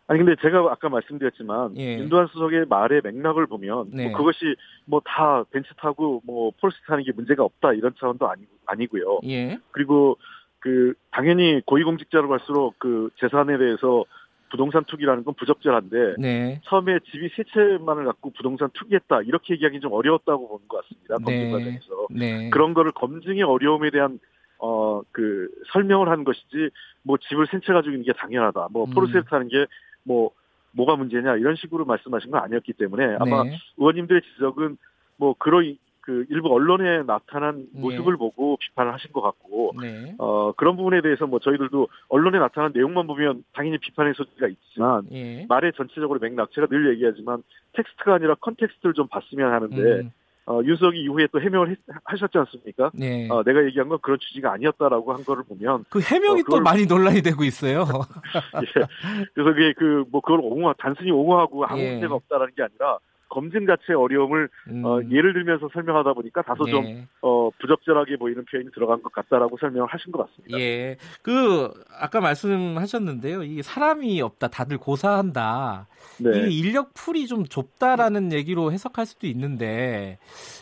아니 0.09 0.23
근데 0.23 0.35
제가 0.41 0.59
아까 0.71 0.87
말씀드렸지만 0.87 1.75
예. 1.77 1.97
윤도한 1.99 2.27
수석의 2.31 2.67
말의 2.69 3.01
맥락을 3.03 3.45
보면 3.47 3.69
뭐 3.75 3.85
네. 3.91 4.07
뭐 4.07 4.17
그것이 4.17 4.55
뭐 4.85 5.01
다 5.03 5.43
벤츠 5.51 5.69
타고 5.77 6.21
뭐 6.25 6.51
폴스 6.61 6.77
타는 6.87 7.03
게 7.03 7.11
문제가 7.11 7.43
없다 7.43 7.73
이런 7.73 7.93
차원도 7.99 8.29
아니 8.29 8.43
아니고요. 8.67 9.19
예. 9.25 9.59
그리고 9.71 10.17
그 10.59 10.93
당연히 11.11 11.61
고위공직자로 11.65 12.29
갈수록 12.29 12.75
그 12.77 13.09
재산에 13.19 13.57
대해서 13.57 14.05
부동산 14.49 14.83
투기라는 14.85 15.23
건 15.23 15.33
부적절한데 15.33 16.15
네. 16.19 16.61
처음에 16.65 16.99
집이 17.11 17.29
세 17.35 17.43
채만을 17.53 18.05
갖고 18.05 18.31
부동산 18.31 18.69
투기했다 18.73 19.21
이렇게 19.23 19.53
얘기하기 19.55 19.79
좀 19.79 19.93
어려웠다고 19.93 20.47
보는 20.47 20.67
것 20.67 20.81
같습니다. 20.81 21.15
검증 21.15 21.33
네. 21.33 21.51
과정에서 21.51 22.07
네. 22.11 22.49
그런 22.49 22.73
거를 22.73 22.91
검증의 22.91 23.43
어려움에 23.43 23.89
대한 23.89 24.19
어 24.59 24.87
그 25.11 25.49
설명을 25.73 26.09
한 26.09 26.23
것이지 26.23 26.69
뭐 27.03 27.17
집을 27.17 27.47
세채 27.47 27.73
가지고 27.73 27.93
있는 27.93 28.05
게 28.05 28.13
당연하다. 28.13 28.69
뭐 28.71 28.85
음. 28.85 28.91
포르쉐를 28.91 29.23
타는 29.25 29.49
게뭐 29.49 30.31
뭐가 30.71 30.95
문제냐 30.95 31.37
이런 31.37 31.55
식으로 31.55 31.85
말씀하신 31.85 32.31
건 32.31 32.41
아니었기 32.43 32.73
때문에 32.73 33.17
아마 33.19 33.43
네. 33.43 33.57
의원님들의 33.77 34.21
지적은 34.33 34.77
뭐 35.17 35.33
그런 35.37 35.77
그 36.07 36.25
일부 36.29 36.53
언론에 36.53 37.03
나타난 37.03 37.67
네. 37.73 37.81
모습을 37.81 38.13
네. 38.13 38.17
보고 38.17 38.55
비판을 38.55 38.93
하신 38.93 39.11
것 39.11 39.19
같고 39.19 39.73
네. 39.81 40.15
어 40.17 40.53
그런 40.53 40.77
부분에 40.77 41.01
대해서 41.01 41.27
뭐 41.27 41.39
저희들도 41.39 41.89
언론에 42.07 42.39
나타난 42.39 42.71
내용만 42.73 43.07
보면 43.07 43.43
당연히 43.51 43.77
비판의 43.77 44.13
소지가 44.15 44.47
있지만 44.47 45.05
네. 45.11 45.45
말의 45.49 45.73
전체적으로 45.75 46.17
맥락 46.21 46.53
제가 46.53 46.67
늘 46.67 46.93
얘기하지만 46.93 47.43
텍스트가 47.73 48.15
아니라 48.15 48.35
context를 48.35 48.93
좀 48.93 49.09
봤으면 49.09 49.51
하는데 49.51 49.75
음. 49.75 50.11
어, 50.45 50.61
윤 50.63 50.73
수석이 50.73 50.97
이후에 51.01 51.27
또 51.33 51.41
해명을 51.41 51.71
했, 51.71 51.77
하셨지 52.05 52.37
않습니까? 52.37 52.89
네. 52.93 53.27
어, 53.29 53.43
내가 53.43 53.65
얘기한 53.65 53.89
건 53.89 53.99
그런 54.01 54.17
취지가 54.17 54.53
아니었다라고 54.53 55.11
한 55.11 55.25
거를 55.25 55.43
보면 55.43 55.83
그 55.89 55.99
해명이 55.99 56.39
어, 56.39 56.43
또 56.49 56.61
많이 56.61 56.85
논란이 56.85 57.21
되고 57.21 57.43
있어요. 57.43 57.83
예. 58.63 59.27
그래서 59.33 59.53
그게 59.53 59.73
그 59.73 60.05
뭐 60.09 60.21
그걸 60.21 60.39
옹호 60.41 60.73
단순히 60.77 61.11
옹호하고 61.11 61.65
아무 61.65 61.81
예. 61.81 61.91
문제가 61.91 62.15
없다라는 62.15 62.53
게 62.55 62.63
아니라 62.63 62.97
검증 63.29 63.65
자체의 63.65 63.97
어려움을 63.97 64.49
음. 64.69 64.85
어, 64.85 65.01
예를 65.09 65.33
들면서 65.33 65.69
설명하다 65.73 66.13
보니까 66.13 66.41
다소 66.41 66.63
네. 66.65 66.71
좀 66.71 67.07
어, 67.21 67.49
부적절하게 67.59 68.17
보이는 68.17 68.43
표현이 68.45 68.71
들어간 68.71 69.01
것 69.01 69.11
같다라고 69.11 69.57
설명을 69.57 69.87
하신 69.89 70.11
것 70.11 70.27
같습니다. 70.27 70.59
예, 70.59 70.97
그 71.21 71.71
아까 71.99 72.21
말씀하셨는데요. 72.21 73.43
이 73.43 73.61
사람이 73.61 74.21
없다, 74.21 74.47
다들 74.47 74.77
고사한다. 74.77 75.87
네. 76.19 76.47
이 76.49 76.59
인력 76.59 76.93
풀이 76.93 77.27
좀 77.27 77.45
좁다라는 77.45 78.33
얘기로 78.33 78.71
해석할 78.71 79.05
수도 79.05 79.27
있는데 79.27 80.17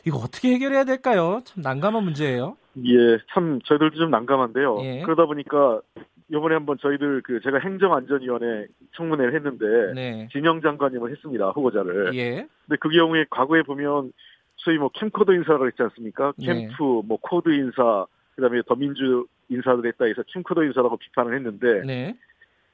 이거 0.05 0.18
어떻게 0.18 0.53
해결해야 0.53 0.84
될까요? 0.84 1.41
참 1.45 1.61
난감한 1.63 2.03
문제예요. 2.03 2.57
예, 2.84 3.18
참 3.34 3.59
저희들도 3.63 3.97
좀 3.97 4.11
난감한데요. 4.11 4.78
예. 4.82 5.01
그러다 5.03 5.26
보니까 5.26 5.82
이번에 6.30 6.55
한번 6.55 6.78
저희들 6.80 7.21
그 7.23 7.39
제가 7.41 7.59
행정안전위원회 7.59 8.67
청문회를 8.95 9.36
했는데 9.36 9.93
네. 9.93 10.28
진영 10.32 10.61
장관님을 10.61 11.11
했습니다 11.11 11.49
후보자를. 11.49 12.15
예. 12.15 12.47
근데 12.65 12.78
그 12.80 12.89
경우에 12.89 13.26
과거에 13.30 13.61
보면 13.61 14.11
소위 14.55 14.78
뭐 14.78 14.89
캠코더 14.89 15.34
인사가 15.34 15.67
있지 15.69 15.84
않습니까? 15.84 16.34
네. 16.38 16.45
캠프, 16.45 16.84
네. 16.84 17.01
뭐 17.05 17.17
코드 17.21 17.49
인사, 17.49 18.05
그다음에 18.36 18.61
더민주 18.63 19.28
인사들 19.49 19.86
했다 19.86 20.05
해서 20.05 20.23
캠코더 20.24 20.64
인사라고 20.63 20.97
비판을 20.97 21.36
했는데 21.36 21.84
네. 21.86 22.17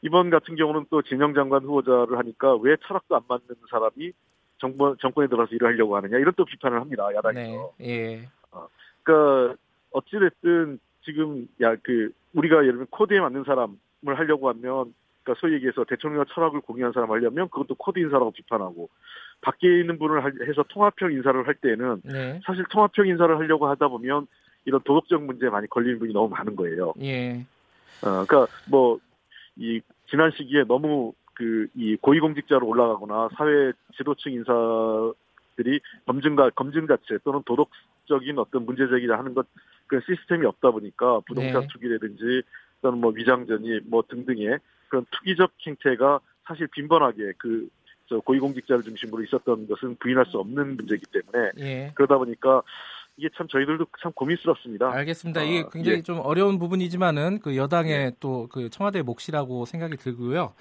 이번 0.02 0.30
같은 0.30 0.56
경우는 0.56 0.86
또 0.90 1.02
진영 1.02 1.34
장관 1.34 1.64
후보자를 1.64 2.18
하니까 2.18 2.56
왜 2.56 2.78
철학도 2.88 3.16
안 3.16 3.22
맞는 3.28 3.46
사람이 3.70 4.14
정권 4.60 4.96
정권에 5.02 5.28
들어서 5.28 5.54
일을 5.54 5.68
하려고 5.70 5.98
하느냐 5.98 6.18
이런 6.18 6.34
또 6.38 6.46
비판을 6.46 6.80
합니다 6.80 7.14
야당에서. 7.14 7.74
네. 7.78 7.86
예. 7.86 8.30
어, 8.52 8.68
그러니까 9.04 9.56
어찌됐든 9.92 10.80
지금 11.04 11.48
야 11.62 11.76
그 11.84 12.12
우리가 12.34 12.58
예를 12.58 12.72
들면 12.72 12.88
코드에 12.92 13.20
맞는 13.20 13.44
사람을 13.44 13.76
하려고 14.04 14.50
하면 14.50 14.94
그러니까 15.24 15.40
소위 15.40 15.54
얘기해서 15.56 15.84
대통령 15.84 16.26
철학을 16.34 16.62
공유한 16.62 16.94
사람 16.94 17.12
하려면 17.12 17.50
그것도 17.50 17.76
코드 17.76 18.00
인사라고 18.00 18.32
비판하고 18.32 18.90
밖에 19.42 19.80
있는 19.80 20.00
분을 20.00 20.24
해서 20.48 20.64
통합형 20.70 21.12
인사를 21.12 21.48
할 21.48 21.54
때는 21.56 22.02
네. 22.04 22.40
사실 22.46 22.64
통합형 22.70 23.08
인사를 23.08 23.38
하려고 23.38 23.68
하다 23.68 23.88
보면 23.90 24.28
이런 24.66 24.82
도덕적 24.84 25.24
문제에 25.24 25.50
많이 25.50 25.68
걸리는 25.68 26.00
분이 26.00 26.14
너무 26.14 26.30
많은 26.30 26.56
거예요. 26.56 26.94
예. 27.02 27.46
어, 28.04 28.26
그러니까 28.26 28.48
뭐 28.70 29.00
이 29.58 29.82
지난 30.10 30.32
시기에 30.32 30.64
너무 30.64 31.14
그 31.34 31.68
이 31.76 31.96
고위공직자로 31.96 32.68
올라가거나 32.68 33.30
사회 33.36 33.72
지도층 33.96 34.34
인사들이 34.34 35.80
검증과 36.06 36.52
검증 36.52 36.88
자체 36.88 37.18
또는 37.24 37.42
도덕적인 37.46 38.38
어떤 38.38 38.66
문제 38.66 38.88
제기를 38.88 39.18
하는 39.18 39.34
것 39.34 39.46
그런 39.92 40.02
시스템이 40.08 40.46
없다 40.46 40.72
보니까 40.72 41.20
부동산 41.28 41.64
네. 41.64 41.68
투기라든지 41.70 42.44
또는 42.82 43.00
뭐 43.00 43.12
위장전이 43.12 43.82
뭐 43.88 44.02
등등의 44.08 44.58
그런 44.88 45.06
투기적 45.12 45.52
행태가 45.68 46.22
사실 46.48 46.68
빈번하게 46.68 47.34
그 47.38 47.68
고위공직자를 48.24 48.84
중심으로 48.84 49.22
있었던 49.24 49.68
것은 49.68 49.98
부인할 49.98 50.26
수 50.28 50.38
없는 50.38 50.78
문제이기 50.78 51.06
때문에 51.12 51.52
예. 51.60 51.92
그러다 51.96 52.18
보니까 52.18 52.62
이게 53.18 53.30
참 53.36 53.48
저희들도 53.50 53.86
참 54.02 54.14
고민스럽습니다. 54.14 54.92
알겠습니다. 54.94 55.44
이게 55.44 55.60
아, 55.60 55.70
굉장히 55.70 55.98
예. 55.98 56.02
좀 56.02 56.20
어려운 56.20 56.58
부분이지만은 56.58 57.40
그 57.40 57.58
여당의 57.58 57.92
예. 57.92 58.12
또그 58.22 58.70
청와대 58.70 59.02
몫이라고 59.02 59.66
생각이 59.66 59.98
들고요. 59.98 60.54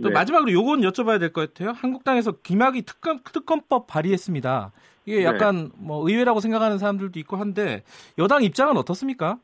또 0.00 0.08
네. 0.08 0.14
마지막으로 0.14 0.52
요건 0.52 0.80
여쭤봐야 0.82 1.18
될 1.18 1.32
것 1.32 1.52
같아요. 1.52 1.72
한국당에서 1.72 2.32
김학의 2.42 2.82
특검 2.82 3.20
특검법 3.32 3.88
발의했습니다. 3.88 4.72
이게 5.06 5.18
네. 5.18 5.24
약간 5.24 5.64
네. 5.66 5.70
뭐 5.78 6.08
의외라고 6.08 6.40
생각하는 6.40 6.78
사람들도 6.78 7.18
있고 7.20 7.36
한데 7.36 7.82
여당 8.18 8.42
입장은 8.42 8.76
어떻습니까? 8.76 9.38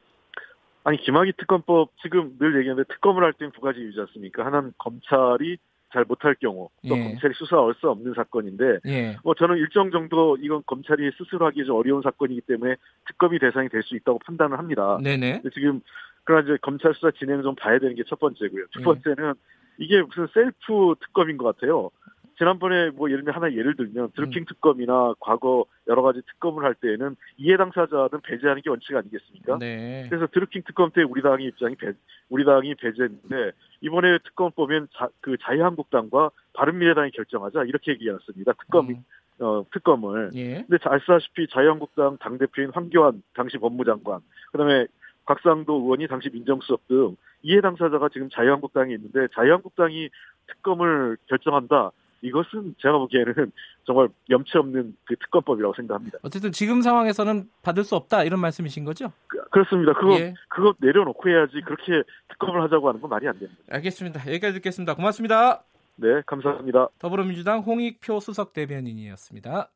아니 0.85 0.99
김학의 0.99 1.35
특검법 1.39 1.91
지금 2.03 2.37
늘 2.39 2.59
얘기하는데 2.59 2.93
특검을 2.93 3.23
할 3.23 3.33
때는 3.33 3.53
두 3.53 3.61
가지 3.61 3.81
유지 3.81 3.99
않습니까? 4.01 4.45
하나는 4.45 4.73
검찰이 4.79 5.57
잘 5.93 6.05
못할 6.05 6.35
경우 6.41 6.69
또 6.89 6.97
예. 6.97 7.05
검찰이 7.05 7.35
수사할 7.35 7.75
수 7.79 7.89
없는 7.89 8.15
사건인데 8.15 8.81
예. 8.87 9.17
뭐 9.23 9.35
저는 9.35 9.59
일정 9.59 9.91
정도 9.93 10.37
이건 10.41 10.63
검찰이 10.67 11.09
스스로 11.17 11.47
하기 11.47 11.65
좀 11.65 11.77
어려운 11.77 12.03
사건이기 12.03 12.41
때문에 12.43 12.75
특검이 13.07 13.39
대상이 13.39 13.69
될 13.69 13.83
수 13.85 13.95
있다고 13.95 14.19
판단을 14.21 14.59
합니다. 14.59 14.99
네네. 15.03 15.43
지금 15.55 15.81
그러나 16.25 16.43
이제 16.45 16.59
검찰 16.63 16.95
수사 16.95 17.11
진행 17.13 17.43
좀 17.43 17.55
봐야 17.55 17.79
되는 17.79 17.95
게 17.95 18.03
첫 18.09 18.19
번째고요. 18.19 18.65
두 18.73 18.81
예. 18.81 18.85
번째는 18.85 19.35
이게 19.79 20.03
무슨 20.03 20.27
셀프 20.35 20.95
특검인 21.01 21.37
것 21.37 21.45
같아요. 21.55 21.91
지난번에 22.39 22.91
뭐 22.91 23.11
예를 23.11 23.25
들면 23.25 23.35
하나 23.35 23.53
예를 23.53 23.77
들면 23.77 24.13
드루킹 24.15 24.43
음. 24.43 24.45
특검이나 24.47 25.15
과거 25.21 25.65
여러 25.87 26.03
가지 26.03 26.21
특검을 26.23 26.65
할 26.65 26.75
때에는 26.75 27.17
이해 27.37 27.57
당사자는 27.57 28.21
배제하는 28.23 28.63
게 28.63 28.71
원칙 28.71 28.97
아니겠습니까? 28.97 29.59
네. 29.59 30.07
그래서 30.09 30.27
드루킹 30.27 30.63
특검 30.67 30.91
때 30.91 31.03
우리 31.03 31.23
당의 31.23 31.47
입장이 31.47 31.77
배, 31.77 31.93
우리 32.29 32.45
당이 32.45 32.75
배제했는데 32.77 33.53
이번에 33.81 34.19
특검 34.25 34.51
보면 34.53 34.89
자, 34.97 35.09
그 35.21 35.37
자유한국당과 35.41 36.31
바른미래당이 36.55 37.11
결정하자 37.13 37.65
이렇게 37.65 37.93
얘기했습니다. 37.93 38.53
특검 38.53 38.89
음. 38.91 39.05
어, 39.41 39.65
특검을. 39.73 40.31
예. 40.35 40.65
근데 40.69 40.79
아시다시피 40.85 41.49
자유한국당 41.49 42.17
당대표인 42.19 42.71
황교안 42.71 43.23
당시 43.35 43.59
법무장관, 43.59 44.21
그다음에 44.53 44.87
곽상도 45.25 45.75
의원이 45.75 46.07
당시 46.09 46.31
민정수석 46.31 46.87
등 46.89 47.17
이해 47.43 47.61
당사자가 47.61 48.09
지금 48.09 48.29
자유한국당에 48.31 48.95
있는데 48.95 49.29
자유한국당이 49.35 50.11
특검을 50.47 51.17
결정한다. 51.27 51.91
이것은 52.23 52.75
제가 52.79 52.99
보기에는 52.99 53.53
정말 53.85 54.09
염치 54.31 54.57
없는 54.57 54.97
그 55.05 55.17
특검법이라고 55.17 55.75
생각합니다. 55.75 56.19
어쨌든 56.23 56.53
지금 56.53 56.81
상황에서는 56.81 57.49
받을 57.63 57.85
수 57.85 57.97
없다 57.97 58.25
이런 58.25 58.41
말씀이신 58.41 58.85
거죠? 58.85 59.13
그, 59.27 59.39
렇습니다 59.59 59.93
그거 59.93 60.15
예. 60.15 60.35
그거 60.49 60.73
내려놓고 60.79 61.29
해야지 61.29 61.61
그렇게 61.65 62.03
특검을 62.31 62.63
하자고 62.63 62.89
하는 62.89 63.01
건 63.01 63.11
말이 63.11 63.27
안 63.29 63.39
됩니다. 63.39 63.61
알겠습니다. 63.71 64.21
여기까지 64.29 64.55
듣겠습니다. 64.55 64.95
고맙습니다. 64.95 65.65
네, 65.97 66.23
감사합니다. 66.27 66.89
더불어민주당 66.99 67.61
홍익표 67.61 68.21
수석 68.21 68.53
대변인이었습니다. 68.53 69.71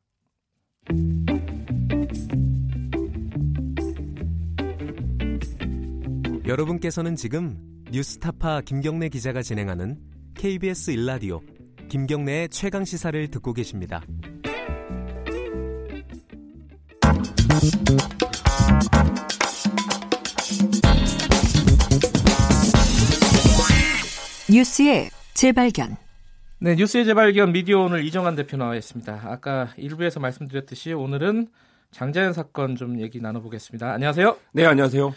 여러분께서는 6.47 7.15
지금 7.17 7.57
뉴스타파 7.91 8.61
김경래 8.61 9.09
기자가 9.09 9.41
진행하는 9.41 9.97
KBS 10.35 10.91
일라디오 10.91 11.41
김경래의 11.89 12.49
최강 12.49 12.85
시사를 12.85 13.27
듣고 13.29 13.53
계십니다. 13.53 14.01
뉴스의 24.49 25.09
재발견. 25.33 25.97
네, 26.59 26.75
뉴스의 26.75 27.05
재발견 27.05 27.51
미디어 27.51 27.81
오늘 27.81 28.03
이정환 28.03 28.35
대표 28.35 28.57
나와 28.57 28.75
있습니다. 28.75 29.21
아까 29.25 29.69
일부에서 29.77 30.19
말씀드렸듯이 30.19 30.93
오늘은 30.93 31.47
장자연 31.91 32.33
사건 32.33 32.75
좀 32.75 32.99
얘기 32.99 33.19
나눠보겠습니다. 33.19 33.91
안녕하세요. 33.91 34.37
네, 34.53 34.65
안녕하세요. 34.65 35.13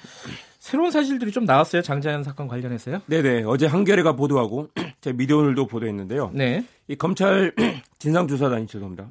새로운 0.61 0.91
사실들이 0.91 1.33
좀 1.33 1.47
나왔어요. 1.47 1.81
장자연 1.83 2.23
사건 2.23 2.47
관련해서요? 2.47 3.01
네네. 3.07 3.45
어제 3.45 3.67
한겨레가 3.67 4.15
보도하고 4.15 4.69
제 5.01 5.13
미디어오늘도 5.13 5.67
보도했는데요. 5.67 6.31
네. 6.35 6.65
이 6.87 6.97
검찰 6.97 7.53
진상조사단이 7.99 8.67
죄송합니다. 8.67 9.11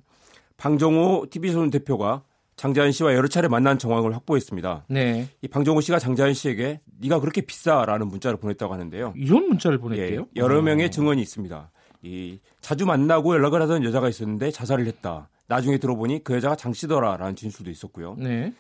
방정호 0.58 1.26
TV소년 1.32 1.72
대표가 1.72 2.22
장자연 2.56 2.92
씨와 2.92 3.16
여러 3.16 3.28
차례 3.28 3.48
만난 3.48 3.80
정황을 3.80 4.14
확보했습니다. 4.16 4.86
네. 4.90 5.28
이 5.42 5.48
방정호 5.48 5.82
씨가 5.82 5.98
장자연 5.98 6.34
씨에게 6.36 6.82
네가 7.00 7.20
그렇게 7.20 7.42
비싸라는 7.42 8.08
문자를 8.10 8.38
보냈다고 8.38 8.72
하는데요. 8.74 9.14
이런 9.16 9.48
문자를 9.48 9.80
보냈대요? 9.80 10.20
예, 10.22 10.26
여러 10.40 10.60
오. 10.60 10.62
명의 10.62 10.92
증언이 10.92 11.22
있습니다. 11.22 11.72
이 12.04 12.40
자주 12.62 12.86
만나고 12.86 13.34
연락을 13.34 13.62
하던 13.64 13.84
여자가 13.86 14.08
있었는데 14.08 14.52
자살을 14.52 14.86
했다. 14.86 15.30
나중에 15.48 15.80
들어보니 15.80 16.24
그 16.24 16.36
여자가 16.36 16.56
장 16.56 16.74
씨더라라는 16.74 17.36
진술도 17.36 17.72
있었고요. 17.72 18.16
네. 18.20 18.54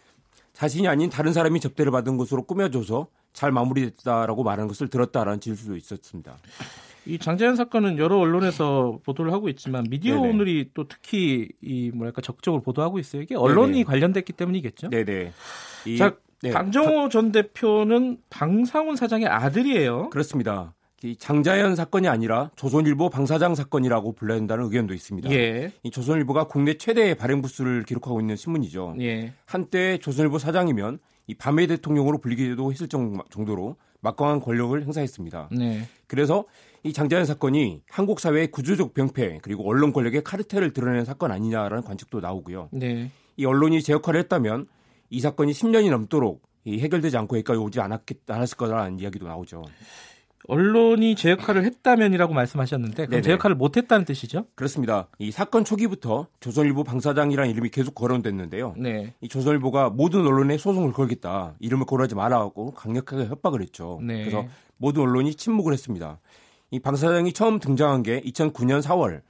자신이 0.60 0.89
아닌 0.89 1.10
다른 1.10 1.32
사람이 1.32 1.62
접대를 1.62 1.89
받은 1.89 2.18
것으로 2.18 2.43
꾸며줘서 2.43 3.07
잘 3.32 3.49
마무리됐다라고 3.53 4.43
말하는 4.43 4.68
것을 4.68 4.89
들었다라는 4.89 5.39
진술도 5.39 5.78
있었습니다. 5.78 6.38
이 7.05 7.18
장재현 7.18 7.55
사건은 7.55 7.97
여러 7.97 8.18
언론에서 8.18 8.99
보도를 9.05 9.32
하고 9.32 9.47
있지만 9.47 9.86
미디어 9.89 10.16
네네. 10.16 10.30
오늘이 10.30 10.72
또 10.74 10.86
특히 10.86 11.47
이 11.62 11.91
뭐랄까 11.93 12.22
적극적으로 12.22 12.62
보도하고 12.62 12.99
있어요. 12.99 13.22
이게 13.22 13.36
언론이 13.36 13.72
네네. 13.72 13.84
관련됐기 13.86 14.34
때문이겠죠. 14.34 14.89
네네. 14.89 15.32
이, 15.86 15.95
자, 15.95 16.18
네. 16.41 16.49
강정호 16.49 17.07
전 17.07 17.32
대표는 17.32 18.18
방상훈 18.30 18.97
사장의 18.97 19.28
아들이에요. 19.28 20.10
그렇습니다. 20.10 20.74
이 21.04 21.16
장자연 21.16 21.76
사건이 21.76 22.08
아니라 22.08 22.52
조선일보 22.56 23.10
방사장 23.10 23.56
사건이라고 23.56 24.14
불러야 24.14 24.38
한다는 24.38 24.66
의견도 24.66 24.93
있습니다. 24.93 25.32
예. 25.32 25.72
이 25.84 25.91
조선일보가 25.91 26.47
국내 26.47 26.74
최대의 26.76 27.16
발행 27.16 27.41
부수를 27.41 27.84
기록하고 27.84 28.20
있는 28.20 28.36
신문이죠. 28.36 28.95
예. 29.00 29.34
한때 29.45 29.97
조선일보 30.00 30.39
사장이면 30.39 31.00
이 31.28 31.36
밤의 31.36 31.68
대통령으로 31.68 32.18
불리기도 32.18 32.72
했을 32.72 32.88
정도로 32.88 33.78
막강한 34.02 34.39
권력을 34.39 34.82
행사했습니다. 34.82 35.50
네. 35.52 35.82
그래서 36.08 36.45
이 36.84 36.93
장자연 36.93 37.26
사건이 37.26 37.84
한국 37.89 38.20
사회의 38.20 38.50
구조적 38.50 38.93
병폐 38.93 39.39
그리고 39.41 39.68
언론 39.70 39.93
권력의 39.93 40.24
카르텔을 40.24 40.74
드러내는 40.74 41.06
사건 41.06 41.32
아니냐라는 41.32 41.84
관측도 41.84 42.20
나오고요. 42.20 42.70
네. 42.72 43.12
이 43.38 43.45
언론이 43.45 43.84
제 43.84 43.93
역할을 43.93 44.20
했다면 44.22 44.68
이 45.10 45.20
사건이 45.20 45.52
10년이 45.52 45.89
넘도록 45.91 46.41
이 46.66 46.80
해결되지 46.80 47.18
않고 47.18 47.38
여기까지 47.38 47.60
오지 47.60 47.80
않았겠, 47.80 48.20
않았을 48.28 48.58
거라는 48.58 49.00
이야기도 49.00 49.28
나오죠. 49.28 49.64
언론이 50.47 51.15
제 51.15 51.31
역할을 51.31 51.63
했다면이라고 51.65 52.33
말씀하셨는데 52.33 53.07
그럼 53.07 53.21
제 53.21 53.31
역할을 53.31 53.55
못했다는 53.55 54.05
뜻이죠? 54.05 54.45
그렇습니다. 54.55 55.07
이 55.19 55.31
사건 55.31 55.63
초기부터 55.65 56.27
조선일보 56.39 56.83
방사장이라는 56.83 57.51
이름이 57.51 57.69
계속 57.69 57.93
거론됐는데요. 57.93 58.73
네. 58.77 59.13
이 59.21 59.27
조선일보가 59.27 59.89
모든 59.91 60.25
언론에 60.25 60.57
소송을 60.57 60.93
걸겠다. 60.93 61.55
이름을 61.59 61.85
거론하지 61.85 62.15
말아갖고 62.15 62.71
강력하게 62.71 63.25
협박을 63.25 63.61
했죠. 63.61 63.99
네. 64.01 64.19
그래서 64.25 64.45
모든 64.77 65.03
언론이 65.03 65.35
침묵을 65.35 65.73
했습니다. 65.73 66.19
이 66.71 66.79
방사장이 66.79 67.33
처음 67.33 67.59
등장한 67.59 68.03
게 68.03 68.21
2009년 68.21 68.81
4월 68.81 69.21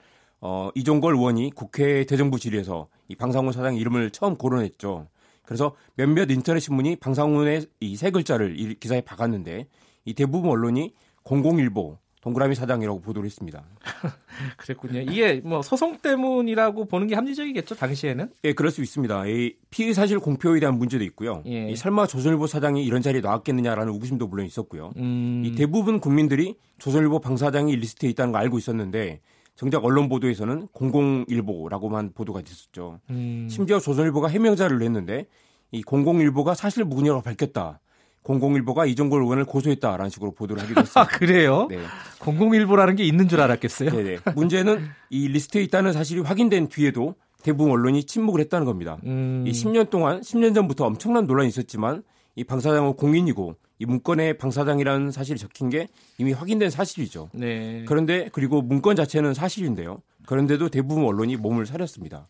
어, 0.41 0.69
이종걸 0.75 1.15
의원이 1.15 1.51
국회 1.55 2.05
대정부 2.05 2.39
질의에서 2.39 2.87
이 3.07 3.15
방상훈 3.15 3.51
사장 3.51 3.75
이름을 3.75 4.11
처음 4.11 4.37
거론했죠. 4.37 5.07
그래서 5.43 5.75
몇몇 5.95 6.29
인터넷 6.29 6.59
신문이 6.59 6.97
방상훈의 6.97 7.65
이 7.81 7.95
세 7.95 8.11
글자를 8.11 8.59
이 8.59 8.75
기사에 8.75 9.01
박았는데 9.01 9.67
이 10.05 10.13
대부분 10.13 10.51
언론이 10.51 10.93
공공일보 11.23 11.97
동그라미 12.21 12.55
사장이라고 12.55 12.99
보도를 12.99 13.27
했습니다. 13.27 13.63
그랬군요. 14.57 14.99
이게 14.99 15.41
뭐 15.43 15.61
소송 15.61 15.97
때문이라고 15.97 16.85
보는 16.85 17.07
게 17.07 17.15
합리적이겠죠, 17.15 17.75
당시에는? 17.75 18.29
예, 18.43 18.53
그럴 18.53 18.71
수 18.71 18.81
있습니다. 18.81 19.27
이 19.27 19.53
피의 19.69 19.93
사실 19.93 20.19
공표에 20.19 20.59
대한 20.59 20.77
문제도 20.77 21.03
있고요. 21.05 21.43
예. 21.45 21.69
이 21.69 21.75
설마 21.75 22.07
조선일보 22.07 22.47
사장이 22.47 22.83
이런 22.83 23.01
자리에 23.01 23.21
나왔겠느냐라는 23.21 23.93
의구심도 23.93 24.27
물론 24.27 24.45
있었고요. 24.45 24.91
음... 24.97 25.43
이 25.45 25.55
대부분 25.55 25.99
국민들이 25.99 26.55
조선일보 26.77 27.19
방 27.19 27.37
사장이 27.37 27.75
리스트에 27.77 28.09
있다는 28.09 28.33
걸 28.33 28.41
알고 28.41 28.57
있었는데 28.57 29.21
정작 29.55 29.85
언론 29.85 30.09
보도에서는 30.09 30.67
공공일보라고만 30.73 32.13
보도가 32.13 32.41
됐었죠. 32.41 32.99
음... 33.11 33.47
심지어 33.49 33.79
조선일보가 33.79 34.27
해명 34.27 34.53
자료를 34.53 34.79
냈는데 34.79 35.27
이 35.71 35.83
공공일보가 35.83 36.53
사실 36.53 36.83
무근이라고 36.83 37.21
밝혔다. 37.21 37.79
공공일보가 38.23 38.85
이종걸 38.85 39.21
의원을 39.21 39.45
고소했다라는 39.45 40.09
식으로 40.09 40.31
보도를 40.31 40.61
하기도 40.63 40.81
했습니다. 40.81 41.01
아, 41.01 41.05
그래요? 41.05 41.67
네. 41.69 41.79
공공일보라는 42.19 42.95
게 42.95 43.03
있는 43.03 43.27
줄 43.27 43.41
알았겠어요? 43.41 43.91
네네. 43.91 44.17
문제는 44.35 44.87
이 45.09 45.27
리스트에 45.27 45.63
있다는 45.63 45.93
사실이 45.93 46.21
확인된 46.21 46.67
뒤에도 46.67 47.15
대부분 47.41 47.71
언론이 47.71 48.03
침묵을 48.03 48.41
했다는 48.41 48.65
겁니다. 48.65 48.97
음... 49.05 49.45
이 49.47 49.51
10년 49.51 49.89
동안 49.89 50.19
10년 50.21 50.53
전부터 50.53 50.85
엄청난 50.85 51.25
논란이 51.25 51.47
있었지만 51.47 52.03
이 52.35 52.43
방사장은 52.43 52.93
공인이고 52.93 53.55
이 53.79 53.85
문건에 53.85 54.33
방사장이라는 54.33 55.11
사실이 55.11 55.39
적힌 55.39 55.69
게 55.69 55.87
이미 56.17 56.33
확인된 56.33 56.69
사실이죠. 56.69 57.29
네. 57.33 57.85
그런데 57.87 58.29
그리고 58.33 58.61
문건 58.61 58.97
자체는 58.97 59.33
사실인데요. 59.33 60.01
그런데도 60.25 60.69
대부분 60.69 61.05
언론이 61.05 61.37
몸을 61.37 61.65
사렸습니다. 61.65 62.27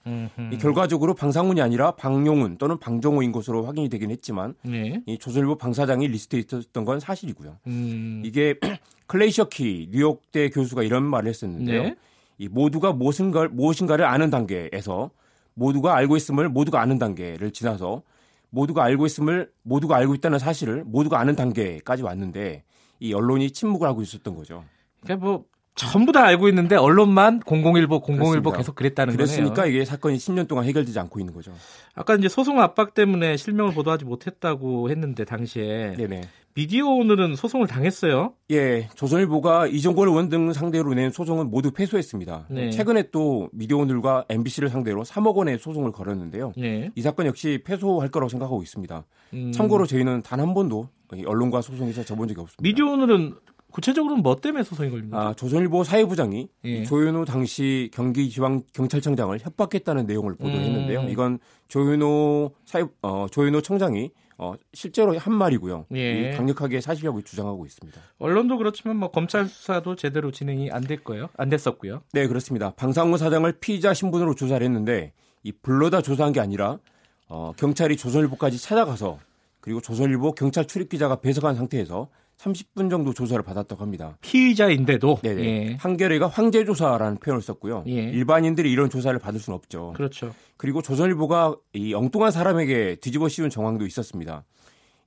이 0.54 0.58
결과적으로 0.58 1.16
방상훈이 1.16 1.60
아니라 1.62 1.92
방용훈 1.92 2.58
또는 2.58 2.80
방정호인 2.80 3.34
것으로 3.34 3.66
확인이 3.66 3.90
되긴 3.90 4.12
했지만 4.12 4.54
네. 4.62 5.02
이 5.06 5.18
조선일보 5.18 5.58
방사장이 5.58 6.08
리스트에 6.08 6.40
있었던 6.40 6.86
건 6.86 7.00
사실이고요. 7.00 7.58
음. 7.68 8.22
이게 8.24 8.56
클레이 9.08 9.32
셔키 9.32 9.90
뉴욕대 9.92 10.50
교수가 10.52 10.84
이런 10.84 11.04
말을 11.04 11.28
했었는데요. 11.28 11.84
네. 11.84 11.96
이 12.38 12.48
모두가 12.48 12.94
무엇인가, 12.94 13.50
무엇인가를 13.50 14.06
아는 14.06 14.30
단계에서 14.30 15.10
모두가 15.56 15.96
알고 15.96 16.16
있음을 16.16 16.48
모두가 16.48 16.80
아는 16.80 17.00
단계를 17.00 17.52
지나서 17.52 18.04
모두가 18.50 18.84
알고 18.84 19.06
있음을 19.06 19.52
모두가 19.64 19.96
알고 19.98 20.16
있다는 20.16 20.40
사실을 20.40 20.84
모두가 20.86 21.20
아는 21.20 21.36
단계까지 21.36 22.04
왔는데 22.04 22.64
이 23.00 23.14
언론이 23.14 23.52
침묵을 23.52 23.88
하고 23.88 24.02
있었던 24.02 24.36
거죠. 24.36 24.64
그러니까 25.02 25.26
뭐 25.26 25.46
전부 25.76 26.12
다 26.12 26.26
알고 26.26 26.50
있는데 26.50 26.76
언론만 26.76 27.40
001보 27.42 28.04
001보 28.04 28.56
계속 28.56 28.76
그랬다는 28.76 29.16
거네요. 29.16 29.26
그랬으니까 29.26 29.66
이게 29.66 29.86
사건이 29.86 30.18
10년 30.18 30.48
동안 30.48 30.66
해결되지 30.66 31.00
않고 31.00 31.20
있는 31.20 31.34
거죠. 31.34 31.54
아까 31.96 32.16
이제 32.16 32.28
소송 32.28 32.60
압박 32.60 32.94
때문에 32.94 33.38
실명을 33.38 33.74
보도하지 33.74 34.04
못했다고 34.04 34.90
했는데 34.90 35.24
당시에 35.24 35.96
네네. 35.96 36.22
미디어 36.56 36.88
오늘은 36.88 37.36
소송을 37.36 37.68
당했어요. 37.68 38.34
예, 38.52 38.90
조선일보가 38.96 39.68
이종걸 39.68 40.08
의원 40.10 40.30
등 40.30 40.52
상대로 40.52 40.94
낸 40.94 41.10
소송은 41.12 41.50
모두 41.50 41.72
패소했습니다. 41.72 42.48
네. 42.50 42.70
최근에 42.72 43.12
또 43.12 43.50
미디어 43.54 43.78
오늘과 43.78 44.26
MBC를 44.30 44.70
상대로 44.70 45.04
3억 45.04 45.36
원의 45.36 45.60
소송을 45.60 45.92
걸었는데요. 45.92 46.54
네. 46.58 46.90
이 46.96 47.02
사건 47.02 47.28
역시 47.28 47.62
패소할 47.64 48.10
거라고 48.10 48.30
생각하고 48.30 48.62
있습니다. 48.62 49.06
음. 49.36 49.52
참고로 49.52 49.86
저희는 49.86 50.22
단 50.24 50.40
한 50.40 50.54
번도 50.54 50.88
언론과 51.26 51.62
소송에서 51.62 52.04
져본 52.04 52.28
적이 52.30 52.42
없습니다. 52.42 52.62
미디어 52.64 52.88
오늘은 52.92 53.36
구체적으로는 53.72 54.24
뭐 54.24 54.36
때문에 54.38 54.64
소송이 54.64 54.90
걸립니까? 54.90 55.20
아, 55.30 55.34
조선일보 55.34 55.84
사회부장이 55.84 56.48
예. 56.66 56.84
조윤호 56.84 57.26
당시 57.26 57.92
경기지방 57.94 58.64
경찰청장을 58.74 59.38
협박했다는 59.40 60.08
내용을 60.08 60.36
보도했는데요. 60.36 61.02
음. 61.02 61.10
이건 61.10 61.40
조윤호 61.68 62.52
사회 62.66 62.84
어, 63.04 63.28
조윤호 63.30 63.62
청장이 63.62 64.12
어, 64.42 64.54
실제로 64.74 65.18
한 65.18 65.34
말이고요. 65.34 65.88
예. 65.96 66.32
강력하게 66.32 66.80
사실이라고 66.82 67.22
주장하고 67.24 67.66
있습니다. 67.66 68.00
언론도 68.20 68.58
그렇지만 68.58 68.96
뭐 68.96 69.12
검찰 69.12 69.46
수사도 69.48 69.96
제대로 69.96 70.32
진행이 70.32 70.72
안 70.72 70.84
될 70.84 71.04
거예요. 71.04 71.30
안 71.38 71.50
됐었고요. 71.50 72.02
네, 72.14 72.26
그렇습니다. 72.26 72.72
방상훈 72.72 73.18
사장을 73.18 73.52
피의자 73.60 73.94
신분으로 73.94 74.34
조사를 74.36 74.66
했는데 74.66 75.12
이 75.44 75.52
불러다 75.52 76.02
조사한 76.02 76.32
게 76.34 76.40
아니라 76.40 76.80
어, 77.28 77.52
경찰이 77.58 77.98
조선일보까지 77.98 78.58
찾아가서 78.58 79.20
그리고 79.60 79.82
조선일보 79.82 80.32
경찰 80.36 80.66
출입 80.66 80.88
기자가 80.90 81.18
배석한 81.18 81.56
상태에서 81.56 82.08
30분 82.40 82.90
정도 82.90 83.14
조사를 83.14 83.42
받았다고 83.44 83.82
합니다. 83.82 84.18
피의자인데도 84.22 85.20
네네. 85.22 85.44
예. 85.44 85.76
한겨레가 85.76 86.28
황제 86.28 86.64
조사라는 86.64 87.18
표현을 87.18 87.42
썼고요. 87.42 87.84
예. 87.88 87.92
일반인들이 87.92 88.72
이런 88.72 88.90
조사를 88.90 89.18
받을 89.20 89.40
수는 89.40 89.56
없죠. 89.56 89.94
그렇죠. 89.96 90.34
그리고 90.56 90.82
조선일보가 90.82 91.58
이 91.74 91.94
엉뚱한 91.94 92.32
사람에게 92.32 92.98
뒤집어 93.02 93.28
씌운 93.28 93.50
정황도 93.50 93.86
있었습니다. 93.86 94.46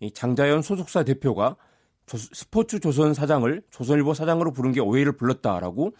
이 0.01 0.11
장자연 0.11 0.61
소속사 0.62 1.05
대표가 1.05 1.57
조, 2.05 2.18
스포츠 2.18 2.80
조선 2.80 3.14
사장을 3.14 3.62
조선일보 3.70 4.12
사장으로 4.12 4.53
부른 4.53 4.72
게 4.72 4.80
오해를 4.80 5.12
불렀다라고 5.12 5.93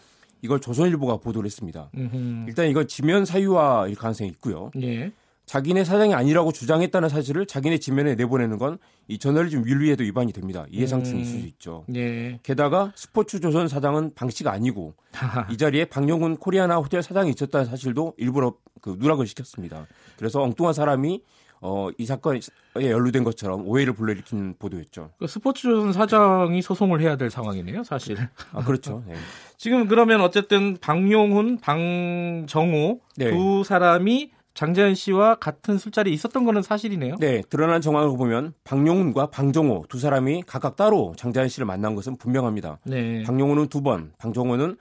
이걸 0.43 0.61
조선일보가 0.61 1.19
보도를 1.19 1.47
했습니다. 1.47 1.91
음흠. 1.97 2.47
일단 2.49 2.69
이건 2.69 2.89
지면 2.89 3.25
사유화일 3.25 3.95
가능성이 3.95 4.29
있고요. 4.31 4.71
예. 4.83 5.13
자기네 5.53 5.85
사장이 5.85 6.15
아니라고 6.15 6.51
주장했다는 6.51 7.11
사실을 7.11 7.45
자기네 7.45 7.77
지면에 7.77 8.15
내보내는 8.15 8.57
건 8.57 8.79
이 9.09 9.19
저널리즘 9.19 9.67
윤리에도 9.67 10.05
위반이 10.05 10.33
됩니다. 10.33 10.65
이해상충이 10.71 11.19
음. 11.19 11.23
있을 11.23 11.41
수 11.41 11.47
있죠. 11.49 11.85
예. 11.95 12.39
게다가 12.43 12.93
스포츠 12.95 13.41
조선 13.41 13.69
사장은 13.69 14.15
방 14.15 14.31
씨가 14.31 14.53
아니고 14.53 14.95
이 15.51 15.57
자리에 15.57 15.87
박영훈 15.87 16.37
코리아나 16.37 16.77
호텔 16.77 17.03
사장이 17.03 17.31
있었다는 17.31 17.67
사실도 17.67 18.15
일부러 18.17 18.55
그 18.81 18.97
누락을 18.99 19.27
시켰습니다. 19.27 19.87
그래서 20.17 20.41
엉뚱한 20.43 20.73
사람이 20.73 21.23
어, 21.65 21.91
이 21.97 22.07
사건에 22.07 22.41
연루된 22.75 23.23
것처럼 23.23 23.67
오해를 23.69 23.93
불러일으킨 23.93 24.57
보도였죠. 24.59 25.11
그 25.19 25.27
스포츠조선 25.29 25.93
사장이 25.93 26.61
소송을 26.61 27.01
해야 27.01 27.17
될 27.17 27.31
상황이네요, 27.31 27.85
사실. 27.85 28.17
아, 28.53 28.65
그렇죠. 28.65 29.05
네. 29.07 29.15
지금 29.57 29.87
그러면 29.87 30.23
어쨌든 30.23 30.77
박용훈, 30.81 31.59
방정호 31.61 33.01
네. 33.17 33.31
두 33.31 33.63
사람이 33.63 34.33
장재현 34.55 34.95
씨와 34.95 35.37
같은 35.37 35.79
술자리에 35.79 36.13
있었던 36.13 36.45
거는 36.45 36.63
사실이네요. 36.63 37.17
네, 37.19 37.43
드러난 37.49 37.81
정황을 37.81 38.17
보면 38.17 38.53
박용훈과 38.65 39.31
방정호 39.31 39.87
두 39.89 39.99
사람이 39.99 40.43
각각 40.47 40.77
따로 40.77 41.15
장재현 41.17 41.49
씨를 41.49 41.67
만난 41.67 41.95
것은 41.95 42.17
분명합니다. 42.17 42.79
네. 42.85 43.23
박용훈은 43.23 43.69
두 43.69 43.81
번, 43.83 44.13
방정호는 44.19 44.77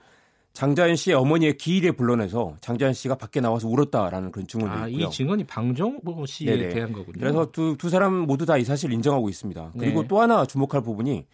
장자연 0.52 0.96
씨의 0.96 1.16
어머니의 1.16 1.56
기일에 1.56 1.92
불러내서 1.92 2.56
장자연 2.60 2.92
씨가 2.92 3.14
밖에 3.14 3.40
나와서 3.40 3.66
울었다라는 3.68 4.32
그런 4.32 4.46
증언도 4.46 4.74
아, 4.74 4.86
있고요. 4.88 5.06
이 5.06 5.10
증언이 5.10 5.44
방정호 5.44 6.26
씨에 6.26 6.54
네네. 6.56 6.68
대한 6.74 6.92
거군요. 6.92 7.18
그래서 7.20 7.50
두, 7.50 7.76
두 7.78 7.88
사람 7.88 8.12
모두 8.14 8.44
다 8.44 8.58
이 8.58 8.64
사실을 8.64 8.94
인정하고 8.94 9.30
있습니다. 9.30 9.72
그리고 9.78 10.02
네. 10.02 10.08
또 10.08 10.20
하나 10.20 10.44
주목할 10.44 10.82
부분이 10.82 11.24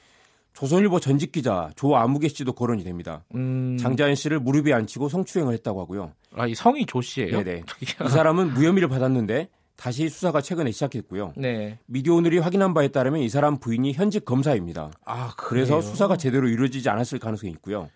조선일보 0.52 1.00
전직 1.00 1.32
기자 1.32 1.70
조아무개 1.74 2.28
씨도 2.28 2.52
거론이 2.52 2.84
됩니다. 2.84 3.24
음... 3.34 3.76
장자연 3.78 4.14
씨를 4.14 4.38
무릎에 4.40 4.72
앉히고 4.72 5.08
성추행을 5.08 5.52
했다고 5.54 5.80
하고요. 5.80 6.12
아, 6.38 6.46
이 6.46 6.54
성이 6.54 6.86
조 6.86 7.00
씨예요? 7.00 7.42
네네. 7.42 7.62
이 7.82 8.08
사람은 8.08 8.54
무혐의를 8.54 8.88
받았는데 8.88 9.48
다시 9.76 10.08
수사가 10.08 10.40
최근에 10.40 10.72
시작했고요. 10.72 11.34
네. 11.36 11.78
미디어 11.86 12.14
오늘이 12.14 12.38
확인한 12.38 12.74
바에 12.74 12.88
따르면 12.88 13.20
이 13.20 13.28
사람 13.28 13.58
부인이 13.58 13.92
현직 13.92 14.24
검사입니다. 14.24 14.90
아, 15.04 15.32
그래서 15.36 15.80
수사가 15.80 16.16
제대로 16.16 16.48
이루어지지 16.48 16.88
않았을 16.88 17.18
가능성이 17.18 17.52
있고요. 17.52 17.88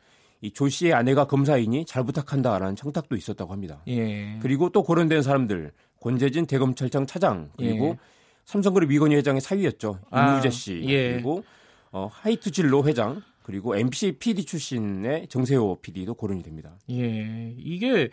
이조 0.42 0.68
씨의 0.68 0.92
아내가 0.92 1.26
검사이니 1.26 1.84
잘 1.86 2.04
부탁한다라는 2.04 2.76
청탁도 2.76 3.16
있었다고 3.16 3.52
합니다. 3.52 3.80
예. 3.88 4.38
그리고 4.42 4.70
또 4.70 4.82
거론된 4.82 5.22
사람들 5.22 5.72
권재진 6.00 6.46
대검찰청 6.46 7.06
차장 7.06 7.50
그리고 7.56 7.86
예. 7.86 7.98
삼성그룹 8.44 8.90
이건희 8.90 9.14
회장의 9.16 9.40
사위였죠. 9.40 10.00
아, 10.10 10.30
임무재 10.30 10.50
씨 10.50 10.82
예. 10.86 11.12
그리고 11.12 11.44
어, 11.92 12.08
하이투진로 12.12 12.84
회장 12.86 13.22
그리고 13.42 13.76
MBC 13.76 14.12
PD 14.18 14.44
출신의 14.44 15.28
정세호 15.28 15.78
PD도 15.82 16.14
거론이 16.14 16.42
됩니다. 16.42 16.78
예, 16.90 17.54
이게 17.58 18.10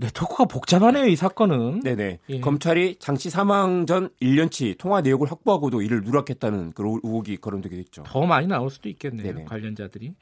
네트워크가 0.00 0.46
복잡하네요, 0.46 1.04
이 1.08 1.14
사건은. 1.14 1.80
네네. 1.80 2.20
예. 2.30 2.40
검찰이 2.40 2.96
장 3.00 3.16
씨 3.16 3.28
사망 3.28 3.84
전 3.84 4.08
1년치 4.22 4.78
통화 4.78 5.02
내역을 5.02 5.30
확보하고도 5.30 5.82
이를 5.82 6.00
누락했다는 6.00 6.72
그런 6.72 7.00
의혹이 7.04 7.36
거론되게 7.36 7.76
됐죠. 7.76 8.04
더 8.06 8.24
많이 8.24 8.46
나올 8.46 8.70
수도 8.70 8.88
있겠네요, 8.88 9.22
네네. 9.34 9.44
관련자들이. 9.44 10.14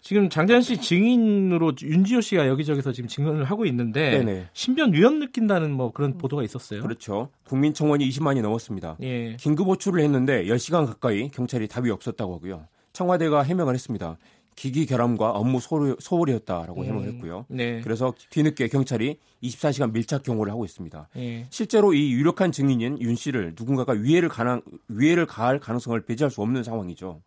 지금 0.00 0.30
장재현 0.30 0.62
씨 0.62 0.76
증인으로 0.80 1.72
윤지호 1.82 2.20
씨가 2.20 2.46
여기저기서 2.46 2.92
지금 2.92 3.08
증언을 3.08 3.42
하고 3.42 3.66
있는데 3.66 4.18
네네. 4.18 4.46
신변 4.52 4.92
위험 4.92 5.18
느낀다는 5.18 5.72
뭐 5.72 5.90
그런 5.90 6.16
보도가 6.18 6.44
있었어요. 6.44 6.80
그렇죠. 6.82 7.30
국민청원이 7.48 8.08
20만이 8.08 8.42
넘었습니다. 8.42 8.98
예. 9.02 9.34
긴급 9.40 9.66
호출을 9.66 10.02
했는데 10.02 10.44
10시간 10.44 10.86
가까이 10.86 11.30
경찰이 11.30 11.66
답이 11.66 11.90
없었다고 11.90 12.36
하고요. 12.36 12.68
청와대가 12.96 13.42
해명을 13.42 13.74
했습니다. 13.74 14.16
기기 14.54 14.86
결함과 14.86 15.32
업무 15.32 15.60
소홀, 15.60 16.30
이었다라고 16.30 16.80
음. 16.80 16.86
해명을 16.86 17.08
했고요. 17.08 17.44
네. 17.48 17.82
그래서 17.82 18.14
뒤늦게 18.30 18.68
경찰이 18.68 19.18
24시간 19.42 19.92
밀착 19.92 20.22
경호를 20.22 20.50
하고 20.50 20.64
있습니다. 20.64 21.10
네. 21.14 21.46
실제로 21.50 21.92
이 21.92 22.10
유력한 22.12 22.52
증인인 22.52 22.98
윤 23.02 23.14
씨를 23.14 23.54
누군가가 23.54 23.92
위해를 23.92 24.30
가능 24.30 24.62
위해를 24.88 25.26
가할 25.26 25.58
가능성을 25.58 26.00
배제할 26.06 26.30
수 26.30 26.40
없는 26.40 26.64
상황이죠. 26.64 27.20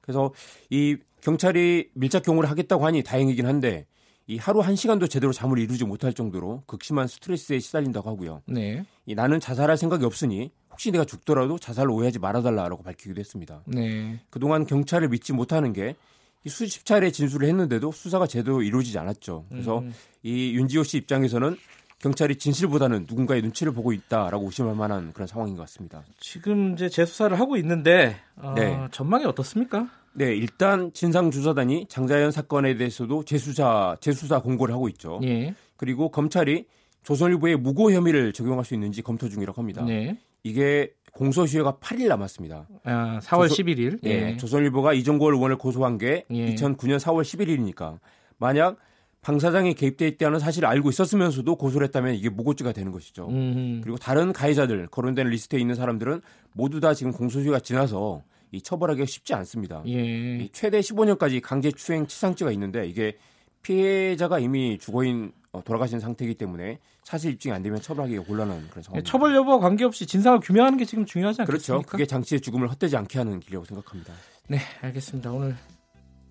그래서 0.00 0.32
이 0.70 0.96
경찰이 1.22 1.90
밀착 1.94 2.22
경호를 2.22 2.48
하겠다고 2.48 2.86
하니 2.86 3.02
다행이긴 3.02 3.46
한데 3.46 3.86
이 4.28 4.38
하루 4.38 4.60
한 4.60 4.76
시간도 4.76 5.08
제대로 5.08 5.32
잠을 5.32 5.58
이루지 5.58 5.84
못할 5.86 6.12
정도로 6.12 6.62
극심한 6.66 7.08
스트레스에 7.08 7.58
시달린다고 7.58 8.08
하고요. 8.08 8.42
네. 8.46 8.84
이 9.06 9.16
나는 9.16 9.40
자살할 9.40 9.76
생각이 9.76 10.04
없으니 10.04 10.52
혹시 10.80 10.90
내가 10.92 11.04
죽더라도 11.04 11.58
자살을 11.58 11.90
오해하지 11.90 12.20
말아달라라고 12.20 12.82
밝히기도 12.82 13.20
했습니다. 13.20 13.62
네. 13.66 14.18
그동안 14.30 14.64
경찰을 14.64 15.10
믿지 15.10 15.34
못하는 15.34 15.74
게 15.74 15.94
수십 16.46 16.86
차례 16.86 17.10
진술을 17.10 17.46
했는데도 17.48 17.92
수사가 17.92 18.26
제대로 18.26 18.62
이루어지지 18.62 18.98
않았죠. 18.98 19.44
그래서 19.50 19.80
음. 19.80 19.92
이 20.22 20.54
윤지호 20.54 20.84
씨 20.84 20.96
입장에서는 20.96 21.54
경찰이 21.98 22.36
진실보다는 22.36 23.04
누군가의 23.06 23.42
눈치를 23.42 23.74
보고 23.74 23.92
있다라고 23.92 24.46
의심할 24.46 24.74
만한 24.74 25.12
그런 25.12 25.26
상황인 25.26 25.54
것 25.54 25.64
같습니다. 25.64 26.02
지금 26.18 26.72
이제 26.72 26.88
재수사를 26.88 27.38
하고 27.38 27.58
있는데 27.58 28.16
어, 28.36 28.54
네. 28.56 28.88
전망이 28.90 29.26
어떻습니까? 29.26 29.86
네, 30.14 30.34
일단 30.34 30.94
진상조사단이 30.94 31.88
장자연 31.90 32.30
사건에 32.30 32.78
대해서도 32.78 33.26
재수사 33.26 33.98
재수사 34.00 34.40
공고를 34.40 34.74
하고 34.74 34.88
있죠. 34.88 35.20
예. 35.24 35.54
그리고 35.76 36.10
검찰이 36.10 36.64
조선일보에 37.02 37.56
무고 37.56 37.92
혐의를 37.92 38.32
적용할 38.32 38.64
수 38.64 38.72
있는지 38.72 39.02
검토 39.02 39.28
중이라고 39.28 39.60
합니다. 39.60 39.84
네. 39.84 40.18
이게 40.42 40.92
공소시효가 41.12 41.78
8일 41.80 42.08
남았습니다. 42.08 42.68
아, 42.84 43.18
4월 43.22 43.48
조선, 43.48 43.66
11일. 43.66 43.98
예. 44.04 44.30
예. 44.30 44.36
조선일보가 44.36 44.94
이종걸 44.94 45.34
의원을 45.34 45.56
고소한 45.56 45.98
게 45.98 46.24
예. 46.30 46.54
2009년 46.54 46.98
4월 46.98 47.22
11일이니까 47.22 47.98
만약 48.38 48.76
방 49.22 49.38
사장이 49.38 49.74
개입돼 49.74 50.08
있다는 50.08 50.38
사실을 50.38 50.66
알고 50.68 50.88
있었으면서도 50.88 51.56
고소를 51.56 51.86
했다면 51.88 52.14
이게 52.14 52.30
무고죄가 52.30 52.72
되는 52.72 52.90
것이죠. 52.90 53.28
음흠. 53.28 53.80
그리고 53.82 53.98
다른 53.98 54.32
가해자들 54.32 54.86
거론된 54.86 55.28
리스트에 55.28 55.60
있는 55.60 55.74
사람들은 55.74 56.22
모두 56.54 56.80
다 56.80 56.94
지금 56.94 57.12
공소시효가 57.12 57.60
지나서 57.60 58.22
이 58.52 58.62
처벌하기가 58.62 59.04
쉽지 59.06 59.34
않습니다. 59.34 59.82
예. 59.86 60.48
최대 60.52 60.80
15년까지 60.80 61.40
강제 61.42 61.70
추행 61.70 62.06
치상죄가 62.06 62.50
있는데 62.52 62.86
이게 62.86 63.18
피해자가 63.62 64.38
이미 64.38 64.78
주거인 64.78 65.32
어, 65.52 65.62
돌아가신 65.62 66.00
상태이기 66.00 66.36
때문에 66.36 66.78
사실 67.10 67.32
입증이 67.32 67.52
안 67.52 67.60
되면 67.60 67.80
처벌하기가 67.80 68.22
곤란한 68.22 68.68
그런 68.70 68.84
상황입니다. 68.84 69.10
처벌 69.10 69.34
여부와 69.34 69.58
관계없이 69.58 70.06
진상을 70.06 70.38
규명하는 70.38 70.78
게 70.78 70.84
지금 70.84 71.04
중요하지 71.04 71.42
않겠습니까? 71.42 71.74
그렇죠. 71.74 71.90
그게 71.90 72.06
장치의 72.06 72.40
죽음을 72.40 72.70
헛되지 72.70 72.96
않게 72.96 73.18
하는 73.18 73.40
길이라고 73.40 73.64
생각합니다. 73.64 74.12
네, 74.46 74.60
알겠습니다. 74.80 75.32
오늘 75.32 75.56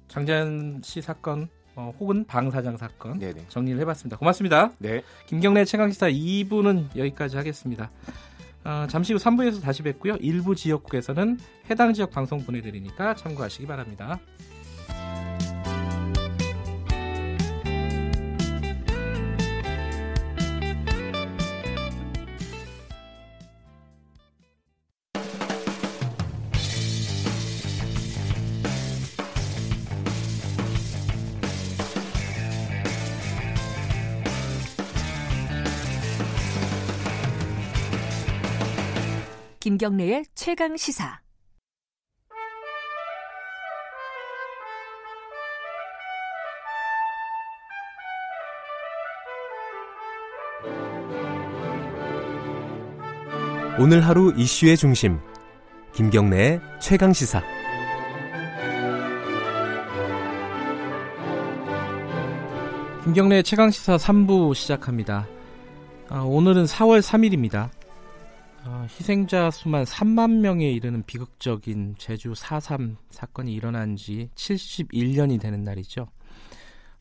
장자연 0.08 0.80
씨 0.82 1.02
사건 1.02 1.50
어, 1.76 1.94
혹은 2.00 2.26
방 2.26 2.50
사장 2.50 2.78
사건 2.78 3.20
네네. 3.20 3.48
정리를 3.50 3.78
해봤습니다. 3.82 4.16
고맙습니다. 4.16 4.72
네. 4.78 5.02
김경래 5.28 5.66
최강시사 5.66 6.12
2부는 6.12 6.96
여기까지 6.96 7.36
하겠습니다. 7.36 7.92
어, 8.64 8.88
잠시 8.90 9.12
후 9.12 9.20
3부에서 9.20 9.62
다시 9.62 9.84
뵙고요. 9.84 10.16
일부 10.22 10.56
지역국에서는 10.56 11.40
해당 11.70 11.94
지역 11.94 12.12
방송 12.12 12.42
보내드리니까 12.46 13.16
참고하시기 13.16 13.68
바랍니다. 13.68 14.18
김경래의 39.70 40.26
최강 40.34 40.76
시사. 40.78 41.20
오늘 53.80 54.04
하루 54.04 54.34
이슈의 54.36 54.76
중심. 54.76 55.20
김경래의 55.94 56.60
최강 56.82 57.14
시사. 57.14 57.44
김경래 63.04 63.44
최강 63.44 63.70
시사 63.70 63.98
3부 63.98 64.56
시작합니다. 64.56 65.28
아, 66.10 66.22
오늘은 66.22 66.66
4월 66.66 67.04
3일입니다. 67.04 67.79
어, 68.66 68.86
희생자 68.90 69.50
수만 69.52 69.86
3만 69.86 70.40
명에 70.40 70.70
이르는 70.70 71.04
비극적인 71.04 71.96
제주 71.98 72.34
4.3 72.34 72.96
사건이 73.10 73.54
일어난 73.54 73.96
지 73.96 74.30
71년이 74.36 75.40
되는 75.40 75.64
날이죠. 75.64 76.08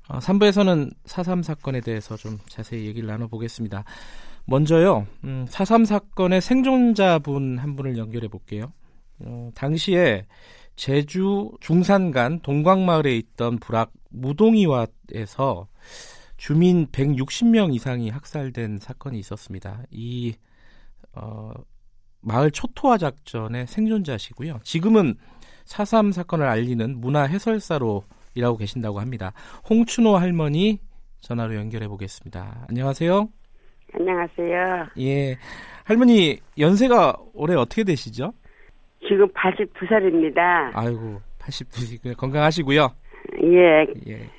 어, 0.09 0.19
3부에서는 0.19 0.93
4.3 1.05 1.43
사건에 1.43 1.81
대해서 1.81 2.17
좀 2.17 2.39
자세히 2.49 2.87
얘기를 2.87 3.09
나눠보겠습니다. 3.09 3.85
먼저요, 4.47 5.07
음, 5.25 5.47
4.3 5.51 5.85
사건의 5.85 6.41
생존자분 6.41 7.59
한 7.59 7.77
분을 7.77 7.99
연결해 7.99 8.29
볼게요. 8.29 8.73
어, 9.21 9.51
당시에 9.55 10.27
제주 10.77 11.51
중산간 11.61 12.41
동광마을에 12.41 13.17
있던 13.17 13.59
불악 13.59 13.93
무동이와에서 14.11 15.67
주민 16.37 16.87
160명 16.87 17.75
이상이 17.75 18.11
학살된 18.11 18.79
사건이 18.79 19.19
있었습니다. 19.19 19.83
이 19.91 20.35
어, 21.15 21.53
마을 22.21 22.51
초토화 22.51 22.99
작전의 22.99 23.67
생존자시고요. 23.67 24.61
지금은 24.63 25.15
4.3 25.65 26.13
사건을 26.13 26.47
알리는 26.47 27.01
문화 27.01 27.23
해설사로 27.23 28.05
일하고 28.35 28.57
계신다고 28.57 29.01
합니다. 29.01 29.33
홍춘호 29.69 30.17
할머니 30.17 30.81
전화로 31.21 31.55
연결해 31.55 31.89
보겠습니다. 31.89 32.67
안녕하세요. 32.69 33.29
안녕하세요. 33.95 34.89
예. 35.01 35.39
할머니 35.85 36.39
연세가 36.59 37.17
올해 37.35 37.55
어떻게 37.55 37.85
되시죠? 37.85 38.33
지금 39.09 39.27
82살입니다. 39.29 40.71
아이고, 40.75 41.21
82살 41.39 42.17
건강하시고요. 42.17 42.91
예. 43.45 44.11
예. 44.13 44.31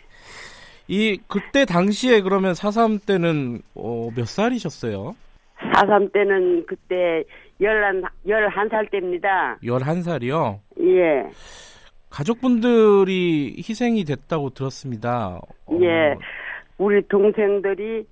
이 0.88 1.20
그때 1.28 1.66
당시에 1.66 2.22
그러면 2.22 2.54
4.3 2.54 3.06
때는 3.06 3.62
어, 3.76 4.10
몇 4.16 4.28
살이셨어요? 4.28 5.16
사삼 5.74 6.10
때는 6.12 6.66
그때 6.66 7.24
열한 7.62 8.04
열한 8.28 8.70
살 8.70 8.88
때입니다. 8.88 9.58
열한 9.64 10.02
살이요? 10.04 10.62
예. 10.82 11.30
가족분들이 12.10 13.56
희생이 13.58 14.04
됐다고 14.06 14.52
들었습니다. 14.52 15.40
예. 15.82 16.14
어... 16.14 16.20
우리 16.78 17.02
동생들이 17.08 18.06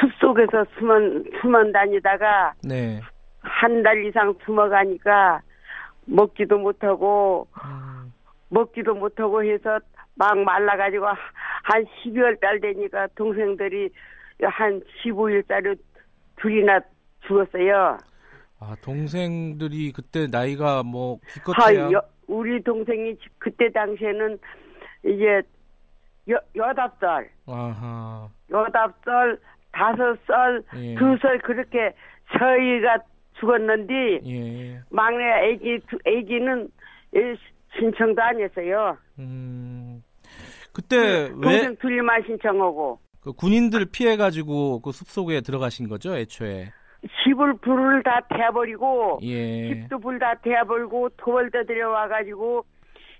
숲 0.00 0.12
속에서 0.20 0.64
숨어 0.78 0.94
숨어 1.40 1.72
다니다가 1.72 2.54
네. 2.64 3.00
한 3.40 3.82
달 3.82 4.04
이상 4.04 4.34
숨어가니까 4.44 5.40
먹지도 6.06 6.58
못하고 6.58 7.46
음... 7.64 8.12
먹지도 8.48 8.94
못하고 8.94 9.44
해서 9.44 9.78
막 10.16 10.36
말라가지고 10.38 11.06
한 11.06 11.84
12월 12.04 12.40
달 12.40 12.60
되니까 12.60 13.06
동생들이 13.14 13.90
한 14.42 14.80
15일짜리 15.02 15.78
둘이나 16.36 16.80
죽었어요. 17.26 17.98
아 18.60 18.76
동생들이 18.82 19.92
그때 19.92 20.26
나이가 20.26 20.82
뭐 20.82 21.18
기껏해야 21.32 21.86
아, 21.86 22.02
우리 22.26 22.62
동생이 22.62 23.16
그때 23.38 23.70
당시에는 23.70 24.38
이제 25.04 25.42
여 26.30 26.38
여덟 26.56 26.90
살, 27.00 27.30
아하. 27.46 28.28
여덟 28.50 28.92
살, 29.04 29.38
다섯 29.72 30.18
살, 30.26 30.62
예. 30.76 30.94
두살 30.94 31.38
그렇게 31.40 31.92
저희가 32.38 32.98
죽었는데 33.38 34.20
예. 34.24 34.80
막내 34.90 35.24
아기 35.24 35.78
아기는 36.06 36.70
신청도 37.78 38.22
안 38.22 38.40
했어요. 38.40 38.96
음. 39.18 40.02
그때 40.72 41.28
그 41.28 41.40
동생 41.40 41.76
둘만 41.76 42.22
신청하고 42.26 42.98
그 43.24 43.32
군인들 43.32 43.86
피해 43.90 44.16
가지고 44.16 44.80
그 44.80 44.92
숲속에 44.92 45.40
들어가신 45.40 45.88
거죠, 45.88 46.14
애초에. 46.16 46.72
집을 47.24 47.54
불을 47.58 48.02
다 48.02 48.20
태워버리고 48.30 49.20
예. 49.22 49.68
집도 49.68 49.98
불 49.98 50.18
다 50.18 50.34
태워버리고 50.36 51.08
토벌대 51.16 51.64
들여와 51.66 52.08
가지고 52.08 52.64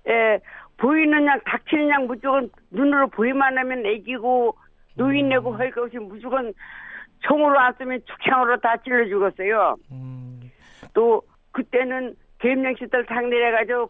에 0.07 0.39
보이는 0.77 1.25
양 1.25 1.39
닥치는 1.45 1.89
양 1.89 2.07
무조건 2.07 2.49
눈으로 2.71 3.07
보이만 3.09 3.57
하면 3.57 3.85
애기고 3.85 4.55
노인네고 4.95 5.51
음. 5.51 5.59
할것 5.59 5.83
없이 5.85 5.97
무조건 5.97 6.53
총으로 7.21 7.59
안 7.59 7.73
쓰면 7.77 8.01
축창으로 8.05 8.57
다 8.59 8.77
찔러 8.77 9.07
죽었어요. 9.07 9.75
음. 9.91 10.51
또 10.93 11.21
그때는 11.51 12.15
계명시들 12.39 13.05
상대해가지고 13.07 13.89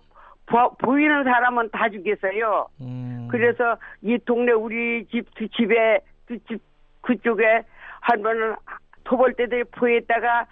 보 0.79 0.97
이는 0.99 1.23
사람은 1.23 1.69
다 1.71 1.89
죽였어요. 1.89 2.67
음. 2.81 3.14
그래서 3.37 3.77
이 4.01 4.17
동네 4.25 4.51
우리 4.51 5.05
집 5.07 5.25
두 5.35 5.47
집에 5.49 5.99
두 6.27 6.37
집 6.47 6.61
그쪽에 7.01 7.63
한 8.01 8.21
번은 8.23 8.55
토벌대들이 9.03 9.65
포위했다가 9.65 10.45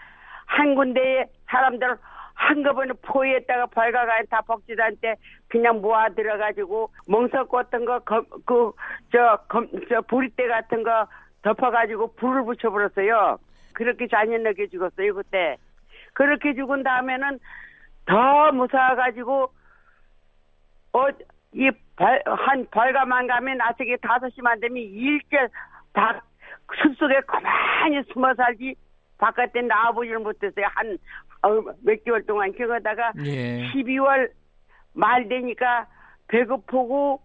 한 0.46 0.76
군데에 0.76 1.26
사람들 1.50 1.98
한꺼번에 2.36 2.94
포위했다가 3.02 3.68
벌가가 3.68 4.22
다 4.30 4.42
복지단때 4.42 5.16
그냥 5.48 5.82
모아 5.82 6.10
들어가지고 6.10 6.90
멍석 7.08 7.50
같은 7.50 7.86
거, 7.86 8.00
그, 8.00 8.72
저, 9.12 9.38
검, 9.48 9.68
저, 9.90 10.02
보리대 10.02 10.48
같은 10.48 10.84
거 10.84 11.08
덮어가지고 11.44 12.14
불을 12.16 12.44
붙여버렸어요. 12.44 13.38
그렇게 13.74 14.08
잔인하게 14.08 14.68
죽었어요, 14.68 15.16
그때. 15.16 15.58
그렇게 16.14 16.54
죽은 16.54 16.84
다음에는 16.84 17.40
더 18.06 18.52
무서워가지고 18.52 19.52
어, 20.94 21.08
이 21.54 21.72
한 21.98 22.66
벌가만 22.72 23.28
가면 23.28 23.62
아침에 23.62 23.96
5시만 23.98 24.60
되면 24.62 24.78
일제 24.78 25.38
다 25.94 26.22
숲속에 26.82 27.22
가만히 27.28 28.02
숨어 28.12 28.34
살지 28.34 28.76
바깥에 29.18 29.62
나와보지를 29.62 30.20
못했어요. 30.20 30.66
한, 30.74 30.98
어, 31.44 31.62
몇 31.84 32.04
개월 32.04 32.26
동안 32.26 32.52
그러다가 32.54 33.12
예. 33.26 33.70
12월 33.72 34.32
말 34.94 35.28
되니까 35.28 35.88
배고프고 36.28 37.22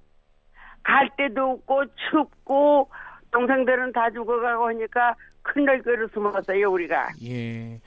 갈 0.82 1.08
데도 1.16 1.50
없고 1.52 1.84
춥고 2.10 2.90
동생들은 3.30 3.92
다 3.92 4.10
죽어가고 4.10 4.68
하니까 4.68 5.14
큰넓게로 5.42 6.08
숨었어요 6.08 6.70
우리가. 6.70 7.08
예. 7.24 7.80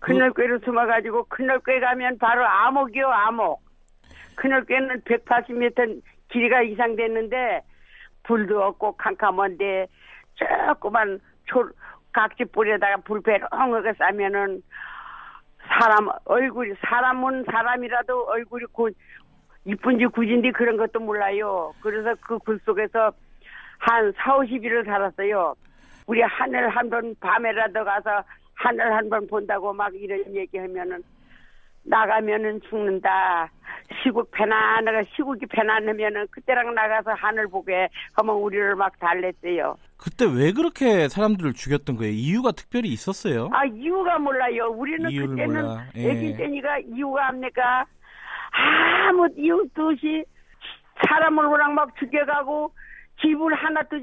큰넓게로 0.00 0.58
숨어가지고 0.60 1.24
큰넓게 1.24 1.80
가면 1.80 2.18
바로 2.18 2.46
암흑이요 2.46 3.08
암흑. 3.08 3.58
큰넓게는 4.36 5.00
180m 5.00 6.02
길이가 6.28 6.62
이상됐는데 6.62 7.62
불도 8.24 8.62
없고 8.62 8.92
캄캄한데 8.96 9.86
조그만 10.34 11.20
초 11.46 11.68
각지 12.12 12.44
뿌리에다가 12.44 12.96
불배롱하게 12.98 13.92
싸면은 13.94 14.62
사람 15.68 16.08
얼굴이 16.24 16.74
사람은 16.80 17.44
사람이라도 17.44 18.24
얼굴이 18.26 18.64
고, 18.72 18.88
이쁜지 19.64 20.06
굳은지 20.06 20.52
그런 20.52 20.76
것도 20.76 21.00
몰라요. 21.00 21.72
그래서 21.82 22.14
그 22.20 22.38
굴 22.38 22.58
속에서 22.64 23.12
한 23.78 24.12
4, 24.16 24.36
50일을 24.38 24.84
살았어요. 24.86 25.54
우리 26.06 26.22
하늘 26.22 26.68
한 26.70 26.88
번 26.88 27.14
밤에라도 27.20 27.84
가서 27.84 28.22
하늘 28.54 28.92
한 28.94 29.08
번 29.10 29.26
본다고 29.26 29.72
막 29.72 29.92
이런 29.94 30.34
얘기하면은 30.34 31.02
나가면은 31.86 32.60
죽는다. 32.68 33.50
시국 34.02 34.30
편안하가 34.32 35.04
시국이 35.14 35.46
편안하면은 35.46 36.26
그때랑 36.30 36.74
나가서 36.74 37.12
하늘 37.12 37.46
보게 37.48 37.88
하면 38.14 38.34
우리를 38.36 38.74
막 38.74 38.98
달랬어요. 38.98 39.76
그때 39.96 40.24
왜 40.26 40.52
그렇게 40.52 41.08
사람들을 41.08 41.52
죽였던 41.54 41.96
거예요? 41.96 42.12
이유가 42.12 42.52
특별히 42.52 42.88
있었어요? 42.88 43.48
아 43.52 43.64
이유가 43.64 44.18
몰라요. 44.18 44.68
우리는 44.70 45.04
그때는 45.08 45.62
몰라. 45.62 45.86
예. 45.96 46.10
애기 46.10 46.36
때니까 46.36 46.78
이유가 46.80 47.28
압니까? 47.28 47.86
아무 49.08 49.28
이유도 49.36 49.88
없이 49.88 50.24
사람을 51.06 51.44
워낙 51.44 51.72
막 51.72 51.96
죽여가고 51.98 52.72
집을 53.20 53.54
하나도 53.54 53.96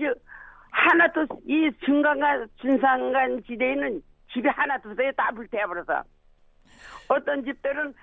하나도 0.71 1.27
이 1.47 1.69
중간간 1.85 2.47
중상간 2.61 3.43
지대에는 3.43 4.01
집이 4.31 4.47
하나 4.47 4.77
두세요 4.79 5.11
다 5.15 5.29
불태워버려서 5.35 6.03
어떤 7.07 7.43
집들은 7.43 7.93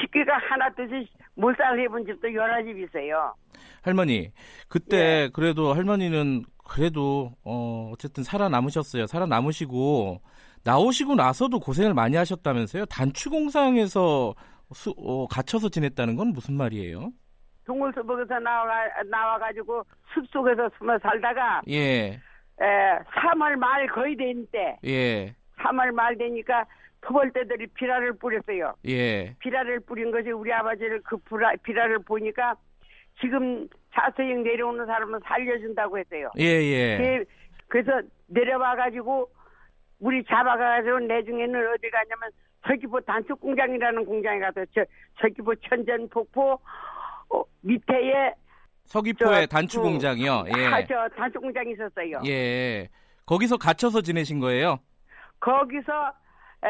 식기가 0.00 0.36
하나 0.36 0.68
둘씩 0.70 1.08
몰살 1.34 1.78
해본 1.80 2.04
집도 2.06 2.32
여러 2.34 2.62
집 2.62 2.78
있어요. 2.78 3.34
할머니, 3.82 4.30
그때 4.68 4.96
예. 4.96 5.30
그래도 5.32 5.72
할머니는 5.72 6.44
그래도 6.68 7.32
어 7.44 7.90
어쨌든 7.92 8.22
살아남으셨어요. 8.22 9.06
살아남으시고 9.06 10.20
나오시고 10.64 11.14
나서도 11.14 11.60
고생을 11.60 11.94
많이 11.94 12.16
하셨다면서요? 12.16 12.86
단추 12.86 13.30
공상에서 13.30 14.34
수, 14.72 14.94
어, 14.98 15.26
갇혀서 15.28 15.70
지냈다는 15.70 16.16
건 16.16 16.28
무슨 16.28 16.54
말이에요? 16.54 17.10
동물서복에서 17.64 18.38
나와 18.40 18.66
나와가지고 19.10 19.84
숲 20.12 20.26
속에서 20.30 20.68
숨어 20.78 20.98
살다가 20.98 21.62
예. 21.68 22.20
에, 22.60 22.98
3월 23.14 23.56
말 23.56 23.86
거의 23.88 24.16
된 24.16 24.46
때. 24.50 24.76
예. 24.84 25.34
3월 25.58 25.92
말 25.92 26.16
되니까 26.18 26.64
토벌대들이 27.00 27.68
비라를 27.68 28.12
뿌렸어요. 28.14 28.74
예. 28.86 29.34
비라를 29.38 29.80
뿌린 29.80 30.10
것이 30.10 30.30
우리 30.30 30.52
아버지를 30.52 31.00
그 31.02 31.16
비라, 31.18 31.52
비라를 31.62 32.00
보니까 32.00 32.56
지금 33.20 33.68
자서형 33.94 34.42
내려오는 34.42 34.86
사람은 34.86 35.20
살려준다고 35.24 35.98
했어요. 35.98 36.30
예, 36.38 36.44
예. 36.44 37.24
그래서 37.68 37.90
내려와가지고 38.26 39.28
우리 40.00 40.24
잡아가지고 40.24 41.00
내 41.00 41.22
중에는 41.24 41.72
어디 41.72 41.90
가냐면 41.90 42.30
서귀포 42.66 43.00
단축 43.00 43.40
공장이라는 43.40 44.04
공장에 44.04 44.38
가서 44.40 44.64
저 44.74 44.84
서귀포 45.20 45.54
천전 45.56 46.08
폭포 46.08 46.60
어, 47.30 47.42
밑에에 47.62 48.34
서귀포의 48.84 49.46
단축 49.48 49.82
공장이요. 49.82 50.44
예. 50.56 50.66
아, 50.66 50.86
저 50.86 51.08
단축 51.16 51.42
공장이 51.42 51.72
있었어요. 51.72 52.20
예. 52.26 52.88
거기서 53.26 53.58
갇혀서 53.58 54.00
지내신 54.00 54.40
거예요? 54.40 54.78
거기서 55.40 56.12
에, 56.64 56.68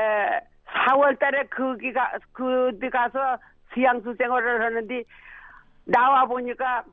4월 0.67 1.19
달에 1.19 1.45
거기가, 1.45 2.13
그디 2.33 2.91
가서 2.91 3.39
수양수 3.73 4.15
생활을 4.19 4.63
하는데 4.63 5.03
나와 5.85 6.25
보니까 6.27 6.85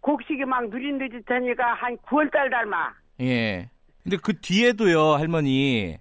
곡식이 0.00 0.44
막 0.44 0.68
느릿느릿하니까 0.68 1.74
한 1.74 1.96
9월 1.98 2.30
달 2.30 2.50
닮아. 2.50 2.92
예. 3.20 3.70
근데 4.02 4.16
그 4.22 4.38
뒤에도요, 4.40 5.14
할머니. 5.14 5.96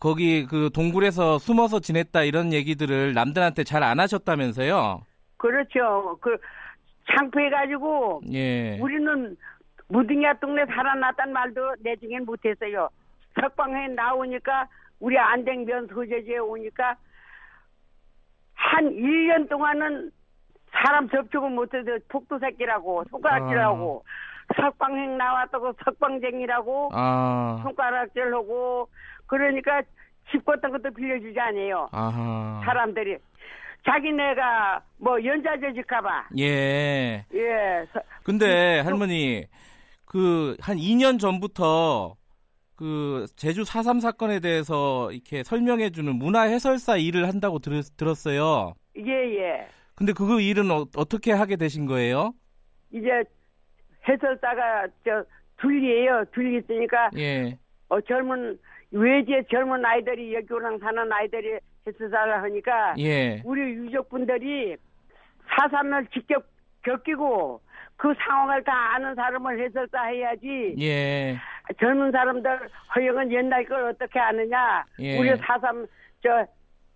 거기 0.00 0.44
그 0.46 0.70
동굴에서 0.74 1.38
숨어서 1.38 1.80
지냈다 1.80 2.24
이런 2.24 2.52
얘기들을 2.52 3.14
남들한테 3.14 3.64
잘 3.64 3.82
안 3.82 4.00
하셨다면서요? 4.00 5.02
그렇죠. 5.38 6.18
그 6.20 6.36
창피해가지고 7.06 8.22
예. 8.32 8.78
우리는 8.80 9.36
무등야 9.88 10.34
동네 10.40 10.64
살아났단 10.66 11.32
말도 11.32 11.76
내중엔 11.80 12.24
못했어요. 12.24 12.88
석방해 13.40 13.88
나오니까 13.88 14.66
우리 15.04 15.18
안댕변 15.18 15.88
소재지에 15.88 16.38
오니까 16.38 16.96
한 18.54 18.88
1년 18.88 19.50
동안은 19.50 20.10
사람 20.72 21.08
접촉을 21.10 21.50
못해서 21.50 21.90
폭도 22.08 22.38
새끼라고 22.38 23.04
손가락질하고 23.10 24.02
아. 24.06 24.54
석방행 24.56 25.18
나왔다고 25.18 25.74
석방쟁이라고 25.84 26.90
아. 26.94 27.60
손가락질하고 27.62 28.88
그러니까 29.26 29.82
집 30.30 30.42
같은 30.46 30.70
것도 30.70 30.90
빌려주지 30.94 31.38
않아요. 31.38 31.90
아하. 31.92 32.62
사람들이 32.64 33.18
자기네가 33.86 34.80
뭐 34.96 35.22
연자저직가봐. 35.22 36.28
예. 36.38 37.26
예. 37.34 37.86
근데 38.22 38.80
할머니 38.80 39.44
그 40.06 40.56
한 40.62 40.78
2년 40.78 41.20
전부터 41.20 42.16
그 42.76 43.26
제주 43.36 43.62
4.3 43.62 44.00
사건에 44.00 44.40
대해서 44.40 45.10
이렇게 45.12 45.42
설명해주는 45.42 46.14
문화 46.16 46.42
해설사 46.42 46.96
일을 46.96 47.28
한다고 47.28 47.58
들, 47.58 47.82
들었어요. 47.96 48.74
예, 48.96 49.10
예. 49.10 49.68
근데 49.94 50.12
그 50.12 50.40
일은 50.40 50.70
어, 50.70 50.84
떻게 51.08 51.32
하게 51.32 51.56
되신 51.56 51.86
거예요? 51.86 52.32
이제 52.92 53.22
해설사가 54.08 54.88
저 55.04 55.24
둘이에요. 55.58 56.24
둘이 56.32 56.58
있으니까 56.58 57.10
예. 57.16 57.56
어, 57.88 58.00
젊은 58.00 58.58
외지의 58.90 59.44
젊은 59.50 59.84
아이들이 59.84 60.34
여기 60.34 60.52
오랑 60.52 60.78
사는 60.78 61.12
아이들이 61.12 61.58
해설사를 61.86 62.42
하니까 62.42 62.94
예. 62.98 63.40
우리 63.44 63.60
유족분들이 63.60 64.76
4.3을 65.48 66.10
직접 66.12 66.44
겪이고 66.82 67.60
그 67.96 68.12
상황을 68.18 68.64
다 68.64 68.94
아는 68.94 69.14
사람을 69.14 69.64
해설사 69.64 70.06
해야지. 70.06 70.74
예. 70.80 71.36
젊은 71.80 72.10
사람들 72.12 72.68
허영은 72.94 73.32
옛날 73.32 73.64
걸 73.64 73.84
어떻게 73.90 74.18
아느냐. 74.18 74.84
예. 75.00 75.18
우리 75.18 75.34
사삼 75.38 75.86
저 76.22 76.46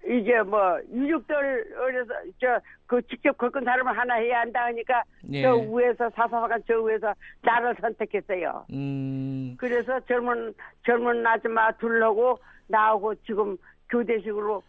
이제 0.06 0.40
뭐 0.42 0.78
유족들 0.92 1.74
어려서 1.78 2.14
저 2.40 2.60
그 2.88 3.02
직접 3.02 3.36
겪은 3.36 3.64
사람을 3.64 3.96
하나 3.96 4.14
해야 4.14 4.40
한다 4.40 4.64
하니까 4.64 5.02
예. 5.30 5.42
저 5.42 5.54
위에서 5.56 6.08
사사가 6.16 6.58
저 6.66 6.80
위에서 6.80 7.12
나를 7.42 7.76
선택했어요. 7.78 8.64
음. 8.72 9.54
그래서 9.58 10.00
젊은 10.08 10.54
젊은 10.86 11.24
아줌마 11.26 11.70
둘러고 11.72 12.38
나오고 12.66 13.14
지금 13.26 13.58
교대식으로 13.90 14.62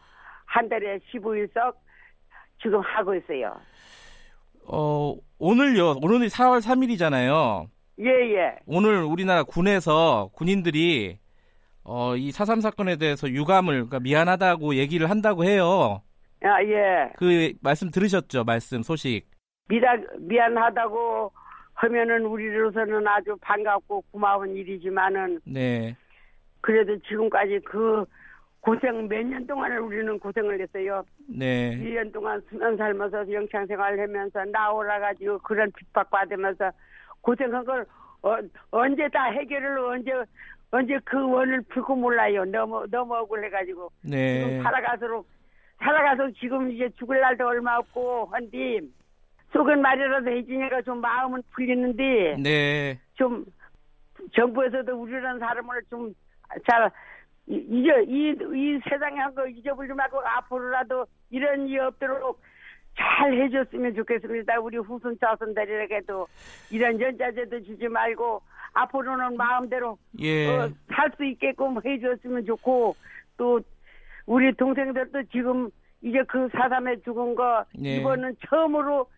한 0.45 0.67
달에 0.67 0.99
15일석 1.13 1.75
지금 2.61 2.81
하고 2.81 3.15
있어요. 3.15 3.55
어 4.67 5.15
오늘요 5.37 5.95
오늘이 6.01 6.27
4월 6.27 6.59
3일이잖아요. 6.59 7.67
예, 7.99 8.05
예. 8.35 8.55
오늘 8.65 9.03
우리나라 9.03 9.43
군에서 9.43 10.29
군인들이 10.33 11.17
어, 11.83 12.15
이 12.15 12.31
사삼 12.31 12.61
사건에 12.61 12.95
대해서 12.97 13.27
유감을 13.29 13.73
그러니까 13.73 13.99
미안하다고 13.99 14.75
얘기를 14.75 15.09
한다고 15.09 15.43
해요. 15.43 16.01
아, 16.43 16.63
예. 16.63 17.11
그 17.17 17.51
말씀 17.61 17.91
들으셨죠? 17.91 18.43
말씀 18.45 18.81
소식. 18.83 19.25
미다, 19.67 19.87
미안하다고 20.19 21.31
하면은 21.73 22.25
우리로서는 22.25 23.07
아주 23.07 23.35
반갑고 23.41 24.03
고마운 24.11 24.55
일이지만은 24.55 25.39
네. 25.45 25.95
그래도 26.61 26.97
지금까지 27.07 27.59
그 27.65 28.05
고생 28.61 29.07
몇 29.07 29.23
년 29.23 29.45
동안을 29.47 29.79
우리는 29.79 30.19
고생을 30.19 30.59
했어요. 30.61 31.03
네. 31.27 31.77
1년 31.77 32.11
동안 32.11 32.41
수면 32.49 32.75
살면서 32.77 33.31
영창 33.31 33.65
생활을 33.65 34.01
하면서 34.01 34.43
나오라 34.45 34.99
가지고 34.99 35.37
그런 35.39 35.71
핍박 35.71 36.09
받으면서 36.09 36.69
고생한 37.21 37.65
걸 37.65 37.85
어, 38.21 38.37
언제 38.71 39.07
다 39.09 39.25
해결을 39.25 39.79
언제 39.79 40.11
언제 40.71 40.99
그 41.03 41.17
원을 41.29 41.61
풀고 41.63 41.95
몰라요. 41.95 42.45
너무 42.45 42.85
너무 42.89 43.15
억울해가지고 43.15 43.89
네. 44.03 44.39
지금 44.43 44.63
살아가도록 44.63 45.27
살아가서 45.79 46.31
지금 46.39 46.71
이제 46.71 46.89
죽을 46.97 47.19
날도 47.21 47.47
얼마 47.47 47.77
없고 47.77 48.27
한디 48.31 48.81
속은 49.53 49.81
말이라도 49.81 50.29
해주니까 50.29 50.81
좀 50.83 51.01
마음은 51.01 51.41
풀리는데 51.51 52.37
네. 52.43 52.99
좀 53.15 53.45
정부에서도 54.35 54.93
우리라는 54.95 55.39
사람을 55.39 55.81
좀 55.89 56.13
잘 56.67 56.89
이제 57.47 58.03
이, 58.07 58.29
이 58.31 58.79
세상에 58.89 59.19
한 59.19 59.33
거 59.35 59.47
잊어버리지 59.47 59.93
말고 59.93 60.19
앞으로라도 60.19 61.05
이런 61.29 61.67
일 61.67 61.79
없도록 61.81 62.41
잘 62.99 63.33
해줬으면 63.33 63.95
좋겠습니다. 63.95 64.59
우리 64.59 64.77
후손 64.77 65.17
자손들에게도 65.19 66.27
이런 66.71 66.99
연자제도 66.99 67.63
주지 67.63 67.87
말고 67.87 68.41
앞으로는 68.73 69.37
마음대로 69.37 69.97
예. 70.19 70.47
어, 70.47 70.69
살수 70.93 71.23
있게끔 71.23 71.77
해줬으면 71.83 72.45
좋고 72.45 72.95
또 73.37 73.61
우리 74.25 74.53
동생들도 74.53 75.23
지금 75.31 75.69
이제 76.01 76.21
그 76.27 76.49
사삼에 76.51 76.97
죽은 76.97 77.35
거 77.35 77.63
예. 77.83 77.97
이번은 77.97 78.35
처음으로 78.47 79.09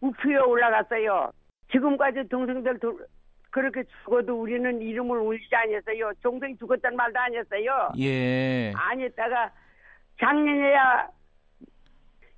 우표에 0.00 0.36
올라갔어요. 0.36 1.32
지금까지 1.70 2.28
동생들 2.28 2.78
도, 2.78 2.98
그렇게 3.50 3.82
죽어도 4.02 4.40
우리는 4.40 4.80
이름을 4.80 5.18
울리지 5.18 5.54
않았어요. 5.54 6.12
동생 6.22 6.56
죽었단 6.56 6.96
말도 6.96 7.18
안 7.18 7.34
했어요. 7.34 7.92
예. 7.98 8.72
안 8.74 9.00
했다가 9.00 9.50
작년에야 10.20 11.08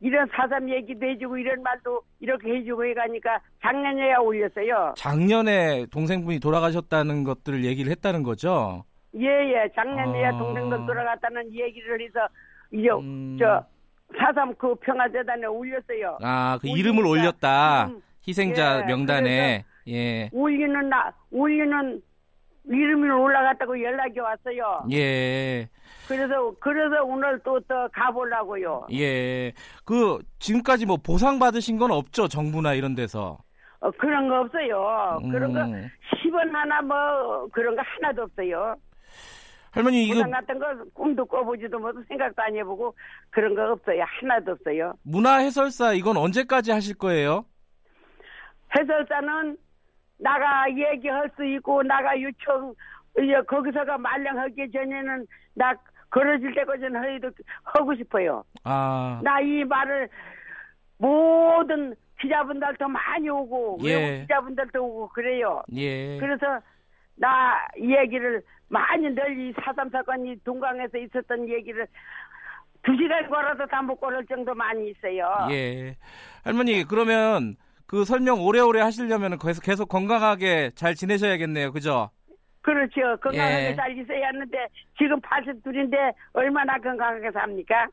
이런 0.00 0.28
사삼 0.34 0.68
얘기도 0.68 1.06
해주고 1.06 1.38
이런 1.38 1.62
말도 1.62 2.02
이렇게 2.20 2.56
해주고 2.56 2.84
해가니까 2.86 3.38
작년에야 3.62 4.18
올렸어요. 4.18 4.94
작년에 4.96 5.86
동생분이 5.90 6.40
돌아가셨다는 6.40 7.24
것들을 7.24 7.64
얘기를 7.64 7.90
했다는 7.92 8.22
거죠? 8.22 8.84
예예 9.16 9.64
예. 9.64 9.68
작년에야 9.74 10.28
아... 10.30 10.38
동생들 10.38 10.86
돌아갔다는 10.86 11.52
얘기를 11.54 12.00
해서 12.00 12.20
이제 12.72 12.88
음... 12.90 13.36
저 13.38 13.64
사삼 14.18 14.54
그 14.56 14.74
평화재단에 14.76 15.46
올렸어요. 15.46 16.18
아 16.22 16.58
그 16.60 16.68
이름을 16.68 17.06
올렸다 17.06 17.86
음, 17.86 18.02
희생자 18.26 18.80
예, 18.82 18.84
명단에 18.86 19.64
예 19.88 20.28
올리는 20.32 20.88
나 20.88 21.12
올리는 21.30 22.02
이름이 22.66 23.08
올라갔다고 23.10 23.80
연락이 23.82 24.18
왔어요. 24.20 24.84
예. 24.92 25.68
그래서 26.08 26.54
그래서 26.60 27.02
오늘 27.04 27.38
또 27.40 27.58
또 27.60 27.88
가보려고요. 27.92 28.86
예. 28.92 29.52
그 29.84 30.18
지금까지 30.38 30.86
뭐 30.86 30.96
보상 30.96 31.38
받으신 31.38 31.78
건 31.78 31.90
없죠 31.90 32.28
정부나 32.28 32.74
이런 32.74 32.94
데서. 32.94 33.38
어, 33.80 33.90
그런 33.92 34.28
거 34.28 34.40
없어요. 34.40 35.18
음. 35.22 35.30
그런 35.30 35.52
거 35.52 35.60
10원 35.60 36.50
하나 36.52 36.80
뭐 36.82 37.46
그런 37.52 37.76
거 37.76 37.82
하나도 37.84 38.22
없어요. 38.22 38.76
할머니 39.72 40.04
이거 40.04 40.14
보상 40.14 40.30
같은 40.30 40.58
거 40.58 40.66
꿈도 40.94 41.24
꿔보지도 41.26 41.78
못하고 41.78 42.04
생각도 42.08 42.42
안 42.42 42.54
해보고 42.56 42.94
그런 43.30 43.54
거 43.54 43.72
없어요. 43.72 44.04
하나도 44.06 44.52
없어요. 44.52 44.94
문화 45.02 45.38
해설사 45.38 45.92
이건 45.94 46.16
언제까지 46.16 46.70
하실 46.70 46.96
거예요? 46.96 47.44
해설사는 48.76 49.56
나가 50.18 50.66
얘기할 50.70 51.30
수 51.36 51.44
있고 51.44 51.82
나가 51.82 52.20
요청 52.20 52.74
거기서가 53.46 53.98
말령하기 53.98 54.70
전에는 54.72 55.26
나 55.54 55.72
걸어질 56.14 56.54
때까지는 56.54 56.96
허리도 57.02 57.30
하고 57.64 57.94
싶어요. 57.96 58.44
아. 58.62 59.20
나 59.24 59.40
이 59.40 59.64
말을 59.64 60.08
모든 60.98 61.94
기자분들도 62.20 62.88
많이 62.88 63.28
오고 63.28 63.78
예. 63.84 63.94
외국 63.94 64.20
기자분들도 64.22 64.84
오고 64.84 65.08
그래요. 65.08 65.62
예. 65.74 66.18
그래서 66.18 66.60
나 67.16 67.54
얘기를 67.78 68.42
많이 68.68 69.08
널리 69.10 69.52
사삼 69.64 69.90
사건이 69.90 70.36
동강에서 70.44 70.98
있었던 70.98 71.48
얘기를 71.48 71.86
두 72.82 72.92
시간 72.96 73.28
걸어도 73.28 73.66
다 73.66 73.82
못 73.82 73.96
걸을 74.00 74.24
정도 74.26 74.54
많이 74.54 74.90
있어요. 74.90 75.48
예. 75.50 75.96
할머니 76.44 76.84
그러면 76.84 77.56
그 77.86 78.04
설명 78.04 78.40
오래오래 78.40 78.80
하시려면 78.80 79.38
계속 79.38 79.62
계속 79.62 79.88
건강하게 79.88 80.70
잘 80.74 80.94
지내셔야겠네요. 80.94 81.72
그죠? 81.72 82.10
그렇죠. 82.64 83.16
건강하게 83.20 83.70
예. 83.70 83.76
잘 83.76 83.96
있어야 83.98 84.28
하는데 84.28 84.58
지금 84.96 85.20
82인데 85.20 86.14
얼마나 86.32 86.78
건강하게 86.78 87.30
삽니까? 87.30 87.86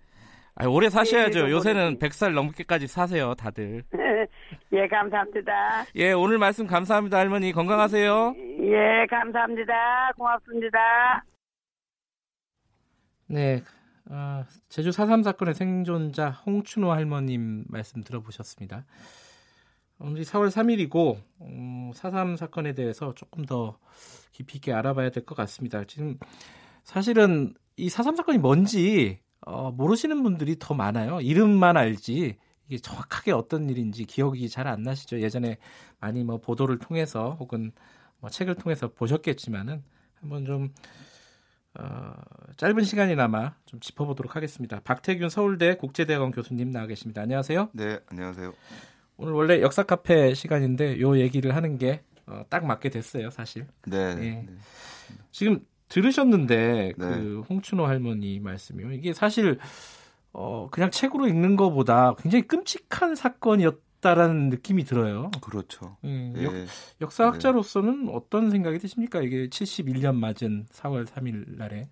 아, 0.56 0.66
오래 0.68 0.90
사셔야죠. 0.90 1.48
예, 1.48 1.52
요새는 1.52 2.00
100살 2.00 2.34
넘게까지 2.34 2.88
사세요, 2.88 3.34
다들. 3.36 3.84
예, 4.72 4.88
감사합니다. 4.88 5.86
예, 5.96 6.14
오늘 6.14 6.38
말씀 6.38 6.68
감사합니다, 6.68 7.18
할머니. 7.18 7.52
건강하세요. 7.52 8.36
예, 8.62 9.06
감사합니다. 9.10 10.12
고맙습니다. 10.18 11.24
네. 13.28 13.62
어, 14.10 14.44
제주 14.70 14.90
4.3 14.90 15.24
사건의 15.24 15.54
생존자 15.54 16.30
홍춘호 16.30 16.92
할머님 16.92 17.66
말씀 17.68 18.04
들어보셨습니다. 18.04 18.86
오늘 20.04 20.24
4월 20.24 20.50
3일이고 20.50 21.18
음, 21.42 21.92
4.3 21.94 22.38
사건에 22.38 22.74
대해서 22.74 23.14
조금 23.14 23.46
더 23.46 23.78
깊이 24.32 24.58
있게 24.58 24.74
알아봐야 24.74 25.10
될 25.12 25.26
것 25.26 25.36
같습니다. 25.36 25.84
지금 25.86 26.18
사실은 26.84 27.54
이 27.78 27.88
4.3 27.90 28.16
사건이 28.18 28.38
뭔지 28.40 29.20
어, 29.46 29.72
모르시는 29.72 30.24
분들이 30.24 30.56
더 30.60 30.74
많아요. 30.74 31.22
이름만 31.22 31.78
알지 31.78 32.38
이게 32.68 32.78
정확하게 32.78 33.32
어떤 33.32 33.70
일인지 33.70 34.06
기억이 34.06 34.50
잘 34.50 34.68
안 34.68 34.84
나시죠. 34.84 35.20
예전에 35.22 35.58
많이 36.00 36.24
뭐 36.24 36.38
보도를 36.40 36.80
통해서 36.80 37.36
혹은 37.40 37.72
뭐 38.20 38.30
책을 38.30 38.56
통해서 38.56 38.88
보셨겠지만은 38.90 39.84
한번 40.20 40.46
좀 40.46 40.70
어, 41.80 42.14
짧은 42.58 42.84
시간이나마 42.84 43.56
좀 43.66 43.80
짚어보도록 43.80 44.36
하겠습니다. 44.36 44.80
박태균 44.82 45.30
서울대 45.30 45.76
국제대학원 45.76 46.32
교수님 46.32 46.70
나와 46.72 46.86
계십니다. 46.88 47.22
안녕하세요. 47.22 47.70
네, 47.74 48.00
안녕하세요. 48.10 48.54
오늘 49.22 49.34
원래 49.34 49.62
역사 49.62 49.84
카페 49.84 50.34
시간인데 50.34 51.00
요 51.00 51.20
얘기를 51.20 51.56
하는 51.56 51.78
게딱 51.78 52.64
어, 52.64 52.66
맞게 52.66 52.90
됐어요, 52.90 53.30
사실. 53.30 53.68
네, 53.86 54.16
네. 54.16 54.46
네. 54.48 54.54
지금 55.32 55.64
들으셨는데 55.90 56.56
네. 56.56 56.94
그 56.98 57.44
홍춘호 57.48 57.86
할머니 57.86 58.40
말씀이요. 58.40 58.94
이게 58.94 59.14
사실 59.14 59.60
어 60.34 60.70
그냥 60.72 60.90
책으로 60.90 61.28
읽는 61.28 61.56
것보다 61.56 62.16
굉장히 62.16 62.48
끔찍한 62.48 63.16
사건이었다라는 63.16 64.50
느낌이 64.50 64.86
들어요. 64.86 65.30
그렇죠. 65.42 65.98
예, 66.06 66.34
예. 66.38 66.66
역, 67.02 67.12
사학자로서는 67.12 68.06
네. 68.06 68.12
어떤 68.16 68.50
생각이 68.50 68.80
드십니까? 68.80 69.22
이게 69.22 69.50
71년 69.50 70.16
맞은 70.16 70.66
4월 70.72 71.06
3일 71.06 71.58
날에 71.58 71.90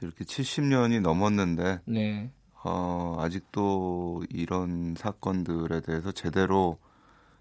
이렇게 0.00 0.24
70년이 0.24 1.02
넘었는데 1.02 1.80
네. 1.84 2.30
어, 2.64 3.16
아직도 3.20 4.24
이런 4.30 4.94
사건들에 4.96 5.80
대해서 5.80 6.12
제대로 6.12 6.78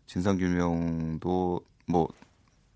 진상규명도 0.06 1.62
뭐 1.88 2.10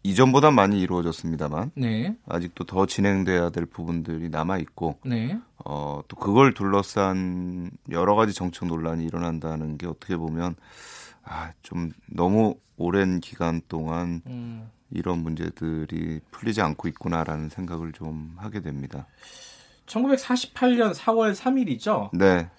이전보다 0.03 0.51
많이 0.51 0.79
이루어졌습니다만 0.79 1.71
네. 1.75 2.15
아직도 2.27 2.63
더 2.63 2.85
진행돼야 2.85 3.49
될 3.49 3.65
부분들이 3.65 4.29
남아 4.29 4.59
있고 4.59 4.97
네. 5.05 5.37
어, 5.65 6.01
또 6.07 6.15
그걸 6.15 6.53
둘러싼 6.53 7.69
여러 7.91 8.15
가지 8.15 8.33
정책 8.33 8.67
논란이 8.69 9.05
일어난다는 9.05 9.77
게 9.77 9.85
어떻게 9.85 10.15
보면 10.15 10.55
아, 11.23 11.51
좀 11.61 11.91
너무 12.05 12.55
오랜 12.77 13.19
기간 13.19 13.61
동안 13.67 14.21
음. 14.27 14.69
이런 14.91 15.19
문제들이 15.19 16.21
풀리지 16.31 16.61
않고 16.61 16.87
있구나라는 16.87 17.49
생각을 17.49 17.91
좀 17.91 18.35
하게 18.37 18.61
됩니다. 18.61 19.07
1948년 19.87 20.93
4월 20.93 21.33
3일이죠. 21.33 22.09
네. 22.13 22.49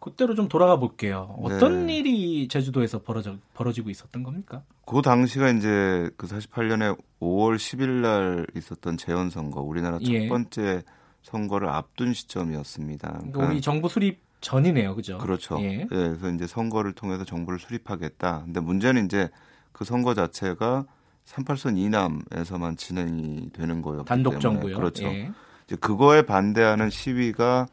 그때로 0.00 0.34
좀 0.34 0.48
돌아가 0.48 0.78
볼게요. 0.78 1.36
어떤 1.42 1.86
네. 1.86 1.98
일이 1.98 2.48
제주도에서 2.48 3.02
벌어져, 3.02 3.36
벌어지고 3.54 3.90
있었던 3.90 4.22
겁니까? 4.22 4.62
그 4.86 5.02
당시가 5.02 5.50
이제 5.50 6.10
그 6.16 6.26
48년에 6.26 6.96
5월 7.20 7.56
10일 7.56 7.88
날 8.00 8.46
있었던 8.56 8.96
재헌 8.96 9.30
선거, 9.30 9.60
우리나라 9.60 9.98
첫 9.98 10.08
예. 10.08 10.28
번째 10.28 10.82
선거를 11.22 11.68
앞둔 11.68 12.14
시점이었습니다. 12.14 13.08
그러니까, 13.08 13.32
그러니까 13.32 13.52
우리 13.52 13.60
정부 13.60 13.88
수립 13.88 14.20
전이네요, 14.40 14.94
그죠? 14.94 15.18
그렇죠. 15.18 15.58
예. 15.60 15.80
예. 15.80 15.86
그래서 15.88 16.30
이제 16.30 16.46
선거를 16.46 16.92
통해서 16.92 17.24
정부를 17.24 17.58
수립하겠다. 17.58 18.42
근데 18.44 18.60
문제는 18.60 19.06
이제 19.06 19.28
그 19.72 19.84
선거 19.84 20.14
자체가 20.14 20.86
38선 21.26 21.76
이남에서만 21.76 22.76
진행이 22.76 23.50
되는 23.52 23.82
거였기 23.82 24.06
단독 24.06 24.38
때문에 24.38 24.40
정부요. 24.40 24.76
그렇죠. 24.76 25.04
예. 25.08 25.32
그거에 25.76 26.22
반대하는 26.22 26.90
시위가 26.90 27.66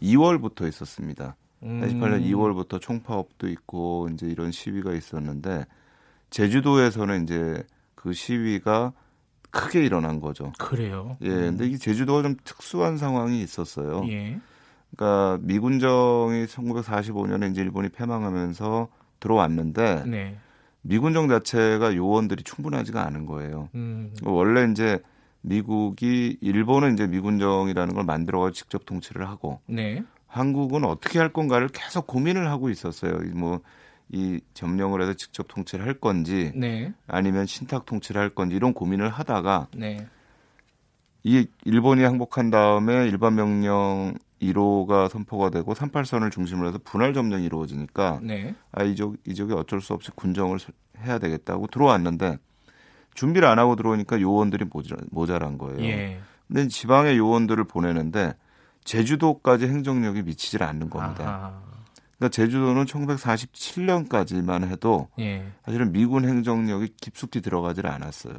2월부터 0.00 0.68
있었습니다. 0.68 1.36
음. 1.62 1.80
88년 1.80 2.24
2월부터 2.24 2.80
총파업도 2.80 3.48
있고 3.48 4.08
이제 4.12 4.26
이런 4.26 4.50
시위가 4.50 4.92
있었는데 4.92 5.66
제주도에서는 6.30 7.24
이제 7.24 7.62
그 7.94 8.12
시위가 8.12 8.92
크게 9.50 9.84
일어난 9.84 10.18
거죠. 10.20 10.52
그래요. 10.58 11.16
예. 11.20 11.28
음. 11.28 11.56
근데 11.56 11.66
이 11.66 11.78
제주도가 11.78 12.22
좀 12.22 12.36
특수한 12.42 12.96
상황이 12.96 13.42
있었어요. 13.42 14.04
예. 14.08 14.40
그러니까 14.96 15.38
미군정이 15.42 16.46
1945년에 16.46 17.50
이제 17.50 17.60
일본이 17.60 17.88
패망하면서 17.90 18.88
들어왔는데 19.20 20.04
네. 20.06 20.36
미군정 20.82 21.28
자체가 21.28 21.94
요원들이 21.94 22.42
충분하지가 22.42 23.06
않은 23.06 23.26
거예요. 23.26 23.68
음. 23.74 24.14
원래 24.24 24.68
이제 24.70 25.00
미국이 25.42 26.38
일본은 26.40 26.94
이제 26.94 27.06
미군정이라는 27.06 27.94
걸 27.94 28.04
만들어 28.04 28.50
직접 28.50 28.86
통치를 28.86 29.28
하고 29.28 29.60
네. 29.66 30.02
한국은 30.26 30.84
어떻게 30.84 31.18
할 31.18 31.32
건가를 31.32 31.68
계속 31.68 32.06
고민을 32.06 32.48
하고 32.48 32.70
있었어요. 32.70 33.18
뭐 33.34 33.60
이 34.12 34.40
점령을 34.52 35.00
해서 35.00 35.14
직접 35.14 35.48
통치를 35.48 35.86
할 35.86 35.94
건지 35.94 36.52
네. 36.54 36.92
아니면 37.06 37.46
신탁 37.46 37.86
통치를 37.86 38.20
할 38.20 38.28
건지 38.28 38.54
이런 38.54 38.74
고민을 38.74 39.08
하다가 39.08 39.68
네. 39.74 40.06
이 41.24 41.46
일본이 41.64 42.02
항복한 42.02 42.50
다음에 42.50 43.08
일반 43.08 43.36
명령 43.36 44.14
1호가 44.42 45.08
선포가 45.08 45.50
되고 45.50 45.72
38선을 45.72 46.30
중심으로 46.30 46.68
해서 46.68 46.78
분할 46.84 47.14
점령이 47.14 47.44
이루어지니까 47.46 48.20
네. 48.22 48.54
아 48.70 48.82
이쪽 48.82 49.16
이쪽이 49.26 49.54
어쩔 49.54 49.80
수 49.80 49.94
없이 49.94 50.10
군정을 50.14 50.58
해야 50.98 51.18
되겠다고 51.18 51.68
들어왔는데 51.68 52.38
준비를 53.14 53.46
안 53.48 53.58
하고 53.58 53.76
들어오니까 53.76 54.20
요원들이 54.20 54.66
모자, 55.10 55.38
란 55.38 55.58
거예요. 55.58 55.82
예. 55.82 56.20
근데 56.48 56.68
지방의 56.68 57.18
요원들을 57.18 57.64
보내는데 57.64 58.34
제주도까지 58.84 59.66
행정력이 59.68 60.22
미치질 60.22 60.62
않는 60.62 60.90
겁니다. 60.90 61.24
아하. 61.24 61.62
그러니까 62.18 62.28
제주도는 62.34 62.84
1947년까지만 62.84 64.68
해도 64.68 65.08
예. 65.18 65.44
사실은 65.64 65.92
미군 65.92 66.28
행정력이 66.28 66.94
깊숙이 67.00 67.40
들어가질 67.40 67.86
않았어요. 67.86 68.34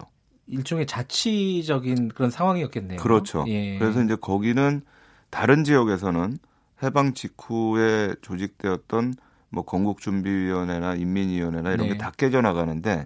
일종의 0.47 0.85
자치적인 0.85 2.09
그런 2.09 2.29
상황이었겠네요. 2.29 2.99
그렇죠. 2.99 3.45
예. 3.47 3.77
그래서 3.79 4.01
이제 4.03 4.15
거기는 4.15 4.81
다른 5.29 5.63
지역에서는 5.63 6.37
해방 6.81 7.13
직후에 7.13 8.15
조직되었던 8.21 9.15
뭐 9.49 9.63
건국준비위원회나 9.63 10.95
인민위원회나 10.95 11.71
이런 11.71 11.87
네. 11.87 11.93
게다 11.93 12.11
깨져나가는데 12.11 13.05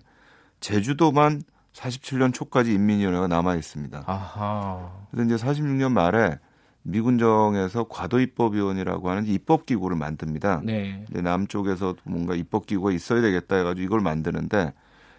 제주도만 0.60 1.41
47년 1.78 2.34
초까지 2.34 2.74
인민위원회가 2.74 3.28
남아 3.28 3.56
있습니다. 3.56 4.04
아하. 4.08 4.91
그래서 5.12 5.36
이제 5.36 5.45
46년 5.45 5.91
말에 5.91 6.38
미군정에서 6.84 7.88
과도입법위원이라고 7.90 9.10
하는 9.10 9.26
입법기구를 9.28 9.98
만듭니다. 9.98 10.62
네. 10.64 11.06
남쪽에서 11.12 11.95
뭔가 12.04 12.34
입법기구가 12.34 12.91
있어야 12.91 13.22
되겠다 13.22 13.58
해가지고 13.58 13.84
이걸 13.84 13.99
만드는데 14.02 14.74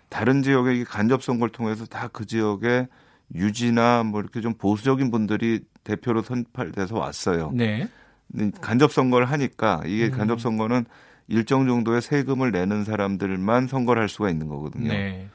다른 0.08 0.42
지역의 0.42 0.84
간접 0.84 1.22
선거를 1.22 1.52
통해서 1.52 1.84
다 1.84 2.08
그 2.08 2.24
지역의 2.26 2.88
유지나 3.34 4.04
뭐 4.04 4.20
이렇게 4.20 4.40
좀 4.40 4.54
보수적인 4.54 5.10
분들이 5.10 5.60
대표로 5.84 6.22
선발돼서 6.22 6.98
왔어요. 6.98 7.50
네. 7.52 7.86
간접 8.60 8.90
선거를 8.92 9.30
하니까 9.30 9.82
이게 9.86 10.06
음. 10.06 10.10
간접 10.12 10.40
선거는 10.40 10.86
일정 11.28 11.66
정도의 11.66 12.00
세금을 12.00 12.50
내는 12.52 12.84
사람들만 12.84 13.68
선거를 13.68 14.00
할 14.00 14.08
수가 14.08 14.30
있는 14.30 14.48
거거든요. 14.48 14.88
네. 14.88 15.28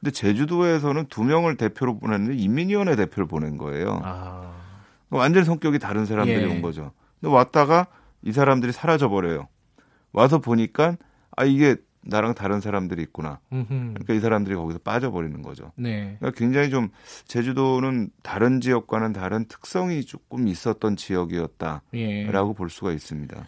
근데 0.00 0.10
제주도에서는 0.12 1.06
두 1.06 1.24
명을 1.24 1.56
대표로 1.56 1.98
보냈는데 1.98 2.36
인민위원회 2.36 2.96
대표를 2.96 3.26
보낸 3.26 3.56
거예요. 3.56 4.00
아. 4.04 4.52
완전 5.10 5.44
성격이 5.44 5.78
다른 5.78 6.06
사람들이 6.06 6.42
예. 6.42 6.46
온 6.46 6.62
거죠. 6.62 6.92
근데 7.20 7.34
왔다가 7.34 7.86
이 8.22 8.32
사람들이 8.32 8.72
사라져 8.72 9.08
버려요. 9.08 9.48
와서 10.12 10.38
보니까 10.38 10.96
아 11.36 11.44
이게 11.44 11.76
나랑 12.02 12.34
다른 12.34 12.60
사람들이 12.60 13.02
있구나. 13.02 13.40
그러니까 13.50 14.14
이 14.14 14.20
사람들이 14.20 14.54
거기서 14.54 14.78
빠져버리는 14.78 15.42
거죠. 15.42 15.72
네. 15.76 16.16
그러니까 16.18 16.38
굉장히 16.38 16.70
좀 16.70 16.88
제주도는 17.26 18.10
다른 18.22 18.60
지역과는 18.60 19.12
다른 19.12 19.46
특성이 19.46 20.04
조금 20.04 20.48
있었던 20.48 20.96
지역이었다라고 20.96 21.82
예. 21.94 22.26
볼 22.56 22.70
수가 22.70 22.92
있습니다. 22.92 23.44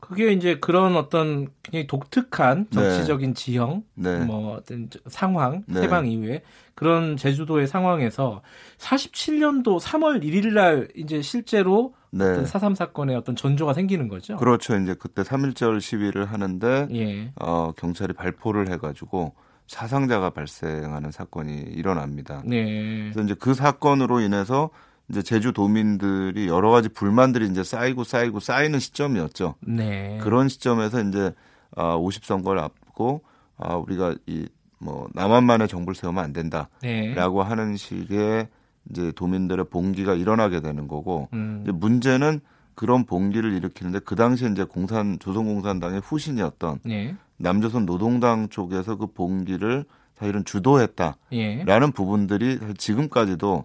그게 0.00 0.32
이제 0.32 0.58
그런 0.58 0.96
어떤 0.96 1.48
굉장히 1.62 1.86
독특한 1.86 2.66
네. 2.70 2.74
정치적인 2.74 3.34
네. 3.34 3.34
지형, 3.34 3.82
네. 3.94 4.24
뭐 4.24 4.56
어떤 4.56 4.88
상황, 5.06 5.64
네. 5.66 5.82
해방 5.82 6.06
이후에 6.06 6.42
그런 6.74 7.16
제주도의 7.16 7.66
상황에서 7.66 8.42
47년도 8.78 9.80
3월 9.80 10.22
1일 10.22 10.52
날 10.52 10.88
이제 10.94 11.22
실제로 11.22 11.94
네. 12.10 12.44
사삼 12.44 12.74
사건의 12.74 13.16
어떤 13.16 13.34
전조가 13.36 13.72
생기는 13.72 14.08
거죠. 14.08 14.36
그렇죠. 14.36 14.76
이제 14.76 14.94
그때 14.94 15.22
3.1절 15.22 15.80
시위를 15.80 16.26
하는데 16.26 16.88
예. 16.92 17.32
어, 17.40 17.72
경찰이 17.76 18.12
발포를 18.12 18.70
해 18.70 18.76
가지고 18.76 19.34
사상자가 19.66 20.30
발생하는 20.30 21.10
사건이 21.10 21.52
일어납니다. 21.72 22.42
네. 22.44 23.10
그래서 23.12 23.22
이제 23.22 23.34
그 23.38 23.54
사건으로 23.54 24.20
인해서 24.20 24.70
이제 25.08 25.22
제주도민들이 25.22 26.48
여러 26.48 26.70
가지 26.70 26.88
불만들이 26.88 27.46
이제 27.48 27.62
쌓이고 27.62 28.04
쌓이고 28.04 28.40
쌓이는 28.40 28.78
시점이었죠. 28.80 29.54
네. 29.60 30.18
그런 30.22 30.48
시점에서 30.48 31.02
이제 31.02 31.32
아, 31.76 31.96
50선거를 31.96 32.58
앞두고 32.58 33.22
아, 33.58 33.74
우리가 33.76 34.14
이 34.26 34.46
뭐 34.78 35.08
남한만의 35.14 35.68
정부를 35.68 35.94
세우면 35.94 36.22
안 36.22 36.32
된다라고 36.32 36.68
네. 36.82 37.14
하는 37.48 37.76
식의 37.76 38.48
이제 38.90 39.12
도민들의 39.12 39.66
봉기가 39.70 40.14
일어나게 40.14 40.60
되는 40.60 40.86
거고 40.86 41.28
음. 41.32 41.60
이제 41.62 41.72
문제는 41.72 42.40
그런 42.74 43.04
봉기를 43.04 43.54
일으키는데 43.54 44.00
그 44.00 44.16
당시에 44.16 44.50
이제 44.50 44.64
공산 44.64 45.18
조선공산당의 45.18 46.00
후신이었던 46.00 46.80
네. 46.84 47.16
남조선 47.38 47.86
노동당 47.86 48.48
쪽에서 48.48 48.96
그 48.96 49.06
봉기를 49.06 49.84
사실은 50.14 50.44
주도했다라는 50.44 51.16
예. 51.32 51.64
부분들이 51.94 52.58
지금까지도 52.78 53.64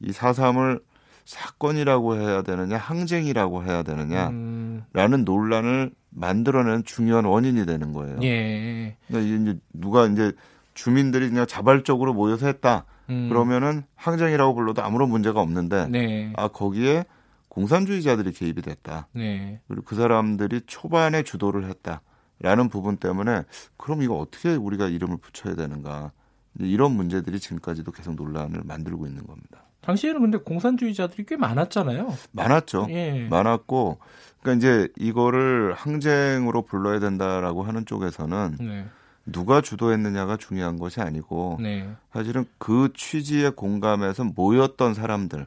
이 0.00 0.12
사삼을 0.12 0.80
사건이라고 1.24 2.16
해야 2.16 2.42
되느냐 2.42 2.76
항쟁이라고 2.76 3.64
해야 3.64 3.82
되느냐라는 3.82 4.84
음. 4.92 5.24
논란을 5.24 5.92
만들어낸 6.10 6.84
중요한 6.84 7.24
원인이 7.24 7.66
되는 7.66 7.92
거예요. 7.92 8.18
예. 8.22 8.96
그러니까 9.08 9.34
이제 9.34 9.58
누가 9.72 10.06
이제 10.06 10.32
주민들이 10.74 11.28
그냥 11.28 11.46
자발적으로 11.46 12.14
모여서 12.14 12.46
했다. 12.46 12.84
음. 13.10 13.28
그러면은 13.28 13.82
항쟁이라고 13.96 14.54
불러도 14.54 14.82
아무런 14.82 15.10
문제가 15.10 15.40
없는데 15.40 15.88
네. 15.88 16.32
아 16.36 16.48
거기에 16.48 17.04
공산주의자들이 17.48 18.32
개입이 18.32 18.62
됐다. 18.62 19.08
네. 19.12 19.60
그리고 19.66 19.82
그 19.82 19.96
사람들이 19.96 20.62
초반에 20.66 21.22
주도를 21.22 21.64
했다라는 21.64 22.68
부분 22.68 22.98
때문에 22.98 23.42
그럼 23.76 24.02
이거 24.02 24.16
어떻게 24.18 24.54
우리가 24.54 24.88
이름을 24.88 25.16
붙여야 25.18 25.54
되는가? 25.54 26.12
이런 26.60 26.92
문제들이 26.92 27.40
지금까지도 27.40 27.92
계속 27.92 28.14
논란을 28.14 28.62
만들고 28.64 29.06
있는 29.06 29.26
겁니다. 29.26 29.65
당시에는 29.86 30.20
근데 30.20 30.38
공산주의자들이 30.38 31.24
꽤 31.26 31.36
많았잖아요. 31.36 32.12
많았죠. 32.32 32.88
예. 32.90 33.28
많았고, 33.30 33.98
그러니까 34.42 34.58
이제 34.58 34.88
이거를 34.96 35.74
항쟁으로 35.74 36.62
불러야 36.62 36.98
된다라고 36.98 37.62
하는 37.62 37.86
쪽에서는 37.86 38.56
네. 38.60 38.86
누가 39.24 39.60
주도했느냐가 39.60 40.36
중요한 40.36 40.78
것이 40.78 41.00
아니고 41.00 41.58
네. 41.60 41.88
사실은 42.12 42.44
그 42.58 42.92
취지에 42.94 43.50
공감해서 43.50 44.24
모였던 44.24 44.94
사람들 44.94 45.46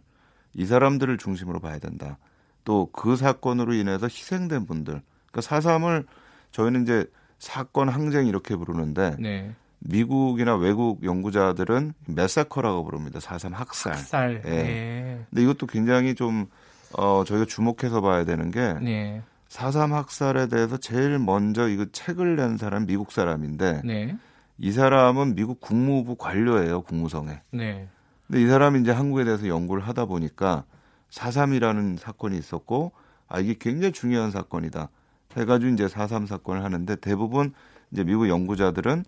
이 0.54 0.66
사람들을 0.66 1.18
중심으로 1.18 1.60
봐야 1.60 1.80
된다. 1.80 2.18
또 2.66 2.90
그 2.92 3.16
사건으로 3.16 3.74
인해서 3.74 4.08
희생된 4.08 4.66
분들. 4.66 5.02
그러니까 5.28 5.42
사삼을 5.42 6.06
저희는 6.52 6.84
이제 6.84 7.06
사건 7.40 7.88
항쟁 7.90 8.28
이렇게 8.28 8.56
부르는데 8.56 9.16
네. 9.18 9.56
미국이나 9.80 10.56
외국 10.56 11.04
연구자들은 11.04 11.94
메사커라고 12.08 12.84
부릅니다. 12.84 13.20
사삼 13.20 13.54
학살. 13.54 13.94
학살. 13.94 14.42
예. 14.46 14.50
네. 14.50 15.26
근데 15.30 15.44
이것도 15.44 15.68
굉장히 15.68 16.16
좀 16.16 16.48
어, 16.94 17.24
저희가 17.26 17.46
주목해서 17.46 18.02
봐야 18.02 18.26
되는 18.26 18.52
게 18.52 18.74
네. 18.82 19.22
사삼 19.48 19.94
학살에 19.94 20.48
대해서 20.48 20.78
제일 20.78 21.18
먼저 21.20 21.68
이거 21.68 21.86
책을 21.92 22.36
낸 22.36 22.58
사람 22.58 22.86
미국 22.86 23.12
사람인데 23.12 23.82
네. 23.84 24.18
이 24.58 24.72
사람은 24.72 25.36
미국 25.36 25.62
국무부 25.62 26.16
관료예요 26.16 26.82
국무성에. 26.82 27.42
네. 27.52 27.88
근데 28.28 28.42
이 28.42 28.48
사람이 28.48 28.82
이제 28.82 28.92
한국에 28.92 29.24
대해서 29.24 29.48
연구를 29.48 29.88
하다 29.88 30.06
보니까 30.06 30.66
사삼이라는 31.10 31.98
사건이 31.98 32.38
있었고 32.38 32.92
아 33.28 33.40
이게 33.40 33.56
굉장히 33.58 33.94
중요한 33.94 34.32
사건이다. 34.32 34.90
해가지고 35.38 35.72
이제 35.74 35.88
사삼 35.88 36.26
사건을 36.26 36.64
하는데 36.64 36.96
대부분 36.98 37.54
이제 37.92 38.04
미국 38.04 38.28
연구자들은 38.28 39.06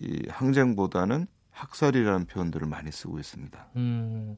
이 0.00 0.22
항쟁보다는 0.28 1.26
학살이라는 1.50 2.26
표현들을 2.26 2.66
많이 2.66 2.90
쓰고 2.90 3.18
있습니다. 3.18 3.66
음. 3.76 4.36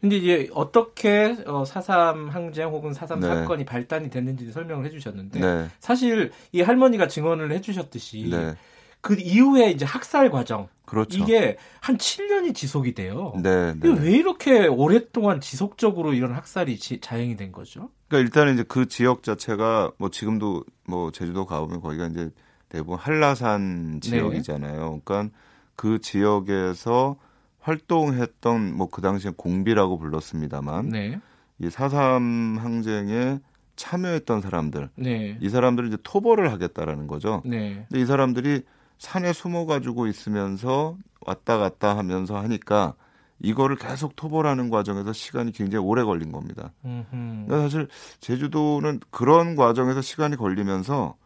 근데 0.00 0.16
이제 0.16 0.50
어떻게 0.52 1.36
어, 1.46 1.64
사삼 1.64 2.28
항쟁 2.28 2.70
혹은 2.70 2.92
사삼 2.92 3.20
네. 3.20 3.28
사건이 3.28 3.64
발단이 3.64 4.10
됐는지 4.10 4.50
설명을 4.50 4.84
해 4.86 4.90
주셨는데 4.90 5.40
네. 5.40 5.68
사실 5.78 6.32
이 6.52 6.62
할머니가 6.62 7.06
증언을 7.06 7.52
해 7.52 7.60
주셨듯이 7.60 8.28
네. 8.30 8.56
그 9.00 9.14
이후에 9.18 9.70
이제 9.70 9.84
학살 9.84 10.30
과정 10.30 10.68
그렇죠. 10.86 11.22
이게 11.22 11.56
한 11.80 11.96
7년이 11.96 12.54
지속이 12.54 12.94
돼요. 12.94 13.34
네, 13.42 13.74
네. 13.74 13.88
왜 13.88 14.12
이렇게 14.12 14.66
오랫동안 14.66 15.40
지속적으로 15.40 16.14
이런 16.14 16.32
학살이 16.32 16.78
지, 16.78 17.00
자행이 17.00 17.36
된 17.36 17.52
거죠? 17.52 17.90
그러니까 18.08 18.26
일단은 18.26 18.54
이제 18.54 18.64
그 18.66 18.86
지역 18.86 19.22
자체가 19.22 19.92
뭐 19.98 20.10
지금도 20.10 20.64
뭐 20.86 21.10
제주도 21.10 21.46
가보면 21.46 21.80
거기가 21.80 22.06
이제 22.06 22.30
대부분 22.68 22.98
한라산 22.98 24.00
네. 24.00 24.00
지역이잖아요. 24.00 25.00
그러니까 25.04 25.34
그 25.76 26.00
지역에서 26.00 27.16
활동했던 27.60 28.76
뭐 28.76 28.88
그 28.90 29.00
당시에 29.00 29.32
공비라고 29.36 29.98
불렀습니다만 29.98 30.90
네. 30.90 31.20
이 31.58 31.70
사삼 31.70 32.58
항쟁에 32.60 33.40
참여했던 33.76 34.40
사람들 34.40 34.90
네. 34.96 35.38
이 35.40 35.48
사람들이 35.48 35.88
이제 35.88 35.96
토벌을 36.02 36.52
하겠다라는 36.52 37.06
거죠. 37.06 37.42
네. 37.44 37.86
근데 37.88 38.02
이 38.02 38.06
사람들이 38.06 38.62
산에 38.98 39.32
숨어 39.32 39.66
가지고 39.66 40.06
있으면서 40.06 40.96
왔다 41.26 41.58
갔다 41.58 41.96
하면서 41.96 42.38
하니까 42.38 42.94
이거를 43.40 43.76
계속 43.76 44.14
토벌하는 44.14 44.70
과정에서 44.70 45.12
시간이 45.12 45.52
굉장히 45.52 45.84
오래 45.84 46.04
걸린 46.04 46.30
겁니다. 46.30 46.72
그러니까 46.82 47.62
사실 47.62 47.88
제주도는 48.20 49.00
그런 49.10 49.56
과정에서 49.56 50.00
시간이 50.00 50.36
걸리면서 50.36 51.16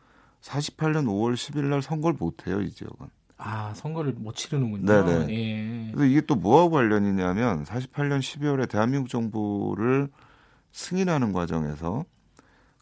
48년 0.43 1.07
5월 1.07 1.35
10일 1.35 1.65
날 1.65 1.83
선거를 1.83 2.17
못 2.19 2.47
해요, 2.47 2.61
이 2.61 2.71
지역은. 2.71 3.09
아, 3.39 3.73
선거를 3.75 4.15
못 4.15 4.35
치르는군요. 4.35 4.85
네네. 4.85 5.35
예. 5.35 5.91
그래서 5.93 6.05
이게 6.07 6.21
또 6.23 6.35
뭐하고 6.35 6.71
관련이냐면 6.71 7.65
48년 7.65 8.19
12월에 8.19 8.69
대한민국 8.69 9.09
정부를 9.09 10.09
승인하는 10.73 11.33
과정에서 11.33 12.05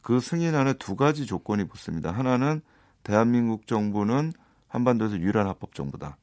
그 0.02 0.20
승인안에 0.20 0.74
두 0.74 0.96
가지 0.96 1.26
조건이 1.26 1.66
붙습니다. 1.66 2.10
하나는 2.10 2.62
대한민국 3.02 3.66
정부는 3.66 4.32
한반도에서 4.68 5.18
유일한 5.18 5.46
합법 5.46 5.74
정부다. 5.74 6.16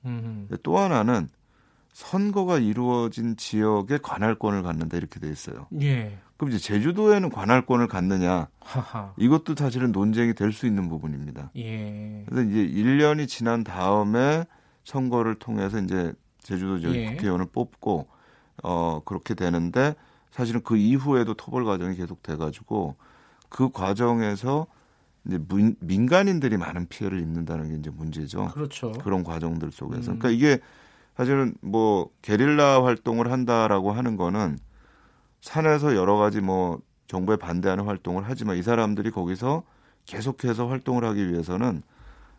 또 0.63 0.77
하나는 0.77 1.29
선거가 1.91 2.57
이루어진 2.57 3.37
지역에 3.37 3.99
관할권을 4.01 4.63
갖는다 4.63 4.97
이렇게 4.97 5.19
돼 5.19 5.29
있어요. 5.29 5.67
예. 5.81 6.17
그럼 6.43 6.49
이제 6.53 6.59
제주도에는 6.59 7.29
관할권을 7.29 7.87
갖느냐? 7.87 8.47
하하. 8.59 9.13
이것도 9.17 9.55
사실은 9.55 9.93
논쟁이 9.93 10.33
될 10.33 10.51
수 10.51 10.67
있는 10.67 10.89
부분입니다. 10.89 11.51
예. 11.55 12.25
그래서 12.27 12.49
이제 12.49 12.67
1년이 12.67 13.27
지난 13.29 13.63
다음에 13.63 14.45
선거를 14.83 15.35
통해서 15.35 15.79
이제 15.79 16.13
제주도 16.39 16.79
지역 16.79 16.95
예. 16.95 17.11
국회의원을 17.11 17.45
뽑고 17.53 18.07
어 18.61 19.01
그렇게 19.05 19.33
되는데 19.35 19.95
사실은 20.31 20.61
그 20.63 20.75
이후에도 20.75 21.33
토벌 21.33 21.63
과정이 21.63 21.95
계속 21.95 22.21
돼 22.21 22.35
가지고 22.35 22.95
그 23.47 23.69
과정에서 23.71 24.67
이제 25.25 25.39
민, 25.47 25.77
민간인들이 25.79 26.57
많은 26.57 26.87
피해를 26.87 27.21
입는다는 27.21 27.69
게 27.69 27.75
이제 27.75 27.89
문제죠. 27.89 28.49
그렇죠. 28.49 28.91
그런 28.91 29.23
과정들 29.23 29.71
속에서. 29.71 30.11
음. 30.11 30.19
그러니까 30.19 30.29
이게 30.29 30.59
사실은 31.15 31.55
뭐 31.61 32.09
게릴라 32.21 32.83
활동을 32.83 33.31
한다라고 33.31 33.93
하는 33.93 34.17
거는 34.17 34.57
산에서 35.43 35.95
여러 35.97 36.15
가지 36.15 36.39
뭐 36.39 36.79
정부에 37.07 37.35
반대하는 37.35 37.83
활동을 37.83 38.23
하지만 38.25 38.55
이 38.55 38.63
사람들이 38.63 39.11
거기서 39.11 39.63
계속해서 40.05 40.67
활동을 40.67 41.03
하기 41.03 41.29
위해서는 41.29 41.83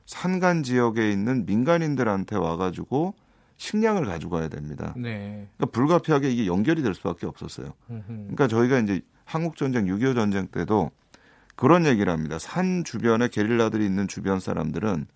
산간 0.07 0.63
지역에 0.63 1.11
있는 1.11 1.45
민간인들한테 1.45 2.37
와가지고 2.37 3.15
식량을 3.59 4.07
가지고 4.07 4.33
가야 4.33 4.49
됩니다. 4.49 4.95
네. 4.97 5.49
그러니까 5.57 5.67
불가피하게 5.73 6.31
이게 6.31 6.47
연결이 6.47 6.83
될 6.83 6.95
수밖에 6.95 7.27
없었어요. 7.27 7.75
그러니까 7.87 8.49
저희가 8.49 8.79
이제 8.79 9.03
한국 9.27 9.57
전쟁 9.57 9.85
6.25 9.85 10.15
전쟁 10.15 10.47
때도 10.47 10.91
그런 11.57 11.85
얘기를 11.85 12.11
합니다. 12.11 12.39
산 12.39 12.85
주변에 12.85 13.29
게릴라들이 13.29 13.85
있는 13.85 14.09
주변 14.09 14.41
사람들은 14.41 15.07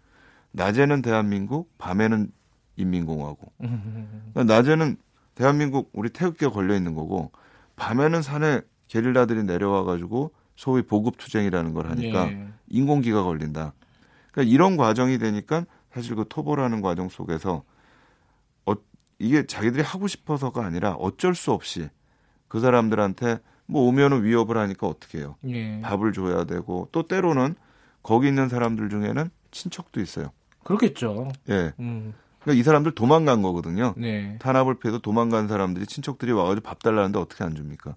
낮에는 0.52 1.00
대한민국, 1.02 1.70
밤에는 1.78 2.30
인민공화국. 2.76 3.54
그러니까 3.58 4.44
낮에는 4.44 4.98
대한민국 5.34 5.90
우리 5.94 6.10
태극기가 6.10 6.50
걸려 6.50 6.76
있는 6.76 6.94
거고 6.94 7.32
밤에는 7.78 8.22
산에 8.22 8.60
게릴라들이 8.88 9.44
내려와 9.44 9.84
가지고 9.84 10.32
소위 10.56 10.82
보급 10.82 11.16
투쟁이라는 11.18 11.72
걸 11.72 11.88
하니까 11.90 12.28
예. 12.28 12.48
인공기가 12.68 13.22
걸린다. 13.22 13.72
그러니까 14.32 14.52
이런 14.52 14.76
과정이 14.76 15.18
되니까 15.18 15.64
사실 15.92 16.16
그 16.16 16.24
토벌하는 16.28 16.80
과정 16.80 17.08
속에서 17.08 17.62
어, 18.66 18.74
이게 19.18 19.46
자기들이 19.46 19.82
하고 19.82 20.06
싶어서가 20.08 20.64
아니라 20.64 20.92
어쩔 20.94 21.34
수 21.34 21.52
없이 21.52 21.88
그 22.48 22.60
사람들한테 22.60 23.38
뭐 23.66 23.86
오면은 23.88 24.24
위협을 24.24 24.56
하니까 24.56 24.86
어떻게 24.86 25.18
해요? 25.18 25.36
예. 25.46 25.80
밥을 25.82 26.12
줘야 26.12 26.44
되고 26.44 26.88
또 26.90 27.06
때로는 27.06 27.54
거기 28.02 28.28
있는 28.28 28.48
사람들 28.48 28.88
중에는 28.88 29.30
친척도 29.50 30.00
있어요. 30.00 30.32
그렇겠죠. 30.64 31.30
예. 31.50 31.72
음. 31.78 32.14
그러니까 32.48 32.60
이 32.60 32.62
사람들 32.62 32.92
도망간 32.92 33.42
거거든요. 33.42 33.92
네. 33.98 34.36
탄압을 34.38 34.78
피해서 34.78 34.98
도망간 34.98 35.48
사람들이 35.48 35.86
친척들이 35.86 36.32
와가지고 36.32 36.62
밥 36.66 36.82
달라는데 36.82 37.18
어떻게 37.18 37.44
안 37.44 37.54
줍니까? 37.54 37.94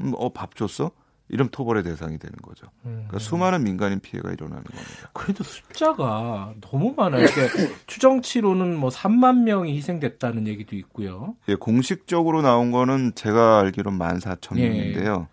음, 0.00 0.12
어밥 0.16 0.56
줬어? 0.56 0.90
이름 1.28 1.48
토벌의 1.48 1.84
대상이 1.84 2.18
되는 2.18 2.34
거죠. 2.42 2.66
그러니까 2.82 3.16
음. 3.16 3.18
수많은 3.18 3.62
민간인 3.62 4.00
피해가 4.00 4.32
일어나는 4.32 4.64
겁니다. 4.64 5.10
그래도 5.12 5.44
숫자가 5.44 6.52
너무 6.60 6.94
많아요. 6.96 7.24
그러니까 7.26 7.74
추정치로는 7.86 8.76
뭐 8.76 8.90
3만 8.90 9.44
명이 9.44 9.74
희생됐다는 9.76 10.48
얘기도 10.48 10.74
있고요. 10.76 11.36
예, 11.48 11.54
공식적으로 11.54 12.42
나온 12.42 12.72
거는 12.72 13.12
제가 13.14 13.60
알기로 13.60 13.92
14,000명인데요. 13.92 15.22
예. 15.22 15.26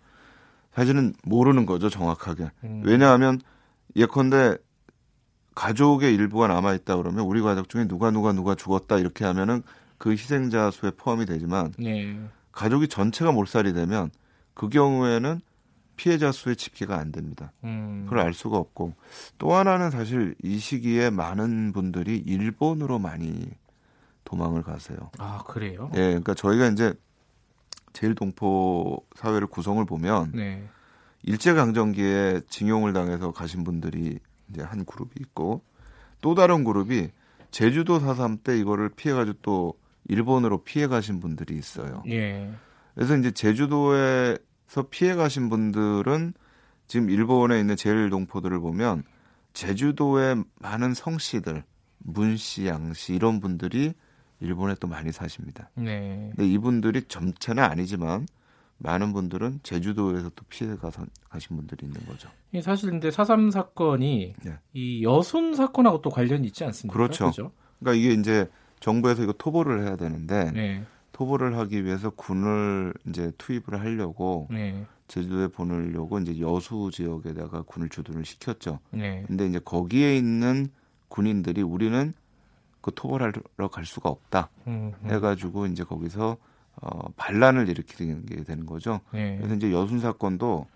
사실은 0.72 1.12
모르는 1.24 1.66
거죠, 1.66 1.90
정확하게. 1.90 2.50
음. 2.62 2.82
왜냐하면 2.84 3.40
예컨대 3.96 4.56
가족의 5.60 6.14
일부가 6.14 6.48
남아 6.48 6.72
있다 6.72 6.96
그러면 6.96 7.26
우리 7.26 7.42
가족 7.42 7.68
중에 7.68 7.86
누가 7.86 8.10
누가 8.10 8.32
누가 8.32 8.54
죽었다 8.54 8.96
이렇게 8.96 9.26
하면은 9.26 9.62
그 9.98 10.10
희생자 10.10 10.70
수에 10.70 10.90
포함이 10.90 11.26
되지만 11.26 11.74
네. 11.78 12.18
가족이 12.52 12.88
전체가 12.88 13.30
몰살이 13.30 13.74
되면 13.74 14.10
그 14.54 14.70
경우에는 14.70 15.42
피해자 15.96 16.32
수의 16.32 16.56
집계가 16.56 16.96
안 16.96 17.12
됩니다. 17.12 17.52
음. 17.64 18.04
그걸 18.04 18.20
알 18.20 18.32
수가 18.32 18.56
없고 18.56 18.94
또 19.36 19.52
하나는 19.52 19.90
사실 19.90 20.34
이 20.42 20.56
시기에 20.56 21.10
많은 21.10 21.74
분들이 21.74 22.16
일본으로 22.16 22.98
많이 22.98 23.50
도망을 24.24 24.62
가세요. 24.62 25.10
아 25.18 25.42
그래요? 25.46 25.90
예, 25.94 26.00
그러니까 26.08 26.32
저희가 26.32 26.68
이제 26.68 26.94
제일 27.92 28.14
동포 28.14 29.04
사회를 29.14 29.46
구성을 29.46 29.84
보면 29.84 30.32
네. 30.32 30.66
일제 31.22 31.52
강점기에 31.52 32.40
징용을 32.48 32.94
당해서 32.94 33.32
가신 33.32 33.62
분들이 33.62 34.20
이제 34.50 34.62
한 34.62 34.84
그룹이 34.84 35.12
있고 35.20 35.62
또 36.20 36.34
다른 36.34 36.64
그룹이 36.64 37.08
제주도 37.50 37.98
4.3 37.98 38.42
때 38.42 38.58
이거를 38.58 38.90
피해가지고 38.90 39.38
또 39.42 39.74
일본으로 40.08 40.64
피해 40.64 40.86
가신 40.86 41.20
분들이 41.20 41.56
있어요. 41.56 42.02
예. 42.08 42.50
그래서 42.94 43.16
이제 43.16 43.30
제주도에서 43.30 44.88
피해 44.90 45.14
가신 45.14 45.48
분들은 45.48 46.34
지금 46.86 47.10
일본에 47.10 47.60
있는 47.60 47.76
제일 47.76 48.10
동포들을 48.10 48.58
보면 48.60 49.04
제주도의 49.52 50.44
많은 50.58 50.94
성씨들, 50.94 51.64
문씨, 51.98 52.66
양씨 52.66 53.14
이런 53.14 53.40
분들이 53.40 53.94
일본에 54.40 54.74
또 54.80 54.88
많이 54.88 55.12
사십니다. 55.12 55.70
네. 55.74 56.32
근데 56.34 56.48
이분들이 56.48 57.02
전체는 57.02 57.62
아니지만 57.62 58.26
많은 58.82 59.12
분들은 59.12 59.60
제주도에서 59.62 60.30
또 60.30 60.44
피해가 60.48 60.90
가신 61.28 61.56
분들이 61.56 61.86
있는 61.86 62.00
거죠. 62.06 62.28
사실 62.62 62.90
근데 62.90 63.10
사삼 63.10 63.50
사건이 63.50 64.34
네. 64.42 64.58
이 64.72 65.04
여순 65.04 65.54
사건하고 65.54 66.00
또 66.00 66.10
관련이 66.10 66.46
있지 66.46 66.64
않습니까? 66.64 66.96
그렇죠. 66.96 67.24
그렇죠? 67.24 67.52
그러니까 67.78 68.00
이게 68.00 68.14
이제 68.14 68.48
정부에서 68.80 69.22
이거 69.22 69.32
토벌을 69.32 69.84
해야 69.84 69.96
되는데 69.96 70.50
네. 70.52 70.84
토벌을 71.12 71.58
하기 71.58 71.84
위해서 71.84 72.10
군을 72.10 72.94
이제 73.06 73.32
투입을 73.36 73.80
하려고 73.80 74.48
네. 74.50 74.86
제주도에 75.08 75.48
보내려고 75.48 76.18
이제 76.18 76.40
여수 76.40 76.90
지역에다가 76.92 77.62
군을 77.62 77.90
주둔을 77.90 78.24
시켰죠. 78.24 78.78
네. 78.90 79.24
근데 79.26 79.46
이제 79.46 79.58
거기에 79.58 80.16
있는 80.16 80.68
군인들이 81.08 81.60
우리는 81.60 82.14
그 82.80 82.92
토벌하러 82.94 83.68
갈 83.70 83.84
수가 83.84 84.08
없다. 84.08 84.48
음, 84.66 84.92
음. 85.02 85.10
해가지고 85.10 85.66
이제 85.66 85.84
거기서 85.84 86.38
어, 86.82 87.08
반란을 87.16 87.68
일으키게 87.68 88.44
되는 88.44 88.66
거죠. 88.66 89.00
네. 89.12 89.36
그래서 89.38 89.54
이제 89.54 89.72
여순 89.72 90.00
사건도 90.00 90.66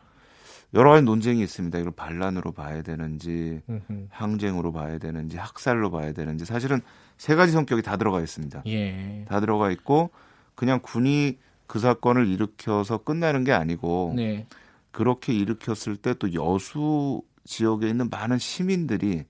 여러 0.74 0.90
가지 0.90 1.02
논쟁이 1.04 1.40
있습니다. 1.42 1.78
이걸 1.78 1.92
반란으로 1.92 2.52
봐야 2.52 2.82
되는지, 2.82 3.62
음흠. 3.68 4.08
항쟁으로 4.10 4.72
봐야 4.72 4.98
되는지, 4.98 5.36
학살로 5.36 5.90
봐야 5.90 6.12
되는지 6.12 6.44
사실은 6.44 6.80
세 7.16 7.36
가지 7.36 7.52
성격이 7.52 7.82
다 7.82 7.96
들어가 7.96 8.20
있습니다. 8.20 8.64
예. 8.66 9.24
다 9.28 9.38
들어가 9.40 9.70
있고 9.70 10.10
그냥 10.56 10.80
군이 10.82 11.38
그 11.66 11.78
사건을 11.78 12.26
일으켜서 12.26 12.98
끝나는 12.98 13.44
게 13.44 13.52
아니고 13.52 14.14
네. 14.16 14.46
그렇게 14.90 15.32
일으켰을 15.32 15.96
때 15.96 16.14
또 16.14 16.34
여수 16.34 17.22
지역에 17.44 17.88
있는 17.88 18.08
많은 18.10 18.38
시민들이 18.38 19.24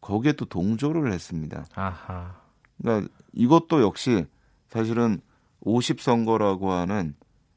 거기에 0.00 0.32
또 0.32 0.44
동조를 0.44 1.12
했습니다. 1.12 1.64
아하. 1.74 2.34
그러니까 2.78 3.08
이것도 3.32 3.80
역시 3.82 4.26
사실은 4.68 5.20
50선거라고 5.64 6.68
하는 6.68 7.14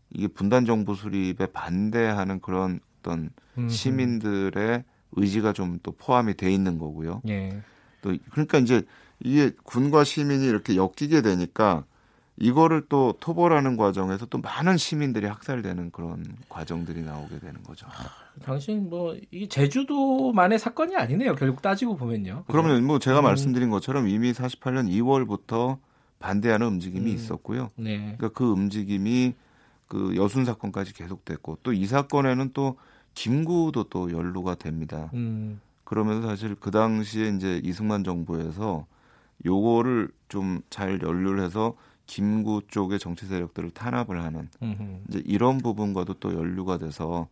이게 0.10 0.28
분단 0.28 0.66
정부 0.66 0.96
수립에 0.96 1.48
반대하는 1.48 2.40
그런 2.40 2.80
어떤 3.00 3.30
음 3.58 3.70
시민들의 3.70 4.84
의지가 5.14 5.54
좀 5.54 5.80
또 5.84 5.92
포함이 5.94 6.36
돼 6.36 6.52
있는 6.52 6.78
거고요. 6.78 7.22
예. 7.28 7.62
또 8.02 8.16
그러니까 8.32 8.58
이제 8.60 8.84
이게 9.20 9.52
군과 9.64 10.04
시민이 10.04 10.46
이렇게 10.46 10.76
엮이게 10.76 11.22
되니까 11.22 11.86
이거를 12.40 12.84
또 12.88 13.16
토벌하는 13.20 13.78
과정에서 13.78 14.28
또 14.28 14.38
많은 14.38 14.78
시민들이 14.78 15.26
학살되는 15.26 15.92
그런 15.92 16.24
과정들이 16.50 17.02
나오게 17.02 17.40
되는 17.40 17.64
거죠. 17.64 17.88
아, 17.88 18.44
당신 18.44 18.90
뭐 18.90 19.18
이게 19.32 19.48
제주도만의 19.48 20.60
사건이 20.60 20.96
아니네요. 20.96 21.36
결국 21.36 21.64
따지고 21.64 21.96
보면요. 21.96 22.44
그러면 22.48 22.84
뭐 22.84 23.00
제가 23.00 23.20
음. 23.20 23.24
말씀드린 23.24 23.72
것처럼 23.72 24.08
이미 24.08 24.34
48년 24.34 24.88
2월부터 24.88 25.80
반대하는 26.20 26.68
움직임이 26.68 27.12
음. 27.12 27.16
있었고요. 27.16 27.72
네. 27.76 27.98
그러니까 28.18 28.30
그 28.30 28.50
움직임이 28.50 29.34
그 29.88 30.16
여순 30.16 30.46
사건까지 30.46 30.94
계속됐고 30.94 31.60
또 31.64 31.74
이 31.74 31.86
사건에는 31.86 32.52
또 32.54 32.78
김구도 33.14 33.86
또 33.86 34.12
연루가 34.12 34.56
됩니다. 34.56 35.10
음. 35.14 35.60
그러면서 35.84 36.28
사실 36.28 36.56
그 36.60 36.70
당시에 36.72 37.30
이제 37.30 37.62
이승만 37.64 38.04
정부에서 38.04 38.86
요거를 39.46 40.10
좀 40.30 40.62
잘 40.70 41.00
연루를 41.02 41.44
해서 41.44 41.76
김구 42.08 42.64
쪽의 42.68 43.00
정치 43.00 43.26
세력들을 43.26 43.72
탄압을 43.72 44.22
하는 44.24 44.50
음흠. 44.62 44.84
이제 45.10 45.22
이런 45.26 45.58
부분과도 45.60 46.16
또 46.16 46.34
연루가 46.34 46.78
돼서 46.78 47.28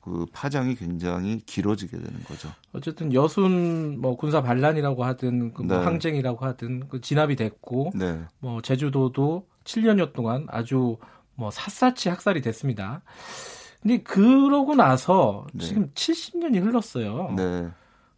그 0.00 0.26
파장이 0.32 0.74
굉장히 0.76 1.38
길어지게 1.44 1.96
되는 1.96 2.24
거죠. 2.24 2.48
어쨌든 2.72 3.12
여순 3.12 4.00
뭐 4.00 4.16
군사 4.16 4.42
반란이라고 4.42 5.04
하든 5.04 5.52
그 5.54 5.62
뭐 5.62 5.76
네. 5.78 5.84
항쟁이라고 5.84 6.44
하든 6.46 6.88
그 6.88 7.00
진압이 7.00 7.36
됐고 7.36 7.90
네. 7.94 8.20
뭐 8.38 8.62
제주도도 8.62 9.46
7년여 9.64 10.12
동안 10.14 10.46
아주 10.48 10.96
뭐 11.34 11.50
샅샅이 11.50 12.08
학살이 12.08 12.40
됐습니다. 12.40 13.02
근데 13.82 14.02
그러고 14.02 14.74
나서 14.74 15.46
네. 15.52 15.64
지금 15.64 15.90
70년이 15.94 16.62
흘렀어요. 16.62 17.32
네. 17.36 17.68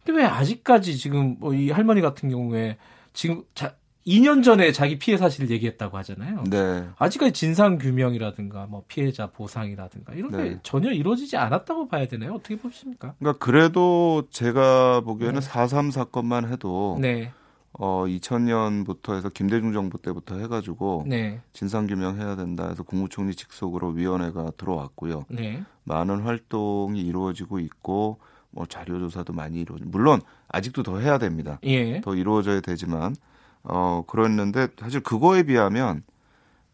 근데 0.03 0.21
왜 0.21 0.25
아직까지 0.25 0.97
지금 0.97 1.37
뭐 1.39 1.53
이 1.53 1.69
할머니 1.69 2.01
같은 2.01 2.29
경우에 2.29 2.77
지금 3.13 3.43
자, 3.53 3.75
2년 4.05 4.43
전에 4.43 4.71
자기 4.71 4.97
피해 4.97 5.17
사실을 5.17 5.49
얘기했다고 5.51 5.97
하잖아요. 5.99 6.43
네. 6.49 6.87
아직까지 6.97 7.33
진상 7.33 7.77
규명이라든가 7.77 8.65
뭐 8.65 8.83
피해자 8.87 9.27
보상이라든가 9.27 10.13
이런 10.13 10.31
게 10.31 10.37
네. 10.37 10.59
전혀 10.63 10.91
이루어지지 10.91 11.37
않았다고 11.37 11.87
봐야 11.87 12.07
되나요? 12.07 12.33
어떻게 12.33 12.57
보십니까? 12.57 13.13
그러니까 13.19 13.43
그래도 13.43 14.23
제가 14.31 15.01
보기에는 15.01 15.39
네. 15.39 15.47
4.3 15.47 15.91
사건만 15.91 16.51
해도 16.51 16.97
네. 16.99 17.31
어 17.73 18.05
2000년부터 18.05 19.15
해서 19.15 19.29
김대중 19.29 19.71
정부 19.71 19.97
때부터 20.01 20.37
해 20.39 20.47
가지고 20.47 21.05
네. 21.07 21.39
진상 21.53 21.87
규명해야 21.87 22.35
된다 22.35 22.67
해서 22.67 22.83
국무총리 22.83 23.33
직속으로 23.35 23.89
위원회가 23.89 24.51
들어왔고요. 24.57 25.25
네. 25.29 25.63
많은 25.83 26.21
활동이 26.21 26.99
이루어지고 27.01 27.59
있고 27.59 28.19
뭐 28.49 28.65
자료 28.65 28.99
조사도 28.99 29.31
많이 29.33 29.61
이루어지. 29.61 29.85
물론 29.85 30.21
아직도 30.49 30.83
더 30.83 30.99
해야 30.99 31.17
됩니다. 31.17 31.59
예. 31.63 32.01
더 32.01 32.15
이루어져야 32.15 32.59
되지만 32.59 33.15
어, 33.63 34.03
그랬는데 34.07 34.69
사실 34.79 35.01
그거에 35.01 35.43
비하면 35.43 36.03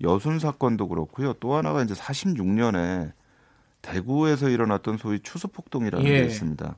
여순 0.01 0.39
사건도 0.39 0.87
그렇고요. 0.87 1.33
또 1.33 1.55
하나가 1.55 1.83
이제 1.83 1.93
46년에 1.93 3.11
대구에서 3.81 4.49
일어났던 4.49 4.97
소위 4.97 5.19
추수폭동이라는 5.19 6.05
예. 6.05 6.09
게 6.09 6.25
있습니다. 6.25 6.77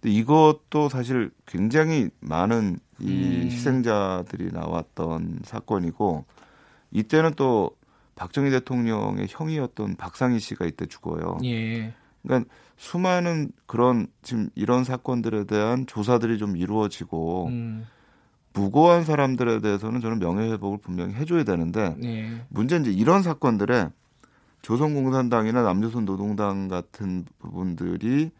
근데 0.00 0.14
이것도 0.14 0.88
사실 0.88 1.30
굉장히 1.46 2.10
많은 2.20 2.78
이 2.98 3.42
음. 3.42 3.48
희생자들이 3.50 4.50
나왔던 4.52 5.40
사건이고 5.44 6.24
이때는 6.90 7.34
또 7.36 7.70
박정희 8.14 8.50
대통령의 8.50 9.26
형이었던 9.28 9.96
박상희 9.96 10.38
씨가 10.38 10.66
이때 10.66 10.86
죽어요. 10.86 11.38
예. 11.44 11.94
그러니까 12.22 12.48
수많은 12.76 13.52
그런 13.66 14.06
지금 14.22 14.48
이런 14.54 14.84
사건들에 14.84 15.44
대한 15.44 15.86
조사들이 15.86 16.38
좀 16.38 16.56
이루어지고 16.56 17.46
음. 17.48 17.86
무고한 18.52 19.04
사람들에 19.04 19.60
대해서는 19.60 20.00
저는 20.00 20.18
명예회복을 20.18 20.78
분명히 20.78 21.14
해줘야 21.14 21.44
되는데 21.44 21.94
네. 21.98 22.44
문제는 22.48 22.90
이제 22.90 23.00
이런 23.00 23.22
사건들에 23.22 23.88
조선공산당이나 24.62 25.62
남조선 25.62 26.04
노동당 26.04 26.68
같은 26.68 27.24
부분들이 27.38 28.30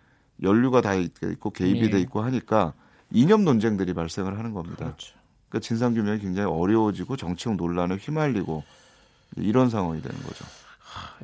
연루가 0.43 0.81
다 0.81 0.95
있고 0.95 1.51
개입이 1.51 1.81
네. 1.83 1.91
돼 1.91 2.01
있고 2.01 2.23
하니까 2.23 2.75
이념 3.11 3.45
논쟁들이 3.45 3.93
발생을 3.95 4.39
하는 4.39 4.53
겁니다. 4.53 4.85
그렇죠. 4.87 5.15
그러니까 5.49 5.67
진상 5.67 5.95
규명이 5.95 6.21
굉장히 6.21 6.49
어려워지고 6.51 7.17
정치적 7.17 7.57
논란에 7.57 7.97
휘말리고 7.97 8.63
이런 9.37 9.69
상황이 9.69 10.01
되는 10.01 10.17
거죠. 10.23 10.45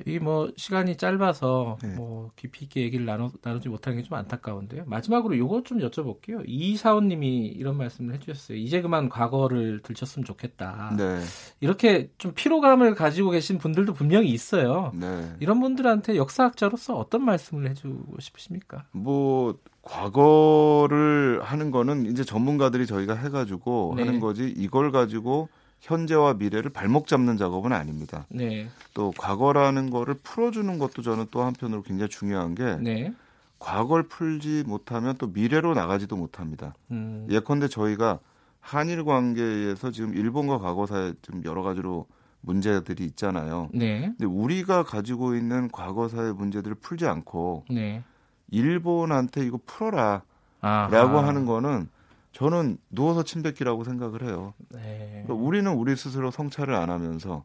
이 0.07 0.19
뭐 0.19 0.51
시간이 0.57 0.97
짧아서 0.97 1.77
네. 1.83 1.95
뭐 1.95 2.31
깊이 2.37 2.65
있게 2.65 2.83
얘기를 2.83 3.05
나누, 3.05 3.31
나누지 3.43 3.69
못하는 3.69 3.99
게 3.99 4.05
좀 4.05 4.17
안타까운데요. 4.17 4.85
마지막으로 4.87 5.37
요거 5.37 5.63
좀 5.65 5.79
여쭤볼게요. 5.79 6.43
이사원님이 6.47 7.47
이런 7.49 7.77
말씀을 7.77 8.15
해주셨어요. 8.15 8.59
이제 8.59 8.81
그만 8.81 9.09
과거를 9.09 9.81
들쳤으면 9.83 10.25
좋겠다. 10.25 10.95
네. 10.97 11.21
이렇게 11.61 12.11
좀 12.19 12.33
피로감을 12.35 12.95
가지고 12.95 13.31
계신 13.31 13.59
분들도 13.59 13.93
분명히 13.95 14.29
있어요. 14.31 14.93
네. 14.95 15.33
이런 15.41 15.61
분들한테 15.61 16.17
역사학자로서 16.17 16.97
어떤 16.97 17.25
말씀을 17.25 17.69
해주고 17.71 18.21
싶으십니까? 18.21 18.85
뭐 18.93 19.59
과거를 19.83 21.41
하는 21.43 21.71
거는 21.71 22.07
이제 22.07 22.25
전문가들이 22.25 22.87
저희가 22.87 23.15
해가지고 23.15 23.95
네. 23.97 24.05
하는 24.05 24.21
거지 24.21 24.53
이걸 24.57 24.91
가지고 24.93 25.49
현재와 25.81 26.35
미래를 26.35 26.71
발목 26.71 27.07
잡는 27.07 27.37
작업은 27.37 27.73
아닙니다. 27.73 28.27
네. 28.29 28.69
또 28.95 29.13
과거라는 29.17 29.91
거를 29.91 30.15
풀어주는 30.23 30.79
것도 30.79 31.03
저는 31.03 31.27
또 31.31 31.43
한편으로 31.43 31.83
굉장히 31.83 32.09
중요한 32.09 32.55
게 32.55 32.77
네. 32.77 33.15
과거를 33.59 34.05
풀지 34.05 34.65
못하면 34.67 35.17
또 35.19 35.29
미래로 35.29 35.75
나가지도 35.75 36.17
못합니다. 36.17 36.75
음. 36.91 37.27
예컨대 37.31 37.69
저희가 37.69 38.19
한일 38.61 39.05
관계에서 39.05 39.91
지금 39.91 40.15
일본과 40.15 40.59
과거사에 40.59 41.15
좀 41.23 41.43
여러 41.45 41.63
가지로 41.63 42.07
문제들이 42.41 43.05
있잖아요. 43.05 43.69
네. 43.73 44.13
근데 44.19 44.27
우리가 44.27 44.83
가지고 44.85 45.35
있는 45.35 45.71
과거사의 45.71 46.35
문제들을 46.35 46.77
풀지 46.77 47.07
않고 47.07 47.65
네. 47.71 48.03
일본한테 48.51 49.45
이거 49.45 49.59
풀어라. 49.67 50.23
아하. 50.61 50.89
라고 50.89 51.19
하는 51.19 51.47
거는 51.47 51.89
저는 52.33 52.79
누워서 52.91 53.23
침뱉기라고 53.23 53.85
생각을 53.85 54.23
해요. 54.25 54.55
네. 54.71 55.25
그러니까 55.27 55.35
우리는 55.35 55.73
우리 55.73 55.97
스스로 55.97 56.31
성찰을 56.31 56.75
안 56.75 56.91
하면서 56.91 57.45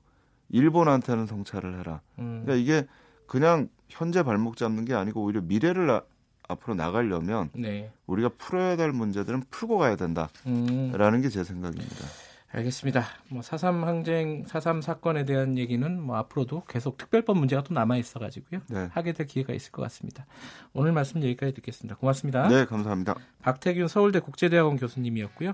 일본한테는 0.50 1.26
성찰을 1.26 1.80
해라. 1.80 2.02
음. 2.20 2.44
그러니까 2.44 2.56
이게 2.56 2.88
그냥 3.26 3.70
현재 3.90 4.24
발목 4.24 4.58
잡는 4.58 4.86
게 4.86 4.94
아니고 4.94 5.24
오히려 5.24 5.42
미래를 5.42 5.88
나, 5.88 6.04
앞으로 6.48 6.76
나가려면 6.76 7.50
네. 7.54 7.92
우리가 8.06 8.30
풀어야 8.38 8.76
될 8.76 8.92
문제들은 8.92 9.44
풀고 9.50 9.78
가야 9.78 9.96
된다라는 9.96 10.30
음. 10.46 11.22
게제 11.22 11.44
생각입니다. 11.44 12.06
알겠습니다. 12.54 13.04
뭐 13.30 13.42
사삼 13.42 13.84
항쟁, 13.84 14.46
사삼 14.46 14.82
사건에 14.82 15.26
대한 15.26 15.58
얘기는 15.58 16.00
뭐 16.00 16.18
앞으로도 16.18 16.66
계속 16.68 16.98
특별법 16.98 17.38
문제가 17.38 17.64
또 17.64 17.74
남아 17.74 17.98
있어 17.98 18.20
가지고요. 18.20 18.62
네. 18.70 18.90
하게 18.92 19.14
될 19.14 19.26
기회가 19.26 19.54
있을 19.54 19.72
것 19.72 19.82
같습니다. 19.84 20.28
오늘 20.74 20.92
말씀 20.92 21.22
여기까지 21.24 21.54
듣겠습니다. 21.56 21.96
고맙습니다. 21.96 22.48
네, 22.48 22.66
감사합니다. 22.66 23.16
박태균 23.42 23.88
서울대 23.88 24.20
국제대학원 24.20 24.78
교수님이었고요. 24.78 25.54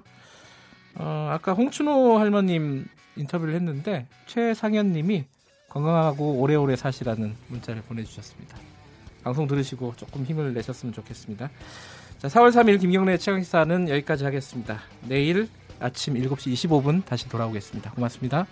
어, 0.95 1.29
아까 1.31 1.53
홍춘호 1.53 2.17
할머님 2.17 2.85
인터뷰를 3.15 3.55
했는데 3.55 4.07
최상현 4.25 4.91
님이 4.91 5.25
건강하고 5.69 6.41
오래오래 6.41 6.75
사시라는 6.75 7.33
문자를 7.47 7.81
보내주셨습니다. 7.83 8.57
방송 9.23 9.47
들으시고 9.47 9.93
조금 9.95 10.25
힘을 10.25 10.53
내셨으면 10.53 10.93
좋겠습니다. 10.93 11.49
자, 12.17 12.27
4월 12.27 12.51
3일 12.51 12.81
김경래 12.81 13.17
최강시사는 13.17 13.87
여기까지 13.87 14.25
하겠습니다. 14.25 14.79
내일 15.07 15.47
아침 15.79 16.15
7시 16.15 16.53
25분 16.53 17.05
다시 17.05 17.27
돌아오겠습니다. 17.29 17.91
고맙습니다. 17.91 18.47